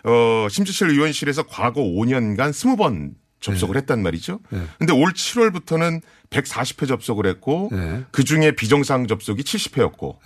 어, 0.05 0.47
심지철 0.49 0.91
의원실에서 0.91 1.45
과거 1.45 1.83
5년간 1.83 2.51
20번 2.51 3.15
접속을 3.41 3.77
했단 3.77 4.03
말이죠. 4.03 4.41
네. 4.51 4.61
근데 4.79 4.93
올 4.93 5.13
7월부터는 5.13 6.01
140회 6.31 6.89
접속을 6.89 7.27
했고, 7.27 7.69
네. 7.73 8.05
그 8.11 8.25
중에 8.25 8.53
비정상 8.53 9.07
접속이 9.07 9.43
70회였고, 9.43 10.17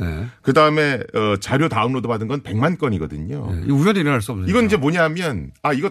그 0.43 0.53
다음에 0.53 1.01
어, 1.15 1.37
자료 1.41 1.69
다운로드 1.69 2.07
받은 2.09 2.29
건 2.29 2.43
100만 2.43 2.79
건이거든요. 2.79 3.63
이 3.67 3.71
우연히 3.71 4.01
일어날 4.01 4.23
수 4.23 4.33
없는 4.33 4.49
이건 4.49 4.67
이제 4.67 4.77
뭐냐면, 4.77 5.53
아, 5.63 5.73
이거 5.73 5.91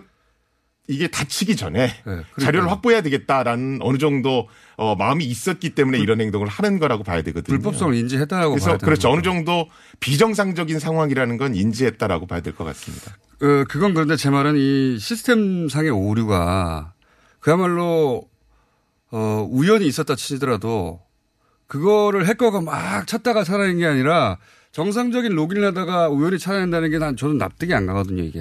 이게 0.89 1.07
다치기 1.07 1.55
전에 1.55 1.91
자료를 2.41 2.69
확보해야 2.71 3.01
되겠다라는 3.01 3.77
어느 3.83 3.99
정도 3.99 4.47
어, 4.75 4.95
마음이 4.95 5.23
있었기 5.23 5.75
때문에 5.75 5.99
이런 5.99 6.19
행동을 6.19 6.47
하는 6.47 6.79
거라고 6.79 7.03
봐야 7.03 7.21
되거든요. 7.21 7.55
불법성을 7.57 7.93
인지했다라고 7.93 8.49
그래서 8.55 8.77
그렇죠. 8.79 9.09
거죠. 9.09 9.11
어느 9.11 9.21
정도 9.21 9.67
비정상적인 9.99 10.79
상황이라는 10.79 11.37
건 11.37 11.53
인지했다라고 11.53 12.25
봐야 12.25 12.41
될 12.41 12.53
것 12.55 12.63
같습니다. 12.65 13.15
어, 13.41 13.63
그건 13.69 13.93
그런데 13.93 14.15
제 14.15 14.31
말은 14.31 14.55
이 14.57 14.97
시스템상의 14.99 15.91
오류가 15.91 16.93
그야말로 17.39 18.23
어, 19.11 19.47
우연히 19.49 19.85
있었다 19.85 20.15
치더라도 20.15 21.01
그거를 21.67 22.25
해커가 22.27 22.61
막 22.61 23.05
찾다가 23.05 23.43
찾아낸 23.43 23.77
게 23.77 23.85
아니라 23.85 24.39
정상적인 24.71 25.33
로그인을 25.33 25.67
하다가 25.69 26.09
우연히 26.09 26.39
찾아낸다는 26.39 26.89
게 26.89 26.97
난 26.97 27.15
저는 27.15 27.37
납득이 27.37 27.73
안 27.75 27.85
가거든요, 27.85 28.23
이게. 28.23 28.39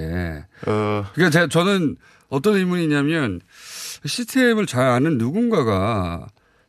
어, 0.65 1.05
그러니까 1.13 1.29
제가 1.31 1.47
저는 1.47 1.95
어떤 2.29 2.55
의문이냐면 2.55 3.41
시스템을 4.05 4.65
잘 4.65 4.87
아는 4.87 5.17
누군가가 5.17 6.27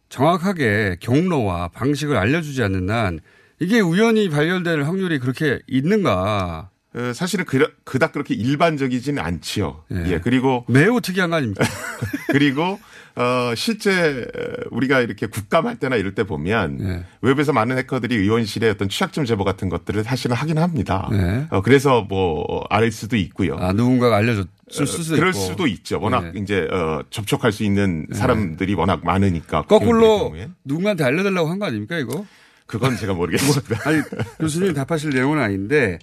정확하게 0.09 0.97
경로와 1.01 1.69
방식을 1.69 2.17
알려주지 2.17 2.63
않는 2.65 2.87
난 2.87 3.21
이게 3.61 3.81
우연히 3.81 4.29
발견될 4.31 4.83
확률이 4.83 5.19
그렇게 5.19 5.61
있는가. 5.69 6.71
어, 6.93 7.13
사실은 7.15 7.45
그, 7.45 7.65
그닥 7.85 8.13
그렇게 8.13 8.35
일반적이지는 8.35 9.23
않지요. 9.23 9.85
예. 10.07 10.19
그리고 10.25 10.65
매우 10.67 11.01
특이한 11.01 11.31
거 11.31 11.37
아닙니까? 11.37 11.65
그리고 12.33 12.81
어 13.17 13.55
실제 13.57 14.27
우리가 14.71 15.01
이렇게 15.01 15.27
국감할 15.27 15.77
때나 15.77 15.97
이럴 15.97 16.15
때 16.15 16.25
보면 16.25 16.77
네. 16.79 17.05
웹에서 17.23 17.53
많은 17.53 17.77
해커들이 17.79 18.17
의원실의 18.17 18.71
어떤 18.71 18.89
취약점 18.89 19.25
제보 19.25 19.43
같은 19.45 19.69
것들을 19.69 20.03
사실은 20.05 20.37
하긴 20.37 20.59
합니다. 20.59 21.09
네. 21.11 21.47
어 21.51 21.61
그래서 21.61 22.03
뭐 22.03 22.65
알 22.71 22.91
수도 22.93 23.17
있고요. 23.17 23.57
아, 23.59 23.73
누군가가 23.73 24.17
알려줬을 24.17 24.43
어, 24.45 24.47
수도 24.71 25.17
그럴 25.17 25.31
있고. 25.31 25.39
수도 25.41 25.67
있죠. 25.67 26.01
워낙 26.01 26.33
네. 26.33 26.41
이제 26.41 26.67
어 26.71 27.03
접촉할 27.11 27.53
수 27.53 27.65
있는 27.65 28.07
사람들이 28.13 28.75
워낙 28.75 29.05
많으니까. 29.05 29.63
거꾸로 29.63 30.35
누군가한테 30.65 31.05
알려달라고 31.05 31.49
한 31.49 31.59
거 31.59 31.67
아닙니까, 31.67 31.99
이거? 31.99 32.25
그건 32.67 32.97
제가 32.97 33.15
모르겠습니다. 33.15 33.89
아니, 33.89 34.01
교수님 34.39 34.73
답하실 34.75 35.11
내용은 35.11 35.41
아닌데, 35.41 35.99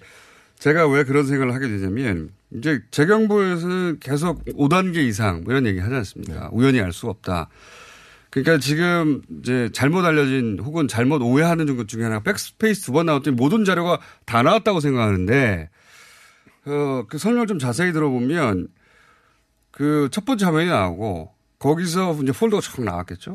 제가 0.60 0.86
왜 0.90 1.06
그런 1.06 1.26
생각을 1.26 1.54
하게 1.56 1.68
되냐면, 1.70 2.32
이제 2.54 2.82
재경부에서는 2.92 3.98
계속 4.02 4.44
5단계 4.46 4.98
이상 4.98 5.44
뭐 5.46 5.54
이런 5.54 5.66
얘기 5.66 5.80
하지 5.80 5.96
않습니까? 5.96 6.50
우연히 6.52 6.82
알 6.82 6.92
수가 6.92 7.12
없다. 7.12 7.48
그러니까 8.30 8.58
지금 8.60 9.22
이제 9.40 9.70
잘못 9.74 10.04
알려진 10.06 10.60
혹은 10.62 10.88
잘못 10.90 11.22
오해하는 11.22 11.78
것 11.78 11.88
중에 11.88 12.04
하나가 12.04 12.22
백스페이스 12.24 12.82
두 12.88 12.92
번 12.92 13.06
나왔더니 13.06 13.36
모든 13.38 13.64
자료가 13.64 14.00
다 14.26 14.44
나왔다고 14.44 14.82
생각하는데 14.82 15.70
어, 16.68 17.06
그 17.08 17.18
설명을 17.18 17.48
좀 17.48 17.60
자세히 17.60 17.92
들어보면 17.94 18.68
그 19.72 20.10
첫 20.12 20.26
번째 20.26 20.46
화면이 20.46 20.70
나오고 20.70 21.32
거기서 21.60 22.20
이제 22.24 22.32
폴더가 22.32 22.62
쫙 22.62 22.84
나왔겠죠. 22.84 23.34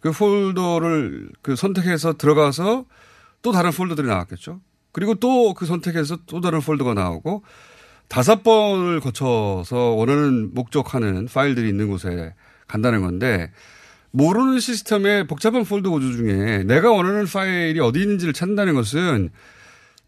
그 0.00 0.10
폴더를 0.12 1.30
그 1.42 1.56
선택해서 1.56 2.16
들어가서 2.16 2.84
또 3.42 3.52
다른 3.52 3.70
폴더들이 3.70 4.06
나왔겠죠. 4.06 4.60
그리고 4.92 5.14
또 5.14 5.54
그 5.54 5.66
선택해서 5.66 6.18
또 6.26 6.40
다른 6.40 6.60
폴더가 6.60 6.94
나오고 6.94 7.42
다섯 8.08 8.42
번을 8.42 9.00
거쳐서 9.00 9.76
원하는 9.96 10.54
목적하는 10.54 11.26
파일들이 11.26 11.68
있는 11.68 11.88
곳에 11.88 12.34
간다는 12.66 13.02
건데 13.02 13.50
모르는 14.10 14.60
시스템의 14.60 15.26
복잡한 15.26 15.64
폴더 15.64 15.90
구조 15.90 16.12
중에 16.12 16.64
내가 16.64 16.90
원하는 16.90 17.26
파일이 17.26 17.78
어디 17.80 18.00
있는지를 18.00 18.32
찾는다는 18.32 18.74
것은 18.74 19.30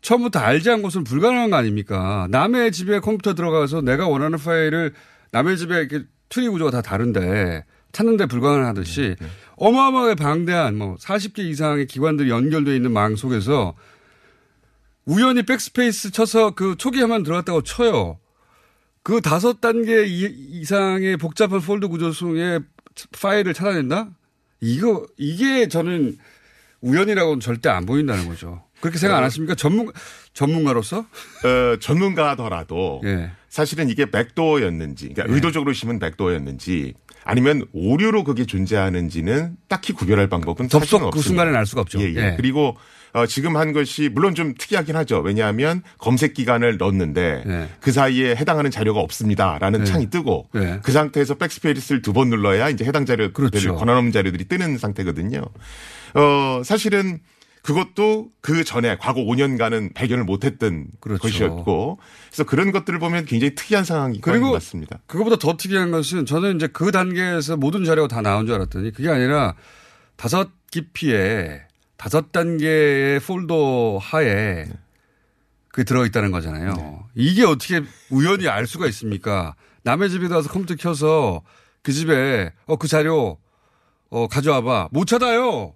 처음부터 0.03 0.38
알지 0.38 0.70
않은 0.70 0.82
것은 0.82 1.05
불가능한 1.05 1.51
거 1.51 1.57
아닙니까? 1.57 2.26
남의 2.30 2.72
집에 2.72 3.01
컴퓨터 3.01 3.34
들어가서 3.34 3.82
내가 3.82 4.09
원하는 4.09 4.38
파일을 4.38 4.94
남의 5.32 5.59
집에 5.59 5.76
이렇게 5.76 6.05
트리 6.28 6.48
구조가 6.48 6.70
다 6.70 6.82
다른데 6.82 7.64
찾는데 7.92 8.26
불가능하듯이 8.26 9.16
어마어마하게 9.57 10.14
방대한 10.14 10.76
뭐 10.76 10.96
40개 10.96 11.40
이상의 11.40 11.86
기관들이 11.86 12.30
연결되어 12.30 12.74
있는 12.74 12.92
망 12.92 13.16
속에서 13.16 13.74
우연히 15.05 15.42
백스페이스 15.42 16.12
쳐서 16.12 16.53
그 16.53 16.76
초기화만 16.76 17.22
들어갔다고 17.22 17.62
쳐요. 17.62 18.18
그 19.03 19.20
다섯 19.20 19.61
단계 19.61 20.05
이상의 20.07 21.16
복잡한 21.16 21.61
폴더 21.61 21.88
구조 21.88 22.12
속에 22.12 22.61
파일을 23.20 23.55
찾아낸다? 23.55 24.11
이거, 24.61 25.07
이게 25.16 25.68
저는 25.68 26.16
우연이라고는 26.82 27.40
절대 27.40 27.70
안 27.70 27.86
보인다는 27.86 28.28
거죠. 28.28 28.62
그렇게 28.81 28.99
생각 28.99 29.18
안 29.18 29.24
하십니까? 29.24 29.55
전문, 29.55 29.91
전문가로서? 30.33 30.99
어, 31.01 31.76
전문가더라도 31.81 33.03
예. 33.07 33.31
사실은 33.49 33.89
이게 33.89 34.11
백도어였는지, 34.11 35.11
그러니까 35.14 35.35
의도적으로 35.35 35.72
심은 35.72 35.99
백도어였는지 35.99 36.95
아니면 37.24 37.66
오류로 37.72 38.24
그게 38.24 38.47
존재하는지는 38.47 39.57
딱히 39.68 39.93
구별할 39.93 40.28
방법은 40.28 40.68
접속 40.68 41.11
그 41.11 41.20
순간에는 41.20 41.59
알 41.59 41.66
수가 41.66 41.83
없죠. 41.83 42.01
예, 42.01 42.05
예. 42.14 42.16
예. 42.16 42.35
그리고 42.37 42.76
어, 43.12 43.26
지금 43.26 43.57
한 43.57 43.72
것이 43.72 44.09
물론 44.09 44.37
좀 44.37 44.55
특이하긴 44.57 44.95
하죠. 44.97 45.18
왜냐하면 45.18 45.83
검색 45.99 46.33
기간을 46.33 46.78
넣었는데 46.78 47.43
예. 47.47 47.68
그 47.81 47.91
사이에 47.93 48.37
해당하는 48.37 48.70
자료가 48.70 49.01
없습니다라는 49.01 49.81
네. 49.81 49.85
창이 49.85 50.11
뜨고 50.11 50.49
네. 50.55 50.78
그 50.83 50.93
상태에서 50.93 51.35
백스페이스를 51.35 52.03
두 52.03 52.12
번 52.12 52.31
눌러야 52.31 52.68
이제 52.70 52.85
해당 52.85 53.05
자료들 53.05 53.33
그렇죠. 53.33 53.74
권한 53.74 53.97
없는 53.97 54.12
자료들이 54.12 54.45
뜨는 54.45 54.78
상태거든요. 54.78 55.43
어, 56.14 56.62
사실은 56.64 57.18
그것도 57.62 58.30
그 58.40 58.64
전에 58.64 58.96
과거 58.98 59.20
5년간은 59.20 59.94
발견을 59.94 60.24
못했던 60.24 60.86
그렇죠. 61.00 61.22
것이었고 61.22 61.98
그래서 62.28 62.44
그런 62.44 62.72
것들을 62.72 62.98
보면 62.98 63.26
굉장히 63.26 63.54
특이한 63.54 63.84
상황인 63.84 64.20
것 64.20 64.52
같습니다. 64.52 64.98
그거보다 65.06 65.36
더 65.36 65.56
특이한 65.56 65.90
것은 65.90 66.26
저는 66.26 66.56
이제 66.56 66.66
그 66.68 66.90
단계에서 66.90 67.56
모든 67.56 67.84
자료가 67.84 68.08
다 68.08 68.22
나온 68.22 68.46
줄 68.46 68.54
알았더니 68.54 68.92
그게 68.92 69.11
아니라 69.11 69.54
다섯 70.16 70.50
깊이에 70.70 71.62
다섯 71.96 72.32
단계의 72.32 73.20
폴더 73.20 73.98
하에 73.98 74.66
그게 75.68 75.84
들어있다는 75.84 76.30
거잖아요. 76.30 77.04
이게 77.14 77.44
어떻게 77.44 77.82
우연히 78.11 78.48
알 78.48 78.66
수가 78.66 78.86
있습니까? 78.86 79.54
남의 79.82 80.11
집에 80.11 80.28
가서 80.28 80.48
컴퓨터 80.48 80.74
켜서 80.76 81.42
그 81.82 81.92
집에 81.92 82.52
어, 82.66 82.76
그 82.76 82.88
자료 82.88 83.38
어, 84.08 84.26
가져와봐. 84.28 84.88
못 84.92 85.06
찾아요. 85.06 85.74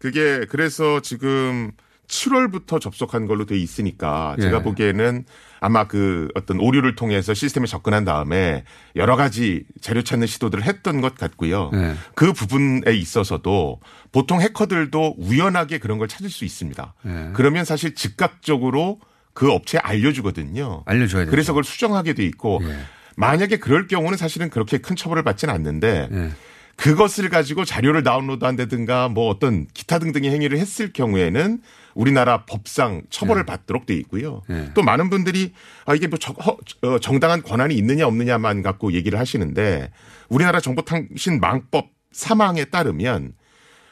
그게 0.00 0.46
그래서 0.48 1.00
지금 1.00 1.70
7월부터 2.08 2.80
접속한 2.80 3.26
걸로 3.26 3.46
돼 3.46 3.56
있으니까 3.56 4.34
예. 4.38 4.42
제가 4.42 4.62
보기에는 4.62 5.24
아마 5.60 5.86
그 5.86 6.28
어떤 6.34 6.58
오류를 6.58 6.96
통해서 6.96 7.34
시스템에 7.34 7.66
접근한 7.66 8.04
다음에 8.04 8.64
여러 8.96 9.14
가지 9.14 9.64
자료 9.80 10.02
찾는 10.02 10.26
시도들을 10.26 10.64
했던 10.64 11.02
것 11.02 11.14
같고요. 11.14 11.70
네. 11.72 11.94
그 12.14 12.32
부분에 12.32 12.92
있어서도 12.92 13.78
보통 14.10 14.40
해커들도 14.40 15.16
우연하게 15.18 15.78
그런 15.78 15.98
걸 15.98 16.08
찾을 16.08 16.30
수 16.30 16.44
있습니다. 16.44 16.94
네. 17.02 17.30
그러면 17.34 17.64
사실 17.64 17.94
즉각적으로 17.94 18.98
그 19.34 19.52
업체에 19.52 19.80
알려주거든요. 19.84 20.82
알려줘야 20.86 21.22
되죠. 21.22 21.30
그래서 21.30 21.52
그걸 21.52 21.62
수정하게 21.62 22.14
돼 22.14 22.24
있고 22.24 22.60
예. 22.64 22.76
만약에 23.16 23.58
그럴 23.58 23.86
경우는 23.86 24.16
사실은 24.16 24.50
그렇게 24.50 24.78
큰 24.78 24.96
처벌을 24.96 25.22
받지는 25.22 25.54
않는데 25.54 26.08
예. 26.10 26.30
그것을 26.80 27.28
가지고 27.28 27.64
자료를 27.64 28.02
다운로드 28.02 28.44
한다든가 28.44 29.08
뭐 29.08 29.28
어떤 29.28 29.66
기타 29.74 29.98
등등의 29.98 30.30
행위를 30.30 30.58
했을 30.58 30.92
경우에는 30.92 31.60
우리나라 31.94 32.44
법상 32.46 33.02
처벌을 33.10 33.44
받도록 33.44 33.84
돼 33.84 33.94
있고요. 33.94 34.42
예. 34.48 34.70
또 34.74 34.82
많은 34.82 35.10
분들이 35.10 35.52
아 35.84 35.94
이게 35.94 36.06
뭐 36.06 36.18
어, 36.82 36.98
정당한 36.98 37.42
권한이 37.42 37.74
있느냐 37.74 38.06
없느냐만 38.06 38.62
갖고 38.62 38.92
얘기를 38.92 39.18
하시는데 39.18 39.90
우리나라 40.28 40.60
정보통신 40.60 41.40
망법 41.40 41.88
사망에 42.12 42.64
따르면 42.64 43.34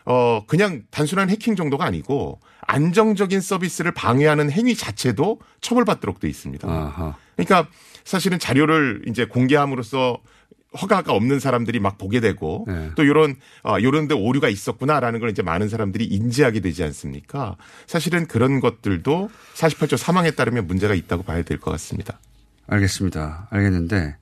어 0.06 0.44
그냥 0.46 0.84
단순한 0.90 1.28
해킹 1.28 1.56
정도가 1.56 1.84
아니고 1.84 2.40
안정적인 2.62 3.40
서비스를 3.42 3.92
방해하는 3.92 4.50
행위 4.50 4.74
자체도 4.74 5.40
처벌받도록 5.60 6.20
돼 6.20 6.28
있습니다. 6.28 6.66
아하. 6.66 7.16
그러니까 7.36 7.68
사실은 8.04 8.38
자료를 8.38 9.02
이제 9.06 9.26
공개함으로써 9.26 10.18
허가가 10.80 11.12
없는 11.12 11.40
사람들이 11.40 11.80
막 11.80 11.96
보게 11.96 12.20
되고 12.20 12.64
네. 12.68 12.90
또 12.94 13.02
이런 13.02 13.36
아 13.62 13.80
요런데 13.80 14.14
오류가 14.14 14.48
있었구나라는 14.48 15.18
걸 15.20 15.30
이제 15.30 15.42
많은 15.42 15.68
사람들이 15.68 16.04
인지하게 16.04 16.60
되지 16.60 16.84
않습니까? 16.84 17.56
사실은 17.86 18.26
그런 18.26 18.60
것들도 18.60 19.30
48조 19.54 19.96
사망에 19.96 20.30
따르면 20.32 20.66
문제가 20.66 20.94
있다고 20.94 21.22
봐야 21.22 21.42
될 21.42 21.58
것 21.58 21.70
같습니다. 21.72 22.18
알겠습니다. 22.66 23.48
알겠는데 23.50 24.16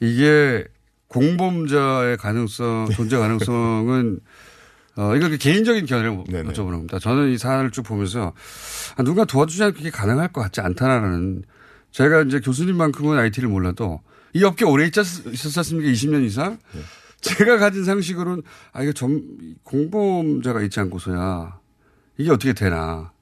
이게 0.00 0.64
공범자의 1.06 2.16
가능성, 2.16 2.88
존재 2.92 3.16
가능성은 3.16 4.20
어, 4.96 5.14
이거 5.14 5.28
개인적인 5.28 5.86
견해를 5.86 6.10
여쭤보는 6.24 6.70
겁니다. 6.72 6.98
저는 6.98 7.30
이 7.30 7.38
사안을 7.38 7.70
쭉 7.70 7.82
보면서 7.84 8.32
아, 8.96 9.02
누가 9.04 9.24
도와주지 9.24 9.62
않고 9.62 9.76
그게 9.76 9.90
가능할 9.90 10.32
것 10.32 10.40
같지 10.40 10.60
않다라는 10.60 11.44
제가 11.92 12.22
이제 12.22 12.40
교수님만큼은 12.40 13.16
IT를 13.16 13.48
몰라도 13.48 14.00
이 14.34 14.44
업계 14.44 14.64
오래 14.64 14.86
있 14.86 14.96
있었습니까? 14.96 15.90
20년 15.90 16.24
이상? 16.24 16.58
제가 17.20 17.58
가진 17.58 17.84
상식으로는 17.84 18.42
아, 18.72 18.82
이거 18.82 18.92
좀 18.92 19.22
공범자가 19.64 20.62
있지 20.62 20.80
않고서야 20.80 21.58
이게 22.16 22.30
어떻게 22.30 22.52
되나. 22.52 23.12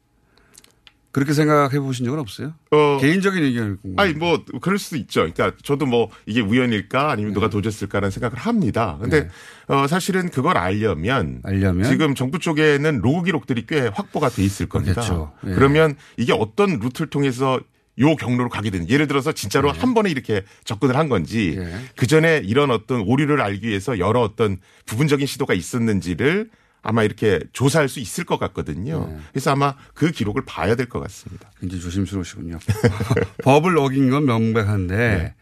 그렇게 1.16 1.32
생각해 1.32 1.80
보신 1.80 2.04
적은 2.04 2.18
없어요? 2.18 2.52
어, 2.72 2.98
개인적인 3.00 3.42
의견을 3.42 3.76
궁금 3.80 3.98
아니 3.98 4.12
뭐 4.12 4.44
그럴 4.60 4.78
수도 4.78 4.96
있죠. 4.96 5.20
그러니까 5.20 5.52
저도 5.62 5.86
뭐 5.86 6.10
이게 6.26 6.42
우연일까 6.42 7.10
아니면 7.10 7.32
누가 7.32 7.48
도와줬을까라는 7.48 8.10
생각을 8.10 8.36
합니다. 8.36 8.98
근데 9.00 9.22
네. 9.22 9.28
어 9.66 9.86
사실은 9.86 10.28
그걸 10.28 10.58
알려면, 10.58 11.40
알려면? 11.42 11.88
지금 11.90 12.14
정부 12.14 12.38
쪽에는 12.38 12.98
로그 12.98 13.24
기록들이 13.24 13.64
꽤 13.66 13.86
확보가 13.94 14.28
돼 14.28 14.44
있을 14.44 14.68
겁니다. 14.68 15.00
그렇겠죠. 15.00 15.32
예. 15.46 15.54
그러면 15.54 15.96
이게 16.18 16.34
어떤 16.34 16.78
루트를 16.80 17.08
통해서 17.08 17.60
요 17.98 18.14
경로로 18.16 18.48
가게 18.50 18.70
되는 18.70 18.88
예를 18.90 19.06
들어서 19.06 19.32
진짜로 19.32 19.72
네. 19.72 19.78
한 19.80 19.94
번에 19.94 20.10
이렇게 20.10 20.44
접근을 20.64 20.96
한 20.96 21.08
건지 21.08 21.58
그 21.96 22.06
전에 22.06 22.42
이런 22.44 22.70
어떤 22.70 23.00
오류를 23.00 23.40
알기 23.40 23.66
위해서 23.68 23.98
여러 23.98 24.20
어떤 24.20 24.58
부분적인 24.84 25.26
시도가 25.26 25.54
있었는지를 25.54 26.50
아마 26.82 27.02
이렇게 27.02 27.40
조사할 27.52 27.88
수 27.88 27.98
있을 27.98 28.24
것 28.24 28.38
같거든요. 28.38 29.08
네. 29.10 29.18
그래서 29.32 29.50
아마 29.50 29.74
그 29.94 30.10
기록을 30.12 30.44
봐야 30.44 30.76
될 30.76 30.86
것 30.88 31.00
같습니다. 31.00 31.50
굉장히 31.58 31.82
조심스러우시군요. 31.82 32.58
법을 33.42 33.76
어긴 33.78 34.10
건 34.10 34.24
명백한데 34.26 34.96
네. 34.96 35.34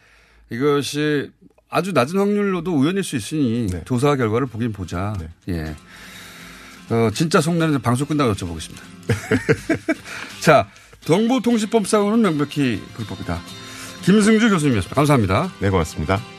이것이 0.56 1.30
아주 1.68 1.92
낮은 1.92 2.18
확률로도 2.18 2.72
우연일 2.74 3.02
수 3.04 3.16
있으니 3.16 3.66
네. 3.66 3.82
조사 3.84 4.14
결과를 4.16 4.46
보긴 4.46 4.72
보자. 4.72 5.12
예. 5.48 5.74
어, 6.90 7.10
진짜 7.12 7.40
속내는 7.40 7.82
방송 7.82 8.06
끝나고 8.06 8.32
여쭤보겠습니다. 8.34 8.78
자, 10.40 10.68
정보통신법상으로는 11.04 12.22
명백히 12.22 12.82
불법이다. 12.94 13.40
김승주 14.02 14.50
교수님이었습니다. 14.50 14.94
감사합니다. 14.94 15.50
네, 15.60 15.70
고맙습니다. 15.70 16.33